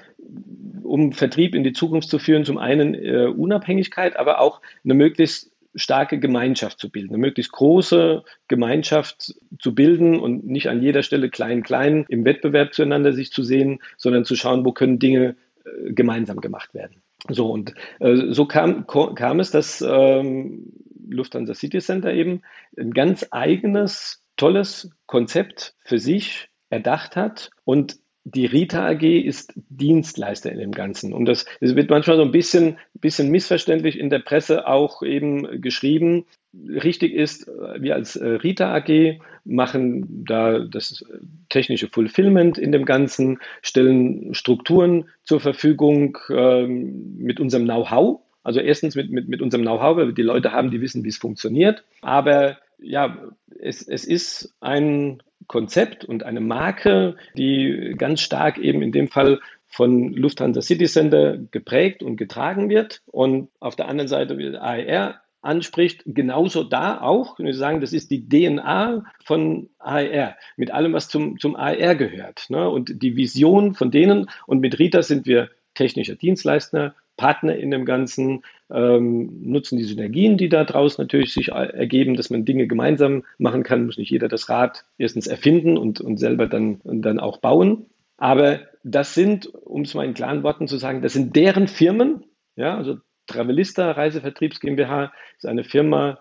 um 0.84 1.14
Vertrieb 1.14 1.56
in 1.56 1.64
die 1.64 1.74
Zukunft 1.74 2.10
zu 2.10 2.20
führen, 2.20 2.46
zum 2.46 2.58
einen 2.58 2.96
äh, 2.96 3.28
Unabhängigkeit, 3.28 4.18
aber 4.18 4.42
auch 4.42 4.62
eine 4.84 4.94
möglichst 4.94 5.52
starke 5.76 6.20
Gemeinschaft 6.20 6.80
zu 6.80 6.90
bilden, 6.90 7.14
eine 7.14 7.20
möglichst 7.20 7.52
große 7.54 8.24
Gemeinschaft 8.48 9.36
zu 9.58 9.74
bilden 9.74 10.20
und 10.20 10.46
nicht 10.46 10.68
an 10.68 10.82
jeder 10.82 11.02
Stelle 11.02 11.30
klein, 11.30 11.64
klein 11.64 12.06
im 12.10 12.26
Wettbewerb 12.26 12.74
zueinander 12.74 13.14
sich 13.14 13.32
zu 13.32 13.44
sehen, 13.44 13.80
sondern 13.98 14.26
zu 14.26 14.36
schauen, 14.36 14.66
wo 14.66 14.74
können 14.74 15.00
Dinge 15.00 15.38
äh, 15.64 15.94
gemeinsam 15.94 16.42
gemacht 16.42 16.74
werden. 16.74 17.02
So 17.30 17.52
und 17.52 17.74
äh, 18.00 18.34
so 18.34 18.46
kam, 18.46 18.86
kam 18.88 19.40
es, 19.40 19.52
dass 19.52 19.82
ähm, 19.82 20.74
Lufthansa 21.10 21.54
City 21.54 21.80
Center 21.80 22.14
eben 22.14 22.42
ein 22.78 22.92
ganz 22.92 23.28
eigenes 23.32 24.24
tolles 24.38 24.90
Konzept 25.06 25.76
für 25.84 26.00
sich 26.00 26.50
erdacht 26.70 27.16
hat 27.16 27.52
und 27.64 28.01
die 28.24 28.46
Rita 28.46 28.88
AG 28.88 29.04
ist 29.04 29.54
Dienstleister 29.70 30.52
in 30.52 30.60
dem 30.60 30.72
Ganzen. 30.72 31.14
Und 31.14 31.26
das, 31.26 31.46
das 31.60 31.76
wird 31.76 31.90
manchmal 31.90 32.18
so 32.18 32.24
ein 32.24 32.32
bisschen, 32.32 32.78
bisschen 32.94 33.30
missverständlich 33.30 33.98
in 33.98 34.10
der 34.10 34.20
Presse 34.20 34.68
auch 34.68 35.02
eben 35.02 35.62
geschrieben. 35.62 36.26
Richtig 36.54 37.14
ist, 37.14 37.48
wir 37.48 37.96
als 37.96 38.16
äh, 38.16 38.28
Rita 38.28 38.74
AG 38.76 39.20
machen 39.44 40.26
da 40.26 40.60
das 40.60 41.04
technische 41.50 41.88
Fulfillment 41.88 42.58
in 42.58 42.72
dem 42.72 42.86
Ganzen, 42.86 43.40
stellen 43.62 44.34
Strukturen 44.36 45.06
zur 45.24 45.40
Verfügung 45.40 46.18
ähm, 46.30 47.16
mit 47.18 47.40
unserem 47.40 47.64
Know-how. 47.64 48.22
Also 48.44 48.60
erstens 48.60 48.96
mit, 48.96 49.12
mit, 49.12 49.30
mit 49.30 49.42
unserem 49.42 49.64
Know-how, 49.64 49.98
weil 49.98 50.08
wir 50.08 50.14
die 50.14 50.22
Leute 50.22 50.52
haben, 50.52 50.72
die 50.72 50.82
wissen, 50.82 51.04
wie 51.04 51.10
es 51.10 51.18
funktioniert. 51.18 51.84
Aber 52.02 52.58
ja, 52.82 53.18
es, 53.60 53.88
es 53.88 54.06
ist 54.06 54.54
ein 54.60 55.22
Konzept 55.48 56.06
und 56.06 56.24
eine 56.24 56.42
Marke, 56.42 57.16
die 57.36 57.96
ganz 57.98 58.22
stark 58.22 58.58
eben 58.58 58.82
in 58.82 58.92
dem 58.92 59.08
Fall 59.08 59.40
von 59.68 60.14
Lufthansa 60.14 60.62
City 60.62 60.86
Center 60.86 61.38
geprägt 61.52 62.04
und 62.04 62.18
getragen 62.18 62.70
wird. 62.70 63.02
Und 63.06 63.50
auf 63.60 63.76
der 63.76 63.88
anderen 63.88 64.08
Seite, 64.10 64.38
wie 64.38 64.56
AER 64.56 65.22
anspricht, 65.42 66.04
genauso 66.06 66.64
da 66.64 67.02
auch. 67.02 67.40
Wir 67.40 67.54
sagen, 67.54 67.82
das 67.82 67.94
ist 67.94 68.12
die 68.12 68.28
DNA 68.28 69.04
von 69.24 69.70
AER, 69.80 70.36
mit 70.56 70.72
allem, 70.72 70.94
was 70.94 71.10
zum, 71.10 71.40
zum 71.40 71.56
AER 71.56 71.96
gehört. 71.96 72.50
Ne? 72.50 72.70
Und 72.70 73.02
die 73.02 73.16
Vision 73.16 73.74
von 73.74 73.92
denen. 73.92 74.30
Und 74.46 74.60
mit 74.60 74.78
Rita 74.78 75.02
sind 75.02 75.26
wir 75.26 75.50
technischer 75.74 76.16
Dienstleister, 76.16 76.96
Partner 77.18 77.56
in 77.56 77.72
dem 77.72 77.86
Ganzen, 77.86 78.44
ähm, 78.74 79.42
nutzen 79.44 79.78
die 79.78 79.84
Synergien, 79.84 80.38
die 80.38 80.50
da 80.50 80.64
draußen 80.64 81.02
natürlich 81.02 81.34
sich 81.34 81.50
ergeben, 81.50 82.16
dass 82.16 82.30
man 82.30 82.46
Dinge 82.46 82.68
gemeinsam 82.68 83.24
machen 83.38 83.64
kann, 83.64 83.86
muss 83.86 83.98
nicht 83.98 84.10
jeder 84.10 84.28
das 84.28 84.50
Rad 84.50 84.86
erstens 84.98 85.28
erfinden 85.28 85.78
und, 85.78 86.02
und 86.02 86.18
selber 86.18 86.48
dann, 86.48 86.76
und 86.84 87.02
dann 87.02 87.20
auch 87.20 87.38
bauen. 87.38 87.86
Aber 88.18 88.62
das 88.84 89.14
sind, 89.14 89.48
um 89.48 89.82
es 89.82 89.94
mal 89.94 90.06
in 90.06 90.14
klaren 90.14 90.44
Worten 90.44 90.68
zu 90.68 90.78
sagen, 90.78 91.02
das 91.02 91.14
sind 91.14 91.36
deren 91.36 91.68
Firmen, 91.68 92.24
ja, 92.56 92.78
also 92.78 92.98
Travelista 93.28 93.92
Reisevertriebs 93.92 94.60
GmbH 94.60 95.14
ist 95.38 95.46
eine 95.46 95.64
Firma 95.64 96.20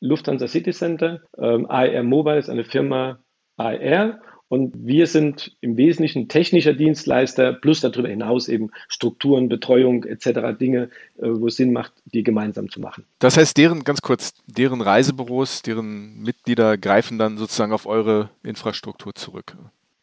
Lufthansa 0.00 0.48
City 0.48 0.72
Center, 0.72 1.22
ähm, 1.38 1.66
AER 1.68 2.02
Mobile 2.02 2.38
ist 2.38 2.50
eine 2.50 2.64
Firma 2.64 3.20
AER 3.56 4.20
und 4.52 4.86
wir 4.86 5.06
sind 5.06 5.56
im 5.62 5.78
Wesentlichen 5.78 6.28
technischer 6.28 6.74
Dienstleister 6.74 7.54
plus 7.54 7.80
darüber 7.80 8.08
hinaus 8.08 8.48
eben 8.48 8.70
Strukturen, 8.86 9.48
Betreuung 9.48 10.04
etc. 10.04 10.58
Dinge, 10.60 10.90
äh, 11.16 11.22
wo 11.22 11.46
es 11.46 11.56
Sinn 11.56 11.72
macht, 11.72 11.94
die 12.04 12.22
gemeinsam 12.22 12.70
zu 12.70 12.78
machen. 12.78 13.06
Das 13.18 13.38
heißt, 13.38 13.56
deren, 13.56 13.82
ganz 13.82 14.02
kurz, 14.02 14.34
deren 14.46 14.82
Reisebüros, 14.82 15.62
deren 15.62 16.20
Mitglieder 16.20 16.76
greifen 16.76 17.18
dann 17.18 17.38
sozusagen 17.38 17.72
auf 17.72 17.86
eure 17.86 18.28
Infrastruktur 18.42 19.14
zurück. 19.14 19.56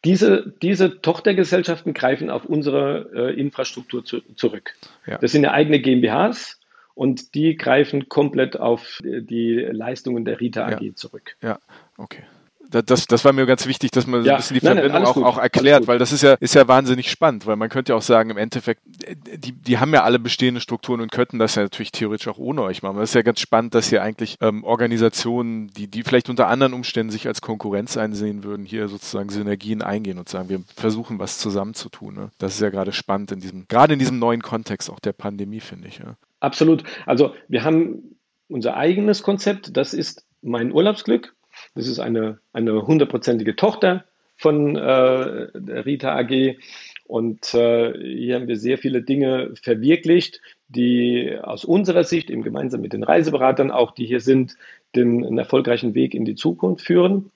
Diese, 0.03 0.51
diese 0.63 0.99
Tochtergesellschaften 0.99 1.93
greifen 1.93 2.31
auf 2.31 2.45
unsere 2.45 3.11
äh, 3.13 3.39
Infrastruktur 3.39 4.03
zu, 4.03 4.21
zurück. 4.35 4.73
Ja. 5.05 5.19
Das 5.19 5.31
sind 5.31 5.43
ja 5.43 5.51
eigene 5.51 5.79
GmbHs 5.79 6.59
und 6.95 7.35
die 7.35 7.55
greifen 7.55 8.09
komplett 8.09 8.59
auf 8.59 8.97
die 9.03 9.57
Leistungen 9.71 10.25
der 10.25 10.39
Rita 10.39 10.65
AG 10.65 10.81
ja. 10.81 10.95
zurück. 10.95 11.35
Ja, 11.43 11.59
okay 11.97 12.23
das, 12.69 13.05
das 13.05 13.25
war 13.25 13.33
mir 13.33 13.45
ganz 13.45 13.65
wichtig, 13.65 13.91
dass 13.91 14.05
man 14.05 14.23
so 14.23 14.29
ein 14.29 14.37
bisschen 14.37 14.59
die 14.59 14.65
nein, 14.65 14.77
Verbindung 14.77 15.03
nein, 15.03 15.11
auch, 15.11 15.17
auch 15.17 15.37
erklärt, 15.37 15.87
weil 15.87 15.97
das 15.97 16.11
ist 16.11 16.21
ja, 16.21 16.33
ist 16.35 16.55
ja 16.55 16.67
wahnsinnig 16.67 17.09
spannend, 17.09 17.45
weil 17.47 17.55
man 17.55 17.69
könnte 17.69 17.93
ja 17.93 17.97
auch 17.97 18.01
sagen, 18.01 18.29
im 18.29 18.37
Endeffekt, 18.37 18.81
die, 18.85 19.53
die 19.53 19.77
haben 19.79 19.93
ja 19.93 20.03
alle 20.03 20.19
bestehende 20.19 20.61
Strukturen 20.61 21.01
und 21.01 21.11
könnten 21.11 21.39
das 21.39 21.55
ja 21.55 21.63
natürlich 21.63 21.91
theoretisch 21.91 22.27
auch 22.27 22.37
ohne 22.37 22.61
euch 22.61 22.83
machen. 22.83 22.97
Das 22.97 23.09
ist 23.09 23.15
ja 23.15 23.21
ganz 23.21 23.39
spannend, 23.39 23.73
dass 23.75 23.89
hier 23.89 24.03
eigentlich 24.03 24.37
ähm, 24.41 24.63
Organisationen, 24.63 25.67
die, 25.69 25.87
die 25.87 26.03
vielleicht 26.03 26.29
unter 26.29 26.47
anderen 26.47 26.73
Umständen 26.73 27.11
sich 27.11 27.27
als 27.27 27.41
Konkurrenz 27.41 27.97
einsehen 27.97 28.43
würden, 28.43 28.65
hier 28.65 28.87
sozusagen 28.87 29.29
Synergien 29.29 29.81
eingehen 29.81 30.19
und 30.19 30.29
sagen, 30.29 30.49
wir 30.49 30.61
versuchen 30.75 31.19
was 31.19 31.39
zusammenzutun. 31.39 32.13
Ne? 32.13 32.31
Das 32.37 32.55
ist 32.55 32.61
ja 32.61 32.69
gerade 32.69 32.91
spannend 32.91 33.31
in 33.31 33.39
diesem, 33.39 33.67
gerade 33.67 33.93
in 33.93 33.99
diesem 33.99 34.19
neuen 34.19 34.41
Kontext 34.41 34.89
auch 34.89 34.99
der 34.99 35.13
Pandemie, 35.13 35.59
finde 35.59 35.87
ich. 35.87 35.99
Ja. 35.99 36.15
Absolut. 36.39 36.83
Also 37.05 37.33
wir 37.47 37.63
haben 37.63 38.15
unser 38.47 38.75
eigenes 38.75 39.23
Konzept, 39.23 39.75
das 39.75 39.93
ist 39.93 40.25
mein 40.41 40.71
Urlaubsglück. 40.71 41.35
Das 41.79 41.87
ist 41.87 41.99
eine, 41.99 42.39
eine 42.51 42.85
hundertprozentige 42.85 43.55
Tochter 43.55 44.03
von 44.35 44.75
äh, 44.75 44.81
Rita 44.81 46.13
AG. 46.13 46.57
Und 47.05 47.53
äh, 47.53 47.93
hier 47.93 48.35
haben 48.35 48.49
wir 48.49 48.57
sehr 48.57 48.77
viele 48.77 49.01
Dinge 49.01 49.53
verwirklicht, 49.55 50.41
die 50.67 51.39
aus 51.41 51.63
unserer 51.63 52.03
Sicht, 52.03 52.29
eben 52.29 52.43
gemeinsam 52.43 52.81
mit 52.81 52.91
den 52.91 53.03
Reiseberatern 53.03 53.71
auch, 53.71 53.91
die 53.91 54.05
hier 54.05 54.19
sind, 54.19 54.57
den 54.93 55.25
einen 55.25 55.37
erfolgreichen 55.37 55.95
Weg 55.95 56.13
in 56.13 56.25
die 56.25 56.35
Zukunft 56.35 56.85
führen. 56.85 57.31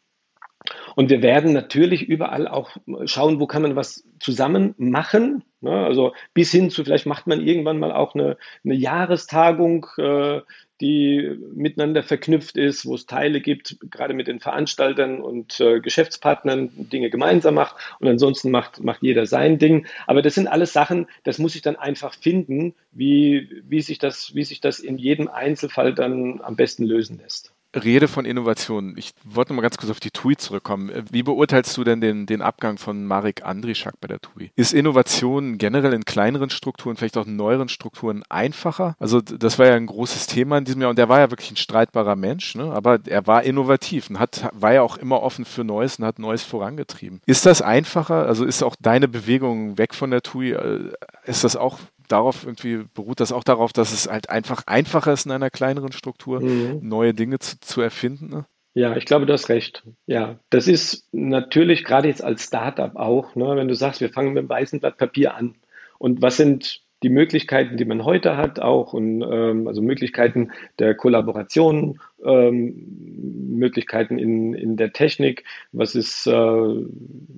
Und 0.96 1.10
wir 1.10 1.22
werden 1.22 1.54
natürlich 1.54 2.04
überall 2.04 2.48
auch 2.48 2.72
schauen, 3.06 3.40
wo 3.40 3.48
kann 3.48 3.62
man 3.62 3.76
was 3.76 4.04
zusammen 4.20 4.74
machen. 4.78 5.44
Ne? 5.62 5.72
Also 5.72 6.14
bis 6.34 6.52
hin 6.52 6.70
zu, 6.70 6.84
vielleicht 6.84 7.06
macht 7.06 7.28
man 7.28 7.42
irgendwann 7.42 7.80
mal 7.80 7.92
auch 7.92 8.16
eine, 8.16 8.38
eine 8.64 8.76
Jahrestagung, 8.76 9.88
äh, 9.98 10.42
die 10.82 11.38
miteinander 11.54 12.04
verknüpft 12.04 12.58
ist, 12.58 12.86
wo 12.86 12.96
es 12.96 13.06
Teile 13.06 13.42
gibt, 13.42 13.78
gerade 13.90 14.14
mit 14.14 14.28
den 14.28 14.40
Veranstaltern 14.40 15.22
und 15.22 15.60
äh, 15.60 15.80
Geschäftspartnern, 15.80 16.72
Dinge 16.74 17.10
gemeinsam 17.10 17.56
macht 17.56 17.76
und 18.00 18.08
ansonsten 18.08 18.52
macht, 18.52 18.84
macht 18.84 19.02
jeder 19.02 19.26
sein 19.26 19.60
Ding. 19.60 19.88
Aber 20.08 20.22
das 20.22 20.36
sind 20.36 20.48
alles 20.48 20.74
Sachen, 20.74 21.08
das 21.24 21.38
muss 21.38 21.56
ich 21.56 21.62
dann 21.62 21.76
einfach 21.76 22.14
finden, 22.14 22.76
wie, 22.92 23.50
wie, 23.66 23.82
sich 23.82 23.98
das, 23.98 24.36
wie 24.36 24.44
sich 24.44 24.60
das 24.62 24.80
in 24.80 24.98
jedem 24.98 25.28
Einzelfall 25.28 25.94
dann 25.94 26.42
am 26.42 26.56
besten 26.56 26.84
lösen 26.84 27.18
lässt. 27.18 27.54
Rede 27.76 28.08
von 28.08 28.26
Innovationen. 28.26 28.96
Ich 28.98 29.14
wollte 29.24 29.52
noch 29.52 29.58
mal 29.58 29.62
ganz 29.62 29.78
kurz 29.78 29.90
auf 29.92 30.00
die 30.00 30.12
TUI 30.12 30.38
zurückkommen. 30.38 30.92
Wie 31.12 31.24
beurteilst 31.24 31.76
du 31.78 31.84
denn 31.84 32.02
den, 32.02 32.26
den 32.26 32.42
Abgang 32.42 32.78
von 32.78 33.06
Marek 33.06 33.44
Andrischak 33.46 34.00
bei 34.00 34.08
der 34.08 34.20
TUI? 34.20 34.52
Ist 34.56 34.74
Innovation 34.74 35.58
generell 35.58 35.94
in 35.94 36.06
kleineren 36.06 36.50
Strukturen, 36.50 36.96
vielleicht 36.96 37.18
auch 37.18 37.26
in 37.26 37.36
neueren 37.36 37.70
Strukturen 37.70 38.24
einfacher? 38.30 38.96
Also 39.00 39.22
das 39.22 39.60
war 39.60 39.68
ja 39.68 39.76
ein 39.76 39.88
großes 39.88 40.28
Thema 40.28 40.58
in 40.58 40.66
diesem 40.66 40.82
Jahr 40.82 40.90
und 40.90 41.00
der 41.00 41.10
war 41.10 41.20
ja 41.20 41.32
wirklich 41.32 41.52
ein 41.52 41.58
streitbarer 41.58 42.16
Mensch, 42.16 42.56
ne? 42.56 42.72
aber 42.72 43.00
er 43.06 43.26
war 43.28 43.44
innovativ 43.44 44.10
und 44.10 44.20
hat, 44.20 44.50
war 44.54 44.74
ja 44.74 44.82
auch 44.82 44.98
immer 44.98 45.22
offen 45.22 45.46
für 45.46 45.64
Neues 45.64 46.00
und 46.00 46.06
hat 46.06 46.20
Neues 46.20 46.44
vorangetrieben. 46.44 47.22
Ist 47.26 47.46
das 47.46 47.62
einfacher? 47.62 48.26
Also 48.28 48.46
ist 48.46 48.64
auch 48.64 48.76
deine 48.80 49.08
Bewegung 49.08 49.78
weg 49.78 49.96
von 49.96 50.12
der 50.12 50.22
TUI, 50.22 50.52
äh, 50.52 50.92
ist 51.26 51.44
das 51.44 51.56
auch 51.56 51.80
darauf 52.08 52.46
irgendwie, 52.46 52.86
beruht 52.94 53.20
das 53.20 53.32
auch 53.32 53.44
darauf, 53.44 53.74
dass 53.74 53.92
es 53.92 54.10
halt 54.10 54.30
einfach 54.30 54.64
einfacher 54.68 55.14
ist 55.14 55.26
in 55.26 55.32
einer 55.32 55.50
kleineren 55.50 55.92
Struktur, 55.92 56.42
mhm. 56.42 56.80
neue 56.82 57.14
Dinge 57.14 57.40
zu, 57.40 57.60
zu 57.60 57.82
erfinden? 57.82 58.30
Ne? 58.30 58.46
Ja, 58.74 58.96
ich 58.96 59.06
glaube, 59.06 59.26
du 59.26 59.34
hast 59.34 59.50
recht. 59.50 59.84
Ja, 60.08 60.40
das 60.50 60.68
ist 60.68 61.08
natürlich 61.12 61.84
gerade 61.84 62.08
jetzt 62.08 62.24
als 62.24 62.46
Startup 62.46 62.96
auch, 62.96 63.36
ne, 63.36 63.56
wenn 63.56 63.68
du 63.68 63.76
sagst, 63.76 64.02
wir 64.02 64.10
fangen 64.10 64.34
mit 64.34 64.44
dem 64.44 64.50
weißen 64.50 64.80
Blatt 64.80 64.98
Papier 64.98 65.36
an. 65.36 65.56
Und 66.00 66.22
was 66.22 66.38
sind 66.38 66.82
die 67.04 67.10
Möglichkeiten, 67.10 67.78
die 67.78 67.86
man 67.86 68.06
heute 68.06 68.38
hat, 68.38 68.60
auch 68.60 68.94
und 68.94 69.22
ähm, 69.22 69.68
also 69.68 69.82
Möglichkeiten 69.82 70.52
der 70.80 70.96
Kollaboration, 70.96 72.00
ähm, 72.26 73.56
Möglichkeiten 73.58 74.18
in, 74.18 74.54
in 74.54 74.78
der 74.78 74.94
Technik, 74.94 75.44
was 75.72 75.96
ist 75.96 76.26
äh, 76.26 76.86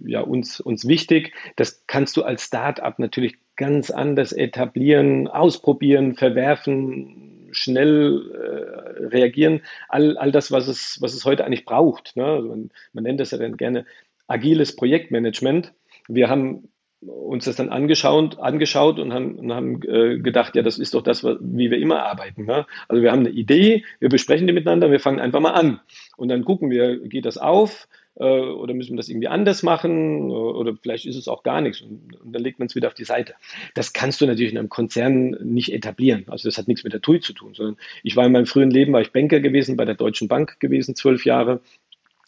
ja 0.05 0.21
uns, 0.21 0.59
uns 0.59 0.87
wichtig, 0.87 1.33
das 1.55 1.83
kannst 1.87 2.15
du 2.15 2.23
als 2.23 2.43
Start-up 2.43 2.99
natürlich 2.99 3.37
ganz 3.55 3.89
anders 3.89 4.31
etablieren, 4.31 5.27
ausprobieren, 5.27 6.15
verwerfen, 6.15 7.49
schnell 7.51 8.21
äh, 8.33 9.03
reagieren. 9.05 9.61
All, 9.87 10.17
all 10.17 10.31
das, 10.31 10.51
was 10.51 10.67
es, 10.67 10.97
was 11.01 11.13
es 11.13 11.25
heute 11.25 11.45
eigentlich 11.45 11.65
braucht. 11.65 12.15
Ne? 12.15 12.25
Also 12.25 12.49
man, 12.49 12.69
man 12.93 13.03
nennt 13.03 13.19
das 13.19 13.31
ja 13.31 13.37
dann 13.37 13.57
gerne 13.57 13.85
agiles 14.27 14.75
Projektmanagement. 14.75 15.73
Wir 16.07 16.29
haben 16.29 16.69
uns 17.05 17.45
das 17.45 17.55
dann 17.55 17.69
angeschaut, 17.69 18.39
angeschaut 18.39 18.99
und 18.99 19.13
haben, 19.13 19.35
und 19.35 19.53
haben 19.53 19.81
äh, 19.83 20.17
gedacht, 20.17 20.55
ja, 20.55 20.63
das 20.63 20.79
ist 20.79 20.93
doch 20.93 21.03
das, 21.03 21.23
wie 21.23 21.69
wir 21.69 21.77
immer 21.77 22.03
arbeiten. 22.03 22.45
Ne? 22.45 22.65
Also 22.87 23.03
wir 23.03 23.11
haben 23.11 23.19
eine 23.19 23.29
Idee, 23.29 23.83
wir 23.99 24.09
besprechen 24.09 24.47
die 24.47 24.53
miteinander, 24.53 24.91
wir 24.91 24.99
fangen 24.99 25.19
einfach 25.19 25.39
mal 25.39 25.51
an. 25.51 25.79
Und 26.17 26.29
dann 26.29 26.45
gucken 26.45 26.71
wir, 26.71 26.99
geht 27.07 27.25
das 27.25 27.37
auf 27.37 27.87
oder 28.23 28.73
müssen 28.73 28.93
wir 28.93 28.97
das 28.97 29.09
irgendwie 29.09 29.27
anders 29.27 29.61
machen 29.61 30.31
oder 30.31 30.73
vielleicht 30.81 31.05
ist 31.05 31.17
es 31.17 31.27
auch 31.27 31.43
gar 31.43 31.59
nichts 31.61 31.81
und, 31.81 32.15
und 32.21 32.31
dann 32.33 32.41
legt 32.41 32.59
man 32.59 32.67
es 32.67 32.75
wieder 32.75 32.87
auf 32.87 32.93
die 32.93 33.03
Seite. 33.03 33.35
Das 33.73 33.91
kannst 33.91 34.21
du 34.21 34.25
natürlich 34.25 34.53
in 34.53 34.57
einem 34.57 34.69
Konzern 34.69 35.31
nicht 35.43 35.73
etablieren. 35.73 36.23
Also 36.27 36.47
das 36.47 36.57
hat 36.57 36.67
nichts 36.67 36.83
mit 36.83 36.93
der 36.93 37.01
TUI 37.01 37.19
zu 37.19 37.33
tun, 37.33 37.53
sondern 37.53 37.77
ich 38.03 38.15
war 38.15 38.25
in 38.25 38.31
meinem 38.31 38.45
frühen 38.45 38.71
Leben, 38.71 38.93
war 38.93 39.01
ich 39.01 39.11
Banker 39.11 39.41
gewesen, 39.41 39.75
bei 39.75 39.85
der 39.85 39.95
Deutschen 39.95 40.27
Bank 40.29 40.59
gewesen, 40.59 40.95
zwölf 40.95 41.25
Jahre 41.25 41.59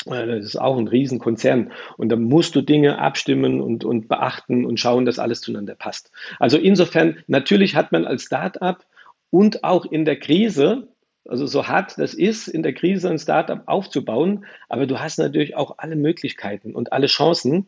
äh, 0.05 0.27
das 0.27 0.45
ist 0.45 0.55
auch 0.57 0.77
ein 0.77 0.87
Riesenkonzern. 0.87 1.71
Und 1.97 2.09
da 2.09 2.15
musst 2.15 2.55
du 2.55 2.61
Dinge 2.61 2.99
abstimmen 2.99 3.61
und, 3.61 3.83
und 3.83 4.07
beachten 4.07 4.65
und 4.65 4.79
schauen, 4.79 5.05
dass 5.05 5.19
alles 5.19 5.41
zueinander 5.41 5.75
passt. 5.75 6.11
Also 6.39 6.57
insofern, 6.57 7.17
natürlich 7.27 7.75
hat 7.75 7.91
man 7.91 8.05
als 8.05 8.23
Startup 8.23 8.85
und 9.29 9.63
auch 9.63 9.85
in 9.85 10.05
der 10.05 10.19
Krise, 10.19 10.87
also 11.27 11.45
so 11.45 11.67
hart 11.67 11.97
das 11.97 12.13
ist, 12.13 12.47
in 12.47 12.63
der 12.63 12.73
Krise 12.73 13.09
ein 13.09 13.19
Startup 13.19 13.61
aufzubauen, 13.65 14.45
aber 14.69 14.85
du 14.87 14.99
hast 14.99 15.19
natürlich 15.19 15.55
auch 15.55 15.75
alle 15.77 15.95
Möglichkeiten 15.95 16.73
und 16.73 16.93
alle 16.93 17.07
Chancen. 17.07 17.67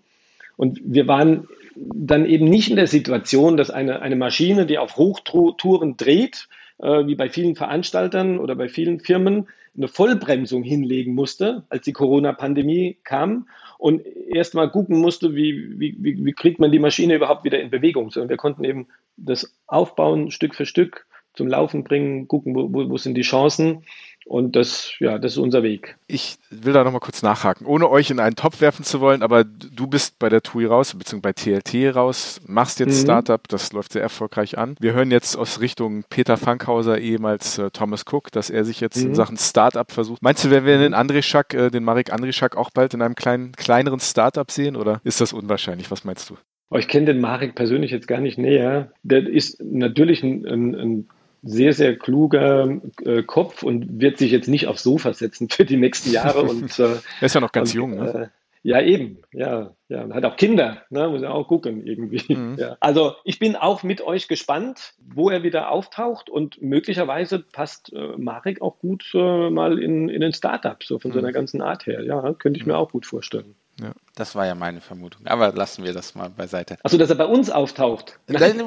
Und 0.58 0.80
wir 0.84 1.08
waren 1.08 1.48
dann 1.76 2.26
eben 2.26 2.46
nicht 2.46 2.70
in 2.70 2.76
der 2.76 2.88
Situation, 2.88 3.58
dass 3.58 3.70
eine, 3.70 4.02
eine 4.02 4.16
Maschine, 4.16 4.66
die 4.66 4.78
auf 4.78 4.98
Hochtouren 4.98 5.98
dreht, 5.98 6.50
äh, 6.80 7.06
wie 7.06 7.16
bei 7.16 7.30
vielen 7.30 7.56
Veranstaltern 7.56 8.40
oder 8.40 8.56
bei 8.56 8.70
vielen 8.70 9.00
Firmen, 9.00 9.48
eine 9.78 9.88
Vollbremsung 9.88 10.64
hinlegen 10.64 11.14
musste, 11.14 11.64
als 11.70 11.86
die 11.86 11.94
Corona-Pandemie 11.94 12.98
kam 13.04 13.48
und 13.78 14.06
erst 14.06 14.54
mal 14.54 14.70
gucken 14.70 15.00
musste, 15.00 15.36
wie, 15.36 15.80
wie, 15.80 15.96
wie 16.02 16.34
kriegt 16.34 16.60
man 16.60 16.72
die 16.72 16.80
Maschine 16.80 17.16
überhaupt 17.16 17.46
wieder 17.46 17.60
in 17.60 17.70
Bewegung. 17.70 18.12
Sondern 18.12 18.30
wir 18.30 18.38
konnten 18.38 18.66
eben 18.66 18.88
das 19.16 19.56
aufbauen, 19.68 20.32
Stück 20.32 20.56
für 20.56 20.66
Stück 20.66 21.06
zum 21.40 21.48
Laufen 21.48 21.86
bringen, 21.86 22.28
gucken, 22.28 22.54
wo, 22.54 22.68
wo, 22.70 22.98
sind 22.98 23.16
die 23.16 23.22
Chancen 23.22 23.86
und 24.26 24.58
das, 24.58 24.92
ja, 25.00 25.18
das 25.18 25.32
ist 25.32 25.38
unser 25.38 25.64
Weg. 25.64 25.96
Ich 26.08 26.38
will 26.50 26.74
da 26.74 26.84
nochmal 26.84 27.00
kurz 27.00 27.24
nachhaken, 27.24 27.66
ohne 27.66 27.90
euch 27.90 28.12
in 28.12 28.20
einen 28.20 28.36
Topf 28.36 28.60
werfen 28.60 28.84
zu 28.84 29.00
wollen, 29.00 29.24
aber 29.24 29.46
du 29.46 29.88
bist 29.88 30.20
bei 30.20 30.28
der 30.28 30.42
TUI 30.42 30.66
raus, 30.66 30.94
beziehungsweise 30.94 31.22
bei 31.22 31.62
TLT 31.62 31.96
raus, 31.96 32.42
machst 32.46 32.82
jetzt 32.82 33.00
mhm. 33.00 33.04
Startup, 33.04 33.48
das 33.48 33.72
läuft 33.72 33.94
sehr 33.94 34.02
erfolgreich 34.02 34.58
an. 34.58 34.76
Wir 34.82 34.92
hören 34.92 35.12
jetzt 35.12 35.38
aus 35.38 35.62
Richtung 35.62 36.04
Peter 36.10 36.36
Fankhauser, 36.36 37.00
ehemals 37.00 37.58
äh, 37.58 37.72
Thomas 37.72 38.04
Cook, 38.06 38.34
dass 38.34 38.50
er 38.50 38.66
sich 38.66 38.82
jetzt 38.82 38.98
mhm. 38.98 39.08
in 39.08 39.16
Sachen 39.16 39.38
Startup 39.38 39.90
versucht. 39.90 40.22
Meinst 40.22 40.44
du, 40.44 40.52
werden 40.52 40.66
wir 40.66 40.78
den 40.78 40.94
André 40.94 41.22
Schack, 41.22 41.54
äh, 41.54 41.70
den 41.70 41.86
Marek 41.86 42.14
André 42.14 42.34
Schack 42.34 42.58
auch 42.58 42.72
bald 42.72 42.94
in 42.94 43.02
einem 43.02 43.16
kleinen, 43.16 43.54
kleineren 43.54 44.02
Startup 44.02 44.52
sehen 44.52 44.76
oder 44.76 45.00
ist 45.06 45.22
das 45.22 45.32
unwahrscheinlich? 45.32 45.90
Was 45.90 46.04
meinst 46.04 46.30
du? 46.30 46.36
Oh, 46.70 46.78
ich 46.78 46.90
kenne 46.90 47.08
den 47.08 47.22
Marek 47.22 47.56
persönlich 47.56 47.92
jetzt 47.92 48.08
gar 48.08 48.20
nicht 48.20 48.38
näher. 48.38 48.92
Der 49.02 49.28
ist 49.28 49.60
natürlich 49.64 50.22
ein, 50.22 50.46
ein, 50.46 50.76
ein 50.76 51.10
sehr, 51.42 51.74
sehr 51.74 51.98
kluger 51.98 52.80
äh, 53.04 53.24
Kopf 53.24 53.64
und 53.64 54.02
wird 54.02 54.18
sich 54.18 54.32
jetzt 54.32 54.48
nicht 54.48 54.68
aufs 54.68 54.84
Sofa 54.84 55.14
setzen 55.14 55.50
für 55.50 55.66
die 55.66 55.78
nächsten 55.78 56.12
Jahre. 56.12 56.44
Und, 56.44 56.80
äh, 56.80 56.96
er 57.20 57.26
ist 57.26 57.36
ja 57.36 57.42
noch 57.42 57.52
ganz 57.52 57.72
und, 57.72 57.76
jung, 57.76 57.96
ne? 57.96 58.24
Äh, 58.24 58.28
ja, 58.62 58.82
eben, 58.82 59.20
ja, 59.32 59.74
ja. 59.88 60.04
Und 60.04 60.14
hat 60.14 60.26
auch 60.26 60.36
Kinder, 60.36 60.84
ne? 60.90 61.08
muss 61.08 61.22
ja 61.22 61.30
auch 61.30 61.48
gucken 61.48 61.86
irgendwie. 61.86 62.34
Mhm. 62.34 62.58
Ja. 62.60 62.78
Also 62.82 63.14
ich 63.24 63.40
bin 63.40 63.56
auch 63.56 63.84
mit 63.84 64.02
euch 64.02 64.28
gespannt, 64.28 64.96
wo 65.00 65.30
er 65.30 65.44
wieder 65.44 65.72
auftaucht 65.72 66.30
und 66.30 66.62
möglicherweise 66.62 67.40
passt 67.40 67.94
äh, 67.94 68.18
Marek 68.18 68.62
auch 68.62 68.80
gut 68.80 69.10
äh, 69.14 69.50
mal 69.50 69.82
in, 69.82 70.10
in 70.10 70.22
ein 70.24 70.34
Startup, 70.34 70.84
so 70.84 71.00
von 71.00 71.12
mhm. 71.12 71.16
seiner 71.16 71.32
ganzen 71.32 71.62
Art 71.62 71.86
her. 71.86 72.04
Ja, 72.04 72.34
könnte 72.34 72.60
ich 72.60 72.66
mir 72.66 72.78
auch 72.78 72.92
gut 72.92 73.06
vorstellen. 73.06 73.56
Ja. 73.80 73.92
Das 74.16 74.36
war 74.36 74.46
ja 74.46 74.56
meine 74.56 74.82
Vermutung. 74.82 75.26
Aber 75.26 75.54
lassen 75.54 75.84
wir 75.84 75.94
das 75.94 76.16
mal 76.16 76.30
beiseite. 76.30 76.78
Achso, 76.84 76.98
dass 76.98 77.10
er 77.10 77.16
bei 77.16 77.26
uns 77.26 77.50
auftaucht. 77.50 78.20
Nein. 78.28 78.62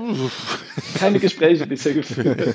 Keine 0.98 1.20
Gespräche 1.20 1.66
bisher 1.66 1.94
geführt. 1.94 2.54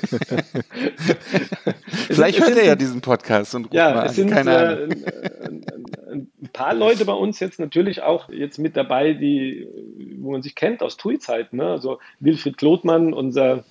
Vielleicht 2.08 2.40
hört 2.40 2.56
er 2.56 2.64
ja 2.64 2.74
diesen 2.74 3.00
Podcast 3.00 3.54
und 3.54 3.66
ruft 3.66 3.74
ja, 3.74 3.94
mal 3.94 4.06
es 4.06 4.16
sind, 4.16 4.30
Keine. 4.30 4.88
Äh, 4.88 4.88
ein 6.10 6.50
paar 6.52 6.74
Leute 6.74 7.04
bei 7.04 7.12
uns 7.12 7.38
jetzt 7.38 7.60
natürlich 7.60 8.02
auch 8.02 8.28
jetzt 8.30 8.58
mit 8.58 8.76
dabei, 8.76 9.12
die, 9.12 9.68
wo 10.18 10.32
man 10.32 10.42
sich 10.42 10.54
kennt 10.54 10.82
aus 10.82 10.96
TUI-Zeiten. 10.96 11.58
Ne? 11.58 11.66
Also 11.66 11.98
Wilfried 12.18 12.56
Klotmann, 12.56 13.12
unser 13.12 13.64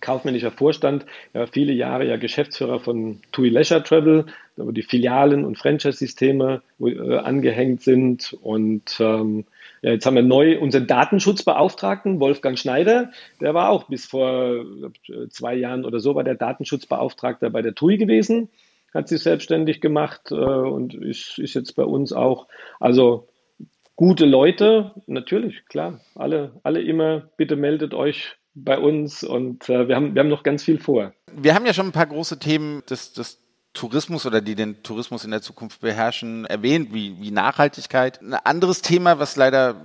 kaufmännischer 0.00 0.50
Vorstand, 0.50 1.06
ja, 1.34 1.46
viele 1.46 1.72
Jahre 1.72 2.06
ja 2.06 2.16
Geschäftsführer 2.16 2.80
von 2.80 3.20
TUI 3.32 3.48
Leisure 3.48 3.82
Travel, 3.82 4.26
wo 4.56 4.72
die 4.72 4.82
Filialen 4.82 5.44
und 5.44 5.58
Franchise-Systeme 5.58 6.62
äh, 6.80 7.16
angehängt 7.16 7.82
sind. 7.82 8.36
Und 8.42 8.98
ähm, 9.00 9.44
ja, 9.82 9.92
jetzt 9.92 10.06
haben 10.06 10.16
wir 10.16 10.22
neu 10.22 10.58
unseren 10.58 10.86
Datenschutzbeauftragten, 10.86 12.20
Wolfgang 12.20 12.58
Schneider, 12.58 13.10
der 13.40 13.54
war 13.54 13.70
auch 13.70 13.84
bis 13.84 14.06
vor 14.06 14.64
zwei 15.30 15.54
Jahren 15.54 15.84
oder 15.84 16.00
so, 16.00 16.14
war 16.14 16.24
der 16.24 16.34
Datenschutzbeauftragter 16.34 17.50
bei 17.50 17.62
der 17.62 17.74
TUI 17.74 17.96
gewesen. 17.96 18.48
hat 18.92 19.08
sich 19.08 19.22
selbstständig 19.22 19.80
gemacht 19.80 20.30
äh, 20.30 20.34
und 20.34 20.94
ist, 20.94 21.38
ist 21.38 21.54
jetzt 21.54 21.76
bei 21.76 21.84
uns 21.84 22.12
auch. 22.12 22.48
Also 22.80 23.28
gute 23.96 24.26
Leute, 24.26 24.92
natürlich, 25.06 25.66
klar. 25.66 26.00
Alle, 26.14 26.52
alle 26.62 26.80
immer, 26.80 27.28
bitte 27.36 27.56
meldet 27.56 27.94
euch 27.94 28.37
bei 28.64 28.78
uns 28.78 29.22
und 29.24 29.68
äh, 29.68 29.88
wir, 29.88 29.96
haben, 29.96 30.14
wir 30.14 30.20
haben 30.20 30.28
noch 30.28 30.42
ganz 30.42 30.62
viel 30.62 30.78
vor. 30.78 31.12
Wir 31.32 31.54
haben 31.54 31.66
ja 31.66 31.74
schon 31.74 31.86
ein 31.86 31.92
paar 31.92 32.06
große 32.06 32.38
Themen 32.38 32.82
des, 32.88 33.12
des 33.12 33.38
Tourismus 33.72 34.26
oder 34.26 34.40
die 34.40 34.54
den 34.54 34.82
Tourismus 34.82 35.24
in 35.24 35.30
der 35.30 35.42
Zukunft 35.42 35.80
beherrschen, 35.80 36.44
erwähnt, 36.46 36.92
wie, 36.92 37.20
wie 37.20 37.30
Nachhaltigkeit. 37.30 38.20
Ein 38.20 38.34
anderes 38.34 38.82
Thema, 38.82 39.18
was 39.18 39.36
leider 39.36 39.76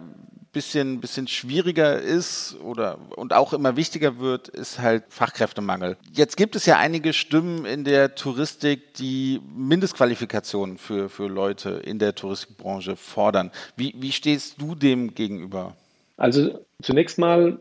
bisschen, 0.53 1.01
bisschen 1.01 1.28
schwieriger 1.28 1.99
ist 1.99 2.55
oder 2.63 2.97
und 3.17 3.34
auch 3.34 3.53
immer 3.53 3.76
wichtiger 3.76 4.19
wird, 4.19 4.47
ist 4.47 4.80
halt 4.80 5.03
Fachkräftemangel. 5.09 5.97
Jetzt 6.11 6.38
gibt 6.38 6.55
es 6.55 6.65
ja 6.65 6.78
einige 6.78 7.11
Stimmen 7.11 7.65
in 7.65 7.84
der 7.84 8.15
Touristik, 8.15 8.93
die 8.93 9.41
Mindestqualifikationen 9.53 10.78
für, 10.78 11.09
für 11.09 11.28
Leute 11.28 11.82
in 11.84 11.99
der 11.99 12.15
Touristikbranche 12.15 12.95
fordern. 12.95 13.51
Wie, 13.76 13.95
wie 13.97 14.11
stehst 14.11 14.61
du 14.61 14.76
dem 14.76 15.15
gegenüber? 15.15 15.76
Also 16.17 16.59
zunächst 16.82 17.17
mal, 17.17 17.59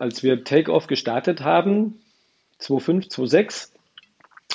als 0.00 0.22
wir 0.22 0.44
Takeoff 0.44 0.86
gestartet 0.86 1.42
haben, 1.42 2.00
2005, 2.58 3.08
2006, 3.08 3.74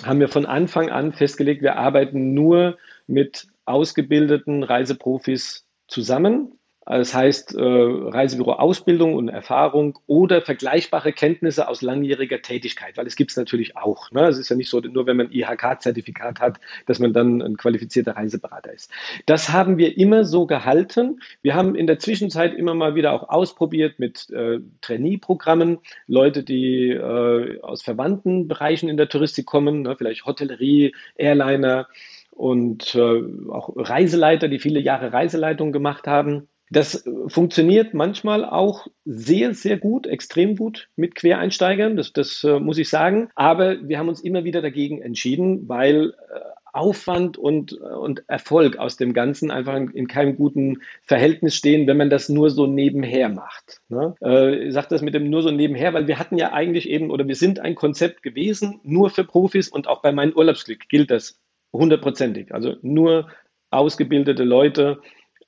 haben 0.04 0.20
wir 0.20 0.28
von 0.28 0.46
Anfang 0.46 0.90
an 0.90 1.14
festgelegt, 1.14 1.62
wir 1.62 1.78
arbeiten 1.78 2.34
nur 2.34 2.78
mit 3.08 3.48
ausgebildeten 3.66 4.64
Reiseprofis 4.64 5.66
zusammen 5.88 6.60
das 6.86 7.16
heißt, 7.16 7.56
äh, 7.56 7.62
Reisebüro 7.62 8.54
Ausbildung 8.54 9.16
und 9.16 9.28
Erfahrung 9.28 9.98
oder 10.06 10.42
vergleichbare 10.42 11.14
Kenntnisse 11.14 11.68
aus 11.68 11.82
langjähriger 11.82 12.42
Tätigkeit, 12.42 12.96
weil 12.96 13.08
es 13.08 13.16
gibt 13.16 13.32
es 13.32 13.38
natürlich 13.38 13.76
auch. 13.76 14.12
Ne? 14.12 14.28
Es 14.28 14.38
ist 14.38 14.50
ja 14.50 14.56
nicht 14.56 14.70
so, 14.70 14.80
nur 14.80 15.08
wenn 15.08 15.18
man 15.18 15.32
IHK-Zertifikat 15.32 16.40
hat, 16.40 16.60
dass 16.86 17.00
man 17.00 17.12
dann 17.12 17.42
ein 17.42 17.58
qualifizierter 17.58 18.16
Reiseberater 18.16 18.72
ist. 18.72 18.92
Das 19.26 19.52
haben 19.52 19.78
wir 19.80 19.98
immer 19.98 20.26
so 20.26 20.46
gehalten. 20.46 21.22
Wir 21.42 21.56
haben 21.56 21.74
in 21.74 21.88
der 21.88 21.98
Zwischenzeit 21.98 22.54
immer 22.54 22.76
mal 22.76 22.94
wieder 22.94 23.14
auch 23.14 23.30
ausprobiert 23.30 23.98
mit 23.98 24.30
äh, 24.30 24.60
Trainee-Programmen, 24.82 25.80
Leute, 26.06 26.44
die 26.44 26.90
äh, 26.90 27.62
aus 27.62 27.82
verwandten 27.82 28.48
Bereichen 28.48 28.90
in 28.90 28.98
der 28.98 29.10
Touristik 29.10 29.48
kommen, 29.48 29.82
ne? 29.82 29.96
vielleicht 29.98 30.26
Hotellerie, 30.26 30.94
Airliner 31.16 31.88
und 32.30 32.94
äh, 32.94 33.24
auch 33.50 33.74
Reiseleiter, 33.76 34.50
die 34.50 34.60
viele 34.60 34.80
Jahre 34.80 35.14
Reiseleitung 35.14 35.72
gemacht 35.72 36.06
haben 36.06 36.48
das 36.76 37.06
funktioniert 37.28 37.94
manchmal 37.94 38.44
auch 38.44 38.88
sehr, 39.06 39.54
sehr 39.54 39.78
gut, 39.78 40.08
extrem 40.08 40.58
gut 40.58 40.90
mit 40.98 41.16
Quereinsteigern, 41.16 41.96
das, 41.96 42.12
das 42.12 42.44
äh, 42.44 42.60
muss 42.60 42.78
ich 42.78 42.90
sagen. 42.90 43.30
Aber 43.34 43.88
wir 43.88 43.98
haben 43.98 44.10
uns 44.10 44.20
immer 44.20 44.44
wieder 44.44 44.62
dagegen 44.62 45.02
entschieden, 45.02 45.70
weil 45.70 46.10
äh, 46.10 46.40
Aufwand 46.74 47.38
und, 47.38 47.72
und 47.72 48.28
Erfolg 48.28 48.78
aus 48.78 48.98
dem 48.98 49.14
Ganzen 49.14 49.52
einfach 49.52 49.74
in, 49.78 49.90
in, 49.92 50.10
keinem 50.10 50.36
guten 50.36 50.82
Verhältnis 51.04 51.56
stehen, 51.56 51.88
wenn 51.88 51.96
man 51.96 52.10
das 52.10 52.28
nur 52.28 52.50
so 52.50 52.68
nebenher 52.68 53.30
macht. 53.30 53.80
Ne? 53.88 54.14
Äh, 54.22 54.68
ich 54.68 54.74
sage 54.74 54.88
das 54.90 55.02
mit 55.02 55.14
dem 55.14 55.30
nur 55.30 55.44
so 55.44 55.52
nebenher, 55.52 55.94
weil 55.94 56.08
wir 56.08 56.20
hatten 56.20 56.38
ja 56.38 56.52
eigentlich 56.52 56.90
eben 56.90 57.10
oder 57.10 57.26
wir 57.26 57.36
sind 57.36 57.62
ein 57.62 57.76
Konzept 57.76 58.22
gewesen, 58.22 58.82
nur 58.84 59.10
für 59.10 59.24
Profis 59.24 59.70
und 59.70 59.88
auch 59.88 60.02
bei 60.02 60.12
meinem 60.12 60.34
Urlaubsglück 60.34 60.90
gilt 60.90 61.10
das 61.10 61.40
hundertprozentig. 61.72 62.54
Also 62.54 62.76
nur 62.82 63.30
ausgebildete 63.72 64.44
Leute, 64.44 65.00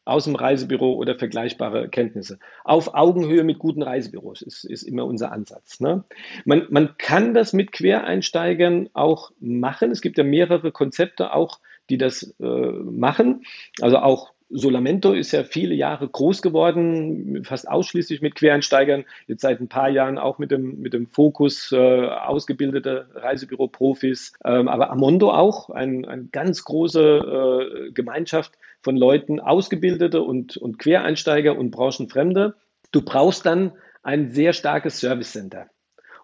aus 0.08 0.26
dem 0.26 0.36
Reisebüro 0.36 0.94
oder 0.94 1.16
vergleichbare 1.16 1.90
Kenntnisse. 1.90 2.40
Auf 2.64 2.94
Augenhöhe 2.94 3.44
mit 3.44 3.60
guten 3.60 3.82
Reisebüros 3.82 4.42
ist, 4.42 4.64
ist 4.64 4.84
immer 4.84 5.06
unser 5.06 5.32
Ansatz. 5.32 5.80
Ne? 5.80 6.04
Man, 6.46 6.68
man 6.70 6.98
kann 6.98 7.34
das 7.34 7.54
mit 7.54 7.72
Quereinsteigern 7.72 8.90
auch 8.94 9.32
machen. 9.40 9.92
Es 9.92 10.02
gibt 10.02 10.18
ja 10.18 10.24
mehrere 10.24 10.72
Konzepte 10.72 11.34
auch, 11.34 11.60
die 11.90 11.98
das 11.98 12.36
äh, 12.40 12.46
machen. 12.46 13.44
Also 13.82 13.98
auch 13.98 14.34
Solamento 14.50 15.12
ist 15.12 15.34
ja 15.34 15.44
viele 15.44 15.76
Jahre 15.76 16.08
groß 16.08 16.42
geworden, 16.42 17.44
fast 17.44 17.68
ausschließlich 17.68 18.22
mit 18.22 18.36
Quereinsteigern, 18.36 19.04
jetzt 19.28 19.42
seit 19.42 19.60
ein 19.60 19.68
paar 19.68 19.90
Jahren 19.90 20.18
auch 20.18 20.38
mit 20.38 20.52
dem, 20.52 20.80
mit 20.80 20.94
dem 20.94 21.08
Fokus 21.08 21.72
äh, 21.74 22.08
ausgebildete 22.08 23.10
Reisebüro-Profis, 23.14 24.34
ähm, 24.46 24.70
aber 24.70 24.90
Amondo 24.90 25.32
auch, 25.34 25.70
ein, 25.70 26.06
eine 26.06 26.26
ganz 26.32 26.64
große 26.64 27.88
äh, 27.88 27.92
Gemeinschaft 27.92 28.54
von 28.88 28.96
Leuten, 28.96 29.42
Ausgebildete 29.42 30.22
und, 30.22 30.56
und 30.56 30.80
Quereinsteiger 30.80 31.58
und 31.58 31.72
Branchenfremde. 31.72 32.56
Du 32.94 33.02
brauchst 33.02 33.46
dann 33.46 33.74
ein 34.02 34.32
sehr 34.32 34.54
starkes 34.54 35.02
Service 35.02 35.34
Center, 35.34 35.70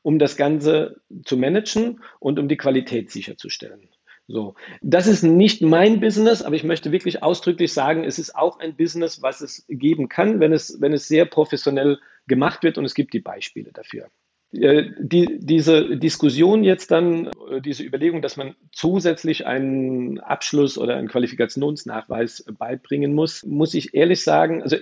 um 0.01 0.17
das 0.17 0.37
Ganze 0.37 1.01
zu 1.25 1.35
managen 1.35 1.99
und 2.21 2.39
um 2.39 2.47
die 2.47 2.55
Qualität 2.55 3.11
sicherzustellen. 3.11 3.89
So, 4.27 4.55
das 4.81 5.07
ist 5.07 5.23
nicht 5.23 5.61
mein 5.61 5.99
Business, 5.99 6.41
aber 6.41 6.55
ich 6.55 6.63
möchte 6.63 6.93
wirklich 6.93 7.21
ausdrücklich 7.21 7.73
sagen, 7.73 8.05
es 8.05 8.17
ist 8.17 8.33
auch 8.33 8.59
ein 8.59 8.77
Business, 8.77 9.21
was 9.21 9.41
es 9.41 9.65
geben 9.67 10.07
kann, 10.07 10.39
wenn 10.39 10.53
es, 10.53 10.79
wenn 10.79 10.93
es 10.93 11.09
sehr 11.09 11.25
professionell 11.25 11.99
gemacht 12.27 12.63
wird 12.63 12.77
und 12.77 12.85
es 12.85 12.93
gibt 12.93 13.13
die 13.13 13.19
Beispiele 13.19 13.73
dafür. 13.73 14.07
Äh, 14.53 14.91
die, 14.99 15.39
diese 15.39 15.97
Diskussion 15.97 16.63
jetzt 16.63 16.91
dann, 16.91 17.27
äh, 17.49 17.61
diese 17.61 17.83
Überlegung, 17.83 18.21
dass 18.21 18.37
man 18.37 18.55
zusätzlich 18.71 19.45
einen 19.47 20.19
Abschluss 20.19 20.77
oder 20.77 20.95
einen 20.95 21.07
Qualifikationsnachweis 21.07 22.45
beibringen 22.57 23.13
muss, 23.13 23.43
muss 23.43 23.73
ich 23.73 23.93
ehrlich 23.93 24.23
sagen, 24.23 24.61
also 24.61 24.77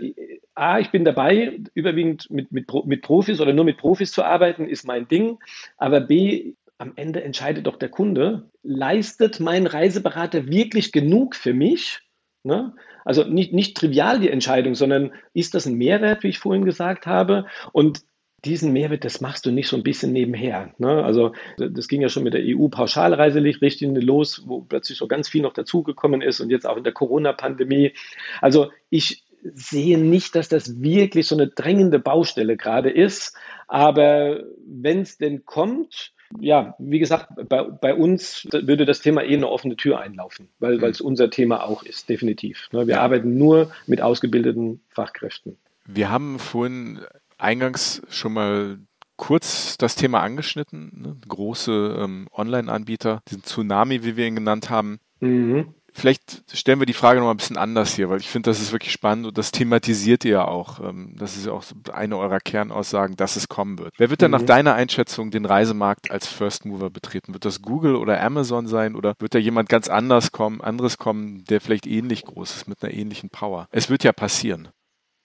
A, 0.56 0.80
ich 0.80 0.92
bin 0.92 1.06
dabei, 1.06 1.60
überwiegend 1.74 2.30
mit, 2.30 2.52
mit, 2.52 2.70
mit 2.86 3.02
Profis 3.02 3.40
oder 3.40 3.54
nur 3.54 3.66
mit 3.66 3.78
Profis 3.78 4.12
zu 4.12 4.24
arbeiten, 4.24 4.68
ist 4.68 4.86
mein 4.86 5.08
Ding. 5.08 5.40
Aber 5.78 6.02
B, 6.02 6.54
am 6.78 6.94
Ende 6.96 7.24
entscheidet 7.24 7.68
doch 7.68 7.78
der 7.78 7.90
Kunde, 7.90 8.50
leistet 8.64 9.40
mein 9.40 9.68
Reiseberater 9.68 10.48
wirklich 10.48 10.92
genug 10.92 11.36
für 11.36 11.54
mich? 11.54 12.00
Ne? 12.44 12.74
Also 13.06 13.24
nicht, 13.24 13.54
nicht 13.54 13.78
trivial 13.78 14.20
die 14.20 14.30
Entscheidung, 14.30 14.76
sondern 14.76 15.14
ist 15.34 15.54
das 15.54 15.66
ein 15.66 15.76
Mehrwert, 15.76 16.24
wie 16.24 16.30
ich 16.30 16.40
vorhin 16.40 16.66
gesagt 16.66 17.06
habe? 17.08 17.46
Und 17.72 18.04
diesen 18.46 18.74
Mehrwert, 18.74 19.06
das 19.06 19.22
machst 19.22 19.46
du 19.46 19.52
nicht 19.52 19.68
so 19.68 19.76
ein 19.76 19.84
bisschen 19.84 20.12
nebenher. 20.12 20.74
Ne? 20.78 21.04
Also 21.04 21.34
das 21.58 21.88
ging 21.88 22.02
ja 22.02 22.10
schon 22.10 22.24
mit 22.24 22.34
der 22.34 22.42
EU-Pauschalreiserichtlinie 22.44 24.02
los, 24.02 24.44
wo 24.48 24.62
plötzlich 24.62 24.98
so 24.98 25.08
ganz 25.08 25.30
viel 25.30 25.44
noch 25.44 25.54
dazugekommen 25.54 26.22
ist 26.22 26.40
und 26.40 26.50
jetzt 26.50 26.66
auch 26.66 26.78
in 26.78 26.84
der 26.84 26.94
Corona-Pandemie. 26.94 27.94
Also 28.42 28.72
ich 28.90 29.24
sehe 29.44 29.98
nicht, 29.98 30.36
dass 30.36 30.50
das 30.50 30.82
wirklich 30.82 31.28
so 31.28 31.36
eine 31.36 31.48
drängende 31.48 32.00
Baustelle 32.00 32.58
gerade 32.58 32.90
ist. 32.90 33.36
Aber 33.68 34.44
wenn 34.66 35.02
es 35.02 35.18
denn 35.18 35.46
kommt, 35.46 36.14
ja, 36.40 36.76
wie 36.80 37.00
gesagt, 37.00 37.30
bei, 37.50 37.64
bei, 37.64 37.94
uns 37.94 38.48
würde 38.52 38.86
das 38.86 39.02
Thema 39.02 39.24
eh 39.24 39.36
eine 39.36 39.50
offene 39.50 39.76
Tür 39.76 40.00
einlaufen, 40.00 40.50
weil 40.60 40.78
mhm. 40.78 40.84
es 40.86 41.02
unser 41.02 41.30
Thema 41.30 41.66
auch 41.66 41.84
ist, 41.84 42.10
definitiv. 42.10 42.70
Ne? 42.72 42.88
Wir 42.88 42.96
ja. 42.96 43.02
arbeiten 43.02 43.38
nur 43.38 43.72
mit 43.88 44.02
ausgebildeten 44.02 44.82
Fachkräften. 44.90 45.58
Wir 45.86 46.10
haben 46.10 46.40
vorhin 46.40 47.02
eingangs 47.42 48.02
schon 48.10 48.34
mal 48.34 48.80
kurz 49.18 49.78
das 49.78 49.96
Thema 49.96 50.22
angeschnitten. 50.22 50.92
Ne? 50.96 51.18
Große 51.28 51.98
ähm, 52.00 52.28
Online-Anbieter, 52.32 53.22
diesen 53.28 53.44
Tsunami, 53.44 54.04
wie 54.04 54.18
wir 54.18 54.26
ihn 54.26 54.36
genannt 54.36 54.70
haben. 54.70 55.00
Mhm. 55.20 55.76
Vielleicht 55.94 56.44
stellen 56.52 56.80
wir 56.80 56.86
die 56.86 56.94
Frage 56.94 57.20
noch 57.20 57.26
mal 57.26 57.34
ein 57.34 57.38
bisschen 57.38 57.58
anders 57.58 57.94
hier, 57.94 58.10
weil 58.10 58.20
ich 58.20 58.30
finde, 58.30 58.50
das 58.50 58.62
ist 58.62 58.72
wirklich 58.72 58.94
spannend 58.94 59.28
und 59.28 59.38
das 59.38 59.52
thematisiert 59.52 60.24
ihr 60.24 60.32
ja 60.32 60.48
auch. 60.48 60.80
Ähm, 60.80 61.16
das 61.20 61.36
ist 61.36 61.46
ja 61.46 61.52
auch 61.52 61.64
eine 61.92 62.18
eurer 62.18 62.40
Kernaussagen, 62.40 63.18
dass 63.18 63.36
es 63.36 63.50
kommen 63.50 63.78
wird. 63.78 63.94
Wer 63.98 64.10
wird 64.10 64.22
denn 64.22 64.32
mhm. 64.32 64.38
nach 64.38 64.46
deiner 64.46 64.74
Einschätzung 64.74 65.32
den 65.32 65.46
Reisemarkt 65.46 66.10
als 66.10 66.28
First 66.28 66.66
Mover 66.66 66.90
betreten? 66.90 67.34
Wird 67.34 67.46
das 67.46 67.62
Google 67.62 67.96
oder 67.96 68.22
Amazon 68.24 68.68
sein 68.68 68.96
oder 68.96 69.16
wird 69.20 69.36
da 69.36 69.40
jemand 69.40 69.68
ganz 69.68 69.90
anders 69.90 70.32
kommen, 70.32 70.62
anderes 70.62 70.98
kommen, 70.98 71.44
der 71.46 71.60
vielleicht 71.60 71.86
ähnlich 71.86 72.24
groß 72.24 72.56
ist, 72.56 72.68
mit 72.68 72.82
einer 72.82 72.94
ähnlichen 72.94 73.30
Power? 73.30 73.68
Es 73.72 73.90
wird 73.90 74.04
ja 74.04 74.14
passieren. 74.14 74.70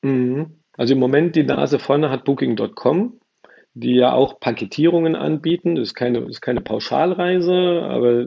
Mhm. 0.02 0.62
Also 0.76 0.94
im 0.94 1.00
Moment 1.00 1.36
die 1.36 1.44
Nase 1.44 1.78
vorne 1.78 2.10
hat 2.10 2.24
Booking.com 2.24 3.20
die 3.78 3.94
ja 3.94 4.12
auch 4.14 4.40
Paketierungen 4.40 5.14
anbieten. 5.14 5.74
Das 5.74 5.88
ist 5.88 5.94
keine, 5.94 6.20
ist 6.20 6.40
keine 6.40 6.62
Pauschalreise, 6.62 7.82
aber 7.82 8.26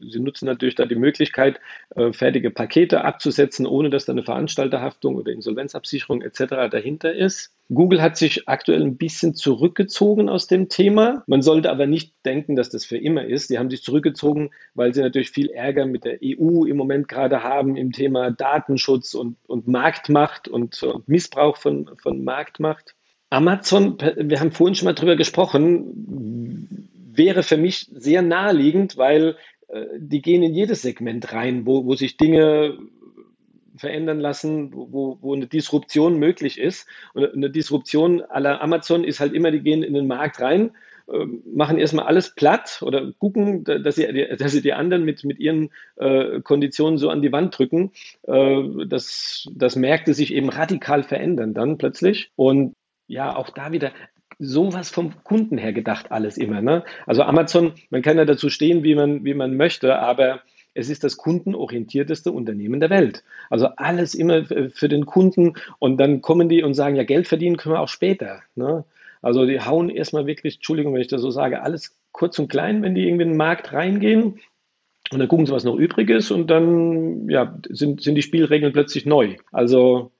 sie 0.00 0.18
nutzen 0.18 0.46
natürlich 0.46 0.74
da 0.74 0.86
die 0.86 0.96
Möglichkeit, 0.96 1.60
äh, 1.94 2.12
fertige 2.12 2.50
Pakete 2.50 3.04
abzusetzen, 3.04 3.64
ohne 3.64 3.90
dass 3.90 4.06
da 4.06 4.12
eine 4.12 4.24
Veranstalterhaftung 4.24 5.14
oder 5.14 5.30
Insolvenzabsicherung 5.30 6.20
etc. 6.20 6.68
dahinter 6.68 7.14
ist. 7.14 7.54
Google 7.72 8.02
hat 8.02 8.16
sich 8.16 8.48
aktuell 8.48 8.82
ein 8.82 8.96
bisschen 8.96 9.36
zurückgezogen 9.36 10.28
aus 10.28 10.48
dem 10.48 10.68
Thema. 10.68 11.22
Man 11.28 11.42
sollte 11.42 11.70
aber 11.70 11.86
nicht 11.86 12.14
denken, 12.24 12.56
dass 12.56 12.70
das 12.70 12.84
für 12.84 12.98
immer 12.98 13.24
ist. 13.24 13.50
Die 13.50 13.58
haben 13.58 13.70
sich 13.70 13.84
zurückgezogen, 13.84 14.50
weil 14.74 14.94
sie 14.94 15.02
natürlich 15.02 15.30
viel 15.30 15.50
Ärger 15.50 15.86
mit 15.86 16.04
der 16.04 16.18
EU 16.24 16.64
im 16.64 16.76
Moment 16.76 17.06
gerade 17.06 17.44
haben 17.44 17.76
im 17.76 17.92
Thema 17.92 18.32
Datenschutz 18.32 19.14
und, 19.14 19.36
und 19.46 19.68
Marktmacht 19.68 20.48
und, 20.48 20.82
und 20.82 21.06
Missbrauch 21.06 21.56
von, 21.56 21.88
von 21.98 22.24
Marktmacht. 22.24 22.96
Amazon, 23.30 23.98
wir 23.98 24.40
haben 24.40 24.52
vorhin 24.52 24.74
schon 24.74 24.86
mal 24.86 24.94
drüber 24.94 25.16
gesprochen, 25.16 26.88
wäre 27.12 27.42
für 27.42 27.56
mich 27.56 27.88
sehr 27.92 28.22
naheliegend, 28.22 28.96
weil 28.96 29.36
äh, 29.68 29.84
die 29.98 30.22
gehen 30.22 30.42
in 30.42 30.54
jedes 30.54 30.82
Segment 30.82 31.32
rein, 31.32 31.66
wo, 31.66 31.84
wo 31.84 31.94
sich 31.94 32.16
Dinge 32.16 32.78
verändern 33.76 34.20
lassen, 34.20 34.72
wo, 34.72 35.18
wo 35.20 35.34
eine 35.34 35.46
Disruption 35.46 36.18
möglich 36.18 36.58
ist. 36.58 36.88
Und 37.14 37.32
eine 37.32 37.50
Disruption 37.50 38.22
aller 38.22 38.60
Amazon 38.60 39.04
ist 39.04 39.20
halt 39.20 39.34
immer, 39.34 39.50
die 39.50 39.60
gehen 39.60 39.82
in 39.82 39.94
den 39.94 40.06
Markt 40.06 40.40
rein 40.40 40.72
äh, 41.10 41.24
machen 41.54 41.78
erstmal 41.78 42.06
alles 42.06 42.34
platt 42.34 42.82
oder 42.82 43.12
gucken, 43.18 43.64
dass 43.64 43.94
sie, 43.94 44.26
dass 44.38 44.52
sie 44.52 44.62
die 44.62 44.74
anderen 44.74 45.04
mit, 45.04 45.24
mit 45.24 45.38
ihren 45.38 45.70
äh, 45.96 46.40
Konditionen 46.40 46.98
so 46.98 47.08
an 47.08 47.22
die 47.22 47.32
Wand 47.32 47.56
drücken. 47.56 47.92
Äh, 48.26 48.86
dass, 48.86 49.48
dass 49.54 49.76
Märkte 49.76 50.12
sich 50.12 50.34
eben 50.34 50.50
radikal 50.50 51.02
verändern 51.02 51.54
dann 51.54 51.78
plötzlich. 51.78 52.30
Und 52.36 52.74
ja, 53.08 53.34
auch 53.34 53.50
da 53.50 53.72
wieder 53.72 53.90
sowas 54.38 54.90
vom 54.90 55.24
Kunden 55.24 55.58
her 55.58 55.72
gedacht 55.72 56.12
alles 56.12 56.38
immer. 56.38 56.60
Ne? 56.60 56.84
Also 57.06 57.22
Amazon, 57.22 57.72
man 57.90 58.02
kann 58.02 58.18
ja 58.18 58.24
dazu 58.24 58.50
stehen, 58.50 58.84
wie 58.84 58.94
man, 58.94 59.24
wie 59.24 59.34
man 59.34 59.56
möchte, 59.56 59.98
aber 59.98 60.40
es 60.74 60.88
ist 60.88 61.02
das 61.02 61.16
kundenorientierteste 61.16 62.30
Unternehmen 62.30 62.78
der 62.78 62.90
Welt. 62.90 63.24
Also 63.50 63.66
alles 63.76 64.14
immer 64.14 64.44
für 64.44 64.88
den 64.88 65.06
Kunden 65.06 65.54
und 65.80 65.96
dann 65.96 66.22
kommen 66.22 66.48
die 66.48 66.62
und 66.62 66.74
sagen, 66.74 66.94
ja, 66.94 67.02
Geld 67.02 67.26
verdienen 67.26 67.56
können 67.56 67.74
wir 67.74 67.80
auch 67.80 67.88
später. 67.88 68.42
Ne? 68.54 68.84
Also 69.22 69.44
die 69.44 69.60
hauen 69.60 69.90
erstmal 69.90 70.26
wirklich, 70.26 70.56
Entschuldigung, 70.56 70.94
wenn 70.94 71.00
ich 71.00 71.08
das 71.08 71.22
so 71.22 71.30
sage, 71.30 71.62
alles 71.62 71.96
kurz 72.12 72.38
und 72.38 72.48
klein, 72.48 72.82
wenn 72.82 72.94
die 72.94 73.08
irgendwie 73.08 73.24
in 73.24 73.30
den 73.30 73.36
Markt 73.36 73.72
reingehen. 73.72 74.38
Und 75.10 75.18
dann 75.18 75.28
gucken 75.28 75.46
sie, 75.46 75.52
was 75.52 75.64
noch 75.64 75.76
übrig 75.76 76.10
ist 76.10 76.30
und 76.30 76.48
dann 76.48 77.28
ja, 77.28 77.58
sind, 77.70 78.02
sind 78.02 78.14
die 78.14 78.22
Spielregeln 78.22 78.72
plötzlich 78.72 79.06
neu. 79.06 79.36
Also 79.50 80.12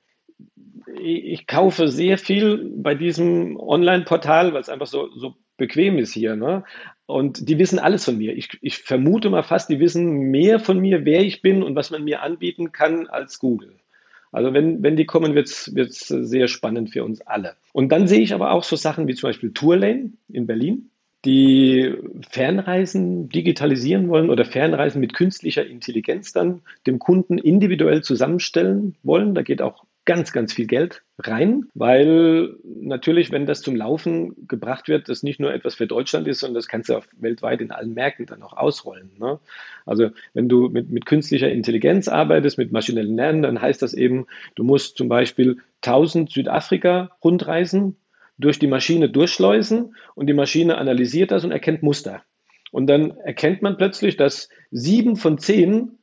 ich 1.00 1.46
kaufe 1.46 1.88
sehr 1.88 2.18
viel 2.18 2.72
bei 2.76 2.94
diesem 2.94 3.58
Online-Portal, 3.58 4.52
weil 4.52 4.60
es 4.60 4.68
einfach 4.68 4.86
so, 4.86 5.08
so 5.14 5.34
bequem 5.56 5.98
ist 5.98 6.12
hier. 6.12 6.36
Ne? 6.36 6.64
Und 7.06 7.48
die 7.48 7.58
wissen 7.58 7.78
alles 7.78 8.04
von 8.04 8.16
mir. 8.16 8.36
Ich, 8.36 8.58
ich 8.62 8.78
vermute 8.78 9.30
mal 9.30 9.42
fast, 9.42 9.68
die 9.68 9.80
wissen 9.80 10.30
mehr 10.30 10.60
von 10.60 10.78
mir, 10.78 11.04
wer 11.04 11.20
ich 11.20 11.42
bin 11.42 11.62
und 11.62 11.74
was 11.74 11.90
man 11.90 12.04
mir 12.04 12.22
anbieten 12.22 12.72
kann 12.72 13.06
als 13.06 13.38
Google. 13.38 13.74
Also 14.30 14.52
wenn, 14.52 14.82
wenn 14.82 14.96
die 14.96 15.06
kommen, 15.06 15.34
wird 15.34 15.48
es 15.48 16.06
sehr 16.06 16.48
spannend 16.48 16.90
für 16.90 17.04
uns 17.04 17.20
alle. 17.22 17.56
Und 17.72 17.90
dann 17.90 18.06
sehe 18.06 18.20
ich 18.20 18.34
aber 18.34 18.52
auch 18.52 18.62
so 18.62 18.76
Sachen 18.76 19.08
wie 19.08 19.14
zum 19.14 19.28
Beispiel 19.28 19.52
Tourlane 19.52 20.12
in 20.28 20.46
Berlin, 20.46 20.90
die 21.24 21.94
Fernreisen 22.30 23.28
digitalisieren 23.28 24.08
wollen 24.08 24.30
oder 24.30 24.44
Fernreisen 24.44 25.00
mit 25.00 25.14
künstlicher 25.14 25.66
Intelligenz 25.66 26.32
dann 26.32 26.60
dem 26.86 26.98
Kunden 26.98 27.38
individuell 27.38 28.02
zusammenstellen 28.02 28.96
wollen. 29.02 29.34
Da 29.34 29.42
geht 29.42 29.62
auch 29.62 29.84
ganz, 30.08 30.32
ganz 30.32 30.54
viel 30.54 30.66
Geld 30.66 31.02
rein, 31.18 31.66
weil 31.74 32.56
natürlich, 32.64 33.30
wenn 33.30 33.44
das 33.44 33.60
zum 33.60 33.76
Laufen 33.76 34.48
gebracht 34.48 34.88
wird, 34.88 35.10
das 35.10 35.22
nicht 35.22 35.38
nur 35.38 35.52
etwas 35.52 35.74
für 35.74 35.86
Deutschland 35.86 36.26
ist, 36.26 36.40
sondern 36.40 36.54
das 36.54 36.66
kannst 36.66 36.88
du 36.88 36.96
auch 36.96 37.04
weltweit 37.18 37.60
in 37.60 37.70
allen 37.70 37.92
Märkten 37.92 38.24
dann 38.24 38.42
auch 38.42 38.54
ausrollen. 38.54 39.10
Ne? 39.18 39.38
Also 39.84 40.08
wenn 40.32 40.48
du 40.48 40.70
mit, 40.70 40.88
mit 40.88 41.04
künstlicher 41.04 41.50
Intelligenz 41.50 42.08
arbeitest, 42.08 42.56
mit 42.56 42.72
maschinellen 42.72 43.16
Lernen, 43.16 43.42
dann 43.42 43.60
heißt 43.60 43.82
das 43.82 43.92
eben, 43.92 44.26
du 44.54 44.64
musst 44.64 44.96
zum 44.96 45.10
Beispiel 45.10 45.58
1000 45.82 46.32
Südafrika-Rundreisen 46.32 47.96
durch 48.38 48.58
die 48.58 48.66
Maschine 48.66 49.10
durchschleusen 49.10 49.94
und 50.14 50.26
die 50.26 50.32
Maschine 50.32 50.78
analysiert 50.78 51.32
das 51.32 51.44
und 51.44 51.50
erkennt 51.50 51.82
Muster. 51.82 52.22
Und 52.70 52.86
dann 52.86 53.10
erkennt 53.10 53.60
man 53.60 53.76
plötzlich, 53.76 54.16
dass 54.16 54.48
sieben 54.70 55.16
von 55.16 55.36
zehn 55.36 55.97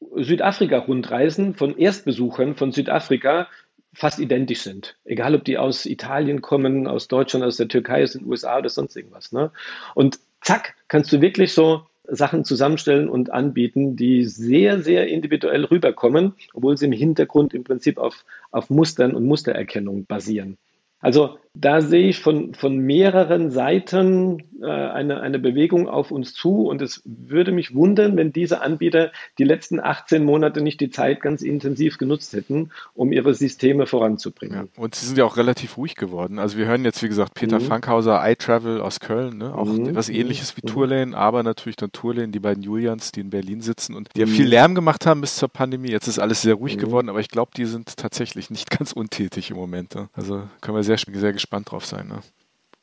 Südafrika-Rundreisen 0.00 1.54
von 1.54 1.76
Erstbesuchern 1.76 2.54
von 2.54 2.72
Südafrika 2.72 3.48
fast 3.92 4.18
identisch 4.18 4.60
sind. 4.60 4.96
Egal, 5.04 5.34
ob 5.34 5.44
die 5.44 5.56
aus 5.56 5.86
Italien 5.86 6.42
kommen, 6.42 6.86
aus 6.86 7.08
Deutschland, 7.08 7.44
aus 7.44 7.56
der 7.56 7.68
Türkei, 7.68 8.02
aus 8.02 8.12
den 8.12 8.26
USA 8.26 8.58
oder 8.58 8.68
sonst 8.68 8.94
irgendwas. 8.94 9.32
Ne? 9.32 9.50
Und 9.94 10.18
zack, 10.42 10.74
kannst 10.88 11.12
du 11.12 11.20
wirklich 11.20 11.54
so 11.54 11.86
Sachen 12.08 12.44
zusammenstellen 12.44 13.08
und 13.08 13.32
anbieten, 13.32 13.96
die 13.96 14.24
sehr, 14.24 14.80
sehr 14.80 15.08
individuell 15.08 15.64
rüberkommen, 15.64 16.34
obwohl 16.52 16.76
sie 16.76 16.86
im 16.86 16.92
Hintergrund 16.92 17.54
im 17.54 17.64
Prinzip 17.64 17.98
auf, 17.98 18.24
auf 18.50 18.70
Mustern 18.70 19.14
und 19.14 19.24
Mustererkennung 19.24 20.06
basieren. 20.06 20.58
Also 21.00 21.38
da 21.58 21.80
sehe 21.80 22.08
ich 22.08 22.20
von, 22.20 22.52
von 22.52 22.76
mehreren 22.76 23.50
Seiten 23.50 24.42
äh, 24.60 24.66
eine, 24.66 25.20
eine 25.20 25.38
Bewegung 25.38 25.88
auf 25.88 26.10
uns 26.10 26.34
zu 26.34 26.66
und 26.68 26.82
es 26.82 27.00
würde 27.06 27.50
mich 27.50 27.74
wundern, 27.74 28.14
wenn 28.18 28.30
diese 28.30 28.60
Anbieter 28.60 29.10
die 29.38 29.44
letzten 29.44 29.80
18 29.80 30.22
Monate 30.22 30.60
nicht 30.60 30.80
die 30.82 30.90
Zeit 30.90 31.22
ganz 31.22 31.40
intensiv 31.40 31.96
genutzt 31.96 32.34
hätten, 32.34 32.72
um 32.92 33.10
ihre 33.10 33.32
Systeme 33.32 33.86
voranzubringen. 33.86 34.68
Ja, 34.76 34.82
und 34.82 34.94
sie 34.94 35.06
sind 35.06 35.16
ja 35.16 35.24
auch 35.24 35.38
relativ 35.38 35.78
ruhig 35.78 35.94
geworden. 35.94 36.38
Also 36.38 36.58
wir 36.58 36.66
hören 36.66 36.84
jetzt, 36.84 37.02
wie 37.02 37.08
gesagt, 37.08 37.32
Peter 37.32 37.58
mhm. 37.58 37.64
Fankhauser, 37.64 38.20
iTravel 38.30 38.82
aus 38.82 39.00
Köln, 39.00 39.38
ne? 39.38 39.54
auch 39.54 39.64
mhm. 39.64 39.94
was 39.94 40.10
ähnliches 40.10 40.58
wie 40.58 40.60
mhm. 40.62 40.68
Tourlane, 40.68 41.16
aber 41.16 41.42
natürlich 41.42 41.76
dann 41.76 41.90
Tourlane, 41.90 42.28
die 42.28 42.40
beiden 42.40 42.62
Julians, 42.62 43.12
die 43.12 43.20
in 43.20 43.30
Berlin 43.30 43.62
sitzen 43.62 43.94
und 43.94 44.10
die 44.14 44.20
ja 44.20 44.26
viel 44.26 44.46
Lärm 44.46 44.74
gemacht 44.74 45.06
haben 45.06 45.22
bis 45.22 45.36
zur 45.36 45.48
Pandemie. 45.48 45.88
Jetzt 45.90 46.06
ist 46.06 46.18
alles 46.18 46.42
sehr 46.42 46.54
ruhig 46.54 46.76
mhm. 46.76 46.80
geworden, 46.80 47.08
aber 47.08 47.20
ich 47.20 47.28
glaube, 47.28 47.52
die 47.56 47.64
sind 47.64 47.96
tatsächlich 47.96 48.50
nicht 48.50 48.68
ganz 48.78 48.92
untätig 48.92 49.50
im 49.50 49.56
Moment. 49.56 49.94
Ne? 49.94 50.10
Also 50.12 50.42
können 50.60 50.76
wir 50.76 50.82
sehr, 50.82 50.98
sehr 50.98 51.32
gespannt 51.32 51.45
drauf 51.50 51.86
sein. 51.86 52.08
Ne? 52.08 52.20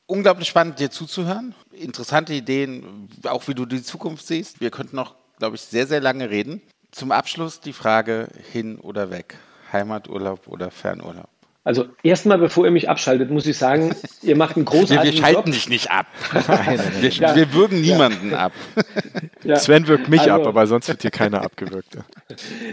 Unglaublich 0.05 0.47
spannend, 0.47 0.80
dir 0.80 0.91
zuzuhören. 0.91 1.55
Interessante 1.72 2.34
Ideen, 2.34 3.09
auch 3.26 3.47
wie 3.47 3.55
du 3.55 3.66
die 3.66 3.84
Zukunft 3.84 4.28
siehst. 4.28 4.61
Wir 4.61 4.72
könnten 4.72 4.95
noch, 4.95 5.16
glaube 5.39 5.55
ich, 5.55 5.61
sehr, 5.61 5.88
sehr 5.88 6.01
lange 6.01 6.30
reden. 6.30 6.61
Zum 6.91 7.11
Abschluss 7.11 7.59
die 7.59 7.74
Frage 7.74 8.28
hin 8.51 8.78
oder 8.78 9.09
weg. 9.09 9.38
Heimaturlaub 9.72 10.47
oder 10.47 10.70
Fernurlaub? 10.70 11.30
Also 11.66 11.86
erstmal, 12.03 12.38
bevor 12.39 12.66
ihr 12.66 12.72
mich 12.72 12.89
abschaltet, 12.89 13.32
muss 13.32 13.45
ich 13.45 13.57
sagen, 13.57 13.95
ihr 14.22 14.36
macht 14.36 14.57
einen 14.57 14.66
großartigen 14.66 15.05
Job. 15.05 15.14
Wir, 15.14 15.22
schalten 15.22 15.49
Job. 15.49 15.55
dich 15.55 15.70
nicht 15.70 15.91
ab. 15.91 16.07
Nein, 16.34 16.80
wir, 16.99 17.09
ja. 17.09 17.36
wir, 17.36 17.53
würgen 17.53 17.80
niemanden 17.80 18.32
ja. 18.32 18.38
ab. 18.38 18.51
Ja. 19.45 19.55
Sven 19.55 19.88
wirkt 19.88 20.09
mich 20.09 20.22
also, 20.22 20.34
ab, 20.34 20.47
aber 20.47 20.68
sonst 20.68 20.89
wird 20.89 21.01
hier 21.01 21.11
keiner 21.11 21.41
abgewürgt. 21.41 21.97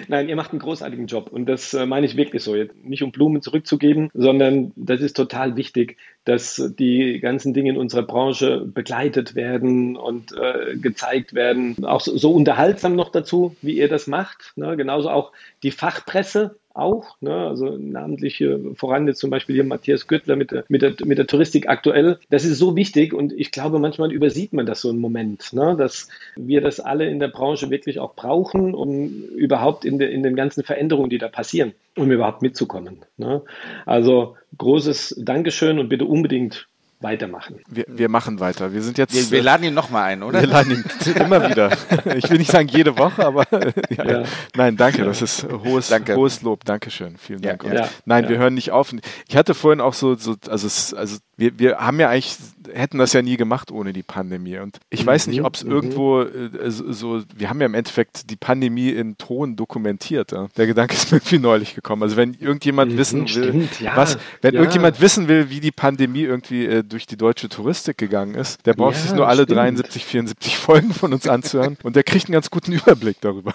Nein, 0.09 0.29
ihr 0.29 0.35
macht 0.35 0.51
einen 0.51 0.59
großartigen 0.59 1.07
Job 1.07 1.29
und 1.31 1.47
das 1.47 1.73
äh, 1.73 1.87
meine 1.87 2.07
ich 2.07 2.17
wirklich 2.17 2.43
so. 2.43 2.57
Nicht 2.83 3.03
um 3.03 3.13
Blumen 3.13 3.43
zurückzugeben, 3.43 4.11
sondern 4.13 4.73
das 4.75 5.01
ist 5.01 5.17
total 5.17 5.57
wichtig, 5.57 5.97
dass 6.25 6.63
die 6.79 7.21
ganzen 7.21 7.55
Dinge 7.55 7.71
in 7.71 7.77
unserer 7.77 8.03
Branche 8.03 8.65
begleitet 8.67 9.35
werden 9.35 9.97
und 9.97 10.33
äh, 10.33 10.77
gezeigt 10.77 11.35
werden. 11.35 11.85
Auch 11.85 12.01
so, 12.01 12.17
so, 12.17 12.33
unterhaltsam 12.33 12.95
noch 12.95 13.11
dazu, 13.11 13.57
wie 13.63 13.77
ihr 13.79 13.89
das 13.89 14.07
macht. 14.07 14.53
Ne? 14.57 14.77
Genauso 14.77 15.11
auch 15.11 15.33
die 15.63 15.71
Fachpresse, 15.71 16.57
auch. 16.75 17.17
Ne? 17.21 17.35
Also 17.35 17.77
namentlich 17.77 18.45
voran 18.75 19.07
jetzt 19.07 19.21
zum 19.21 19.31
Beispiel 19.31 19.55
hier 19.55 19.65
Matthias 19.65 20.07
Göttler 20.07 20.37
mit 20.37 20.51
der, 20.51 20.65
mit, 20.69 20.83
der, 20.83 20.95
mit 21.05 21.19
der 21.19 21.27
Touristik 21.27 21.69
aktuell. 21.69 22.19
Das 22.31 22.45
ist 22.45 22.59
so 22.59 22.77
wichtig 22.77 23.13
und 23.13 23.33
ich 23.33 23.51
glaube, 23.51 23.79
manchmal 23.79 24.13
übersieht 24.13 24.53
man 24.53 24.67
das 24.67 24.81
so 24.81 24.91
einen 24.91 25.01
Moment, 25.01 25.53
ne? 25.53 25.77
dass 25.77 26.09
wir 26.37 26.61
das 26.61 26.81
alle 26.81 27.09
in 27.09 27.19
der 27.19 27.29
Branche 27.29 27.71
wirklich 27.71 27.99
auch 27.99 28.15
brauchen, 28.15 28.75
um 28.75 29.09
überhaupt 29.37 29.85
in, 29.85 29.99
de, 29.99 30.13
in 30.13 30.23
den 30.23 30.37
ganzen 30.37 30.63
Veränderungen, 30.63 31.11
die 31.11 31.19
da 31.19 31.29
passieren, 31.29 31.73
um 31.97 32.11
überhaupt 32.11 32.43
mitzukommen. 32.43 32.99
Ne? 33.17 33.43
Also 33.87 34.37
großes 34.59 35.17
Dankeschön 35.19 35.79
und 35.79 35.89
bitte 35.89 36.05
unbedingt 36.05 36.67
weitermachen. 37.01 37.61
Wir, 37.69 37.85
wir 37.89 38.09
machen 38.09 38.41
weiter. 38.41 38.73
Wir 38.73 38.83
sind 38.83 38.99
jetzt. 38.99 39.15
Wir, 39.15 39.31
wir 39.31 39.43
laden 39.43 39.65
ihn 39.65 39.75
nochmal 39.75 40.05
ein, 40.05 40.23
oder? 40.23 40.41
Wir 40.41 40.49
laden 40.49 40.73
ihn 40.73 41.15
immer 41.17 41.49
wieder. 41.49 41.71
Ich 42.17 42.31
will 42.31 42.39
nicht 42.39 42.51
sagen 42.51 42.69
jede 42.69 42.99
Woche, 42.99 43.25
aber 43.25 43.45
ja. 43.91 44.05
Ja. 44.05 44.23
nein, 44.55 44.77
danke. 44.77 45.05
Das 45.05 45.23
ist 45.23 45.47
hohes, 45.51 45.89
danke. 45.89 46.15
hohes 46.17 46.43
Lob. 46.43 46.65
Dankeschön. 46.65 47.17
Vielen 47.17 47.41
Dank. 47.41 47.65
Ja, 47.65 47.89
nein, 48.05 48.29
wir 48.29 48.39
hören 48.39 48.55
nicht 48.55 48.71
auf. 48.71 48.95
Ich 49.29 49.37
hatte 49.37 49.55
vorhin 49.55 49.81
auch 49.81 49.95
so, 49.95 50.15
so 50.15 50.37
also, 50.49 50.67
es, 50.67 50.93
also 50.93 51.17
wir, 51.41 51.59
wir 51.59 51.79
haben 51.79 51.99
ja 51.99 52.11
eigentlich, 52.11 52.37
hätten 52.73 52.99
das 52.99 53.15
ja 53.15 53.23
nie 53.23 53.37
gemacht 53.39 53.73
ohne 53.73 53.93
die 53.93 54.03
Pandemie. 54.03 54.59
Und 54.59 54.79
ich 54.91 55.03
mhm. 55.03 55.07
weiß 55.07 55.27
nicht, 55.29 55.41
mhm. 55.41 55.47
ob 55.47 55.55
es 55.55 55.65
mhm. 55.65 55.71
irgendwo 55.71 56.21
äh, 56.21 56.71
so, 56.71 57.23
wir 57.35 57.49
haben 57.49 57.61
ja 57.61 57.67
im 57.67 57.75
Endeffekt 57.75 58.31
die 58.31 58.37
Pandemie 58.37 58.91
in 58.91 59.17
Ton 59.17 59.57
dokumentiert. 59.57 60.33
Ja? 60.33 60.49
Der 60.57 60.67
Gedanke 60.67 60.95
ist 60.95 61.11
mir 61.11 61.17
irgendwie 61.19 61.39
neulich 61.39 61.75
gekommen. 61.75 62.03
Also 62.03 62.17
wenn 62.17 62.35
irgendjemand 62.35 62.93
mhm, 62.93 62.99
wissen 62.99 63.21
will, 63.23 63.29
stimmt, 63.29 63.81
ja, 63.81 63.97
was, 63.97 64.19
wenn 64.43 64.55
ja. 64.55 64.61
irgendjemand 64.61 65.01
wissen 65.01 65.29
will, 65.29 65.49
wie 65.49 65.61
die 65.61 65.73
Pandemie 65.73 66.23
irgendwie 66.23 66.67
äh, 66.67 66.85
durch 66.91 67.07
die 67.07 67.17
deutsche 67.17 67.49
Touristik 67.49 67.99
gegangen 67.99 68.35
ist, 68.35 68.67
der 68.67 68.75
braucht 68.75 68.97
sich 68.97 69.13
nur 69.13 69.29
alle 69.29 69.45
stimmt. 69.45 69.59
73, 69.59 70.05
74 70.05 70.57
Folgen 70.57 70.93
von 70.93 71.13
uns 71.13 71.27
anzuhören 71.27 71.79
und 71.83 71.97
der 71.97 72.03
kriegt 72.03 72.27
einen 72.27 72.35
ganz 72.35 72.51
guten 72.51 72.73
Überblick 72.73 73.21
darüber. 73.21 73.55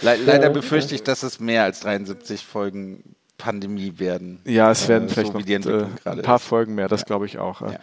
Le 0.00 0.16
leider 0.24 0.50
befürchte 0.50 0.94
ich, 0.94 1.02
dass 1.02 1.22
es 1.22 1.40
mehr 1.40 1.64
als 1.64 1.80
73 1.80 2.44
Folgen 2.44 3.16
Pandemie 3.38 3.94
werden. 3.98 4.40
Ja, 4.44 4.70
es 4.70 4.86
werden 4.86 5.08
äh, 5.08 5.10
vielleicht 5.10 5.32
so 5.32 5.38
noch 5.38 5.46
äh, 5.46 6.08
ein 6.08 6.22
paar 6.22 6.36
ist. 6.36 6.44
Folgen 6.44 6.76
mehr, 6.76 6.88
das 6.88 7.00
ja. 7.00 7.06
glaube 7.06 7.26
ich 7.26 7.38
auch. 7.38 7.62
Ja. 7.62 7.78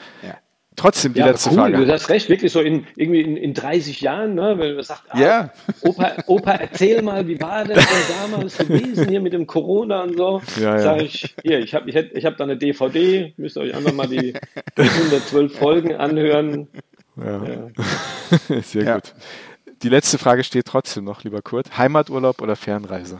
Trotzdem 0.79 1.13
die 1.13 1.19
ja, 1.19 1.27
letzte 1.27 1.49
cool. 1.49 1.55
Frage. 1.57 1.85
Du 1.85 1.91
hast 1.91 2.07
recht, 2.07 2.29
wirklich 2.29 2.53
so 2.53 2.61
in, 2.61 2.87
irgendwie 2.95 3.19
in, 3.19 3.35
in 3.35 3.53
30 3.53 3.99
Jahren, 3.99 4.35
ne, 4.35 4.55
wenn 4.57 4.75
man 4.75 4.83
sagt, 4.83 5.03
ah, 5.09 5.19
ja. 5.19 5.49
Opa, 5.81 6.13
Opa, 6.25 6.51
erzähl 6.51 7.01
mal, 7.01 7.27
wie 7.27 7.39
war 7.41 7.65
das 7.65 7.85
denn 7.85 8.15
damals 8.21 8.57
gewesen 8.57 9.09
hier 9.09 9.19
mit 9.19 9.33
dem 9.33 9.45
Corona 9.45 10.03
und 10.03 10.15
so. 10.15 10.41
Ja, 10.55 10.75
ja. 10.75 10.79
Sag 10.79 11.01
ich, 11.01 11.35
hier, 11.43 11.59
ich 11.59 11.75
habe 11.75 11.89
ich, 11.89 11.95
ich 11.97 12.25
hab 12.25 12.37
da 12.37 12.45
eine 12.45 12.55
DVD, 12.55 13.33
müsst 13.35 13.57
ihr 13.57 13.63
euch 13.63 13.75
einfach 13.75 13.91
mal 13.91 14.07
die 14.07 14.33
112 14.77 15.53
Folgen 15.53 15.95
anhören. 15.95 16.69
Ja. 17.17 17.43
ja. 17.43 18.61
Sehr 18.61 18.93
gut. 18.93 19.13
Die 19.81 19.89
letzte 19.89 20.17
Frage 20.17 20.43
steht 20.43 20.65
trotzdem 20.65 21.05
noch, 21.05 21.23
lieber 21.23 21.41
Kurt. 21.41 21.77
Heimaturlaub 21.77 22.41
oder 22.41 22.57
Fernreise? 22.57 23.19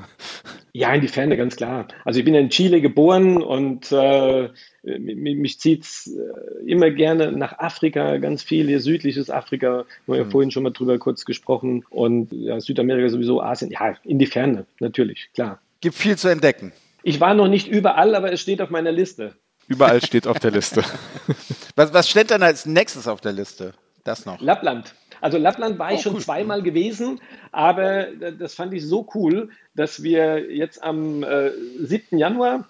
Ja, 0.74 0.94
in 0.94 1.02
die 1.02 1.08
Ferne, 1.08 1.38
ganz 1.38 1.56
klar. 1.56 1.88
Also 2.04 2.20
ich 2.20 2.26
bin 2.26 2.36
in 2.36 2.50
Chile 2.50 2.82
geboren 2.82 3.42
und 3.42 3.92
äh, 3.92 4.50
mich 4.84 5.60
zieht 5.60 5.84
es 5.84 6.08
äh, 6.08 6.70
immer 6.70 6.92
gerne 6.92 7.32
nach 7.32 7.60
Afrika, 7.60 8.18
ganz 8.18 8.44
viel 8.44 8.68
hier 8.68 8.82
südliches 8.82 9.30
Afrika, 9.30 9.86
wir 10.06 10.16
haben 10.16 10.22
ja 10.22 10.26
mhm. 10.26 10.32
vorhin 10.32 10.52
schon 10.52 10.64
mal 10.64 10.72
drüber 10.72 11.00
kurz 11.00 11.26
gesprochen 11.26 11.86
und 11.90 12.32
ja, 12.34 12.60
Südamerika 12.60 13.10
sowieso, 13.10 13.42
Asien, 13.42 13.72
ja, 13.72 13.96
in 14.04 14.20
die 14.20 14.28
Ferne, 14.28 14.66
natürlich, 14.80 15.30
klar. 15.34 15.60
Gibt 15.82 15.96
viel 15.96 16.18
zu 16.18 16.28
entdecken. 16.28 16.74
Ich 17.04 17.22
war 17.22 17.34
noch 17.34 17.48
nicht 17.48 17.70
überall, 17.70 18.16
aber 18.16 18.32
es 18.34 18.42
steht 18.42 18.62
auf 18.62 18.70
meiner 18.70 18.92
Liste. 18.92 19.36
Überall 19.68 20.04
steht 20.04 20.28
auf 20.28 20.40
der 20.40 20.52
Liste. 20.52 20.84
was, 21.76 21.94
was 21.94 22.10
steht 22.10 22.32
denn 22.32 22.44
als 22.44 22.66
nächstes 22.66 23.08
auf 23.08 23.22
der 23.22 23.32
Liste? 23.32 23.74
Das 24.04 24.26
noch. 24.26 24.42
Lappland. 24.42 24.94
Also 25.22 25.38
Lappland 25.38 25.80
war 25.80 25.92
ich 25.92 26.00
oh, 26.00 26.04
schon 26.04 26.14
cool. 26.16 26.22
zweimal 26.22 26.62
gewesen, 26.62 27.20
aber 27.52 28.08
das 28.38 28.56
fand 28.56 28.74
ich 28.74 28.86
so 28.86 29.08
cool, 29.16 29.50
dass 29.76 30.04
wir 30.04 30.54
jetzt 30.54 30.84
am 30.84 31.24
äh, 31.24 31.52
7. 31.80 32.18
Januar 32.18 32.68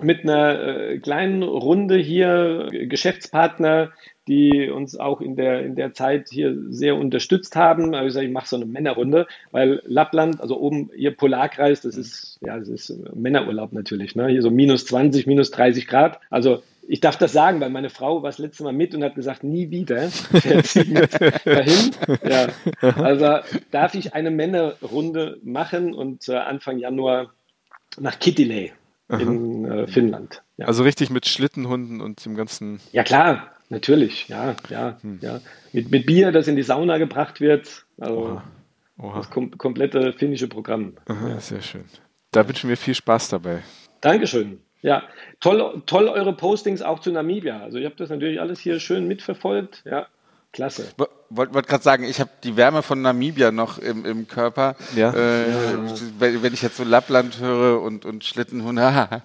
mit 0.00 0.22
einer 0.22 0.60
äh, 0.60 0.98
kleinen 0.98 1.42
Runde 1.42 1.96
hier 1.96 2.68
Geschäftspartner, 2.70 3.90
die 4.28 4.70
uns 4.70 4.96
auch 4.96 5.20
in 5.20 5.34
der, 5.34 5.64
in 5.64 5.74
der 5.74 5.92
Zeit 5.92 6.28
hier 6.30 6.56
sehr 6.68 6.94
unterstützt 6.94 7.56
haben. 7.56 7.94
Also 7.94 8.06
ich, 8.06 8.14
sage, 8.14 8.26
ich 8.26 8.32
mache 8.32 8.46
so 8.46 8.56
eine 8.56 8.66
Männerrunde, 8.66 9.26
weil 9.50 9.82
Lappland, 9.86 10.40
also 10.40 10.58
oben 10.58 10.90
hier 10.94 11.10
Polarkreis, 11.16 11.80
das 11.80 11.96
ist, 11.96 12.38
ja, 12.40 12.58
das 12.58 12.68
ist 12.68 13.14
Männerurlaub 13.14 13.72
natürlich, 13.72 14.14
ne? 14.14 14.28
Hier 14.28 14.42
so 14.42 14.50
minus 14.50 14.86
20, 14.86 15.26
minus 15.26 15.50
30 15.50 15.86
Grad. 15.86 16.20
Also 16.30 16.62
ich 16.90 17.00
darf 17.00 17.16
das 17.16 17.32
sagen, 17.32 17.60
weil 17.60 17.70
meine 17.70 17.88
Frau 17.88 18.22
war 18.22 18.30
das 18.30 18.38
letzte 18.38 18.64
Mal 18.64 18.72
mit 18.72 18.94
und 18.96 19.04
hat 19.04 19.14
gesagt, 19.14 19.44
nie 19.44 19.70
wieder 19.70 20.10
fährt 20.10 20.66
sie 20.66 20.84
mit 20.84 21.12
dahin. 21.44 21.92
Ja. 22.28 22.48
Also 22.80 23.38
darf 23.70 23.94
ich 23.94 24.12
eine 24.12 24.32
Männerrunde 24.32 25.38
machen 25.44 25.94
und 25.94 26.28
äh, 26.28 26.36
Anfang 26.36 26.78
Januar 26.78 27.32
nach 27.98 28.18
Kittilä 28.18 28.72
in 29.08 29.64
äh, 29.64 29.86
Finnland. 29.86 30.42
Ja. 30.56 30.66
Also 30.66 30.82
richtig 30.82 31.10
mit 31.10 31.26
Schlittenhunden 31.26 32.00
und 32.00 32.24
dem 32.24 32.34
ganzen. 32.34 32.80
Ja 32.90 33.04
klar, 33.04 33.52
natürlich, 33.68 34.26
ja, 34.28 34.56
ja, 34.68 34.98
hm. 35.00 35.20
ja. 35.22 35.40
Mit, 35.72 35.92
mit 35.92 36.06
Bier, 36.06 36.32
das 36.32 36.48
in 36.48 36.56
die 36.56 36.62
Sauna 36.64 36.98
gebracht 36.98 37.40
wird. 37.40 37.86
Also 37.98 38.16
Oha. 38.16 38.44
Oha. 38.98 39.16
das 39.16 39.30
kom 39.30 39.56
komplette 39.56 40.12
finnische 40.12 40.48
Programm. 40.48 40.94
Aha, 41.06 41.28
ja. 41.28 41.40
Sehr 41.40 41.62
schön. 41.62 41.84
Da 42.32 42.46
wünschen 42.48 42.68
wir 42.68 42.76
viel 42.76 42.94
Spaß 42.94 43.28
dabei. 43.28 43.62
Dankeschön. 44.00 44.60
Ja, 44.82 45.02
toll, 45.40 45.82
toll 45.86 46.08
eure 46.08 46.32
Postings 46.32 46.82
auch 46.82 47.00
zu 47.00 47.10
Namibia. 47.10 47.60
Also 47.60 47.78
ich 47.78 47.84
habe 47.84 47.96
das 47.96 48.08
natürlich 48.08 48.40
alles 48.40 48.60
hier 48.60 48.80
schön 48.80 49.06
mitverfolgt. 49.06 49.82
Ja, 49.84 50.06
Klasse. 50.52 50.86
Wollte 51.28 51.54
wollt 51.54 51.68
gerade 51.68 51.84
sagen, 51.84 52.02
ich 52.02 52.18
habe 52.18 52.30
die 52.42 52.56
Wärme 52.56 52.82
von 52.82 53.02
Namibia 53.02 53.52
noch 53.52 53.78
im, 53.78 54.04
im 54.04 54.26
Körper. 54.26 54.74
Ja. 54.96 55.12
Äh, 55.12 55.48
ja. 55.48 55.78
Wenn 56.18 56.52
ich 56.52 56.62
jetzt 56.62 56.76
so 56.76 56.82
Lappland 56.82 57.38
höre 57.38 57.80
und, 57.80 58.04
und 58.04 58.24
Schlittenhunde. 58.24 58.82
ja. 58.82 59.22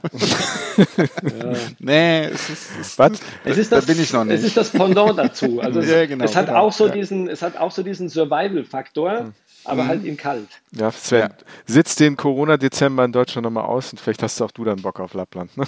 Nee, 1.80 2.26
es 2.26 2.50
ist, 2.50 2.70
es, 2.80 3.00
Was? 3.00 3.14
es 3.44 3.58
ist 3.58 3.72
das, 3.72 3.86
da 3.86 3.92
bin 3.92 4.04
ich 4.04 4.14
noch 4.14 4.24
nicht. 4.24 4.36
Es 4.36 4.44
ist 4.44 4.58
das 4.58 4.70
Pendant 4.70 5.18
dazu. 5.18 5.62
Also 5.62 5.80
es, 5.82 5.90
ja, 5.90 6.06
genau, 6.06 6.26
es 6.26 6.36
hat 6.36 6.48
genau. 6.48 6.60
auch 6.60 6.72
so 6.72 6.90
diesen, 6.90 7.28
es 7.28 7.42
hat 7.42 7.58
auch 7.58 7.72
so 7.72 7.82
diesen 7.82 8.08
Survival-Faktor. 8.10 9.20
Hm 9.22 9.34
aber 9.66 9.84
mhm. 9.84 9.88
halt 9.88 10.06
in 10.06 10.18
kalt. 10.18 10.48
Ja, 10.72 10.92
Sven, 10.92 11.20
ja. 11.20 11.30
sitzt 11.66 12.00
den 12.00 12.16
Corona-Dezember 12.16 13.06
in 13.06 13.12
Deutschland 13.12 13.44
nochmal 13.44 13.66
aus 13.66 13.92
und 13.92 14.00
vielleicht 14.00 14.24
hast 14.24 14.40
du 14.40 14.46
auch 14.46 14.52
du 14.52 14.64
dann 14.64 14.82
Bock 14.82 15.00
auf 15.00 15.14
Lappland. 15.14 15.56
Ne? 15.58 15.66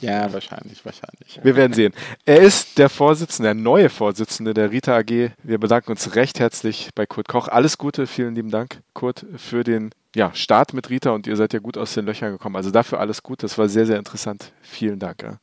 Ja, 0.00 0.30
wahrscheinlich, 0.32 0.84
wahrscheinlich. 0.84 1.40
Wir 1.42 1.56
werden 1.56 1.72
sehen. 1.72 1.94
Er 2.26 2.40
ist 2.40 2.76
der 2.76 2.90
Vorsitzende, 2.90 3.48
der 3.48 3.54
neue 3.54 3.88
Vorsitzende 3.88 4.52
der 4.52 4.70
Rita 4.70 4.94
AG. 4.94 5.30
Wir 5.42 5.58
bedanken 5.58 5.90
uns 5.90 6.14
recht 6.14 6.38
herzlich 6.38 6.90
bei 6.94 7.06
Kurt 7.06 7.28
Koch. 7.28 7.48
Alles 7.48 7.78
Gute, 7.78 8.06
vielen 8.06 8.34
lieben 8.34 8.50
Dank, 8.50 8.82
Kurt, 8.92 9.24
für 9.36 9.64
den 9.64 9.90
ja, 10.14 10.34
Start 10.34 10.74
mit 10.74 10.90
Rita 10.90 11.10
und 11.10 11.26
ihr 11.26 11.36
seid 11.36 11.54
ja 11.54 11.60
gut 11.60 11.78
aus 11.78 11.94
den 11.94 12.04
Löchern 12.04 12.32
gekommen. 12.32 12.56
Also 12.56 12.70
dafür 12.70 13.00
alles 13.00 13.22
Gute. 13.22 13.46
Das 13.46 13.56
war 13.56 13.68
sehr, 13.68 13.86
sehr 13.86 13.98
interessant. 13.98 14.52
Vielen 14.60 14.98
Dank. 14.98 15.22
Ja. 15.22 15.38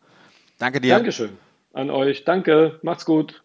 Danke 0.60 0.80
dir. 0.80 0.96
Dankeschön 0.96 1.32
an 1.74 1.90
euch. 1.90 2.24
Danke, 2.24 2.80
macht's 2.84 3.06
gut. 3.06 3.43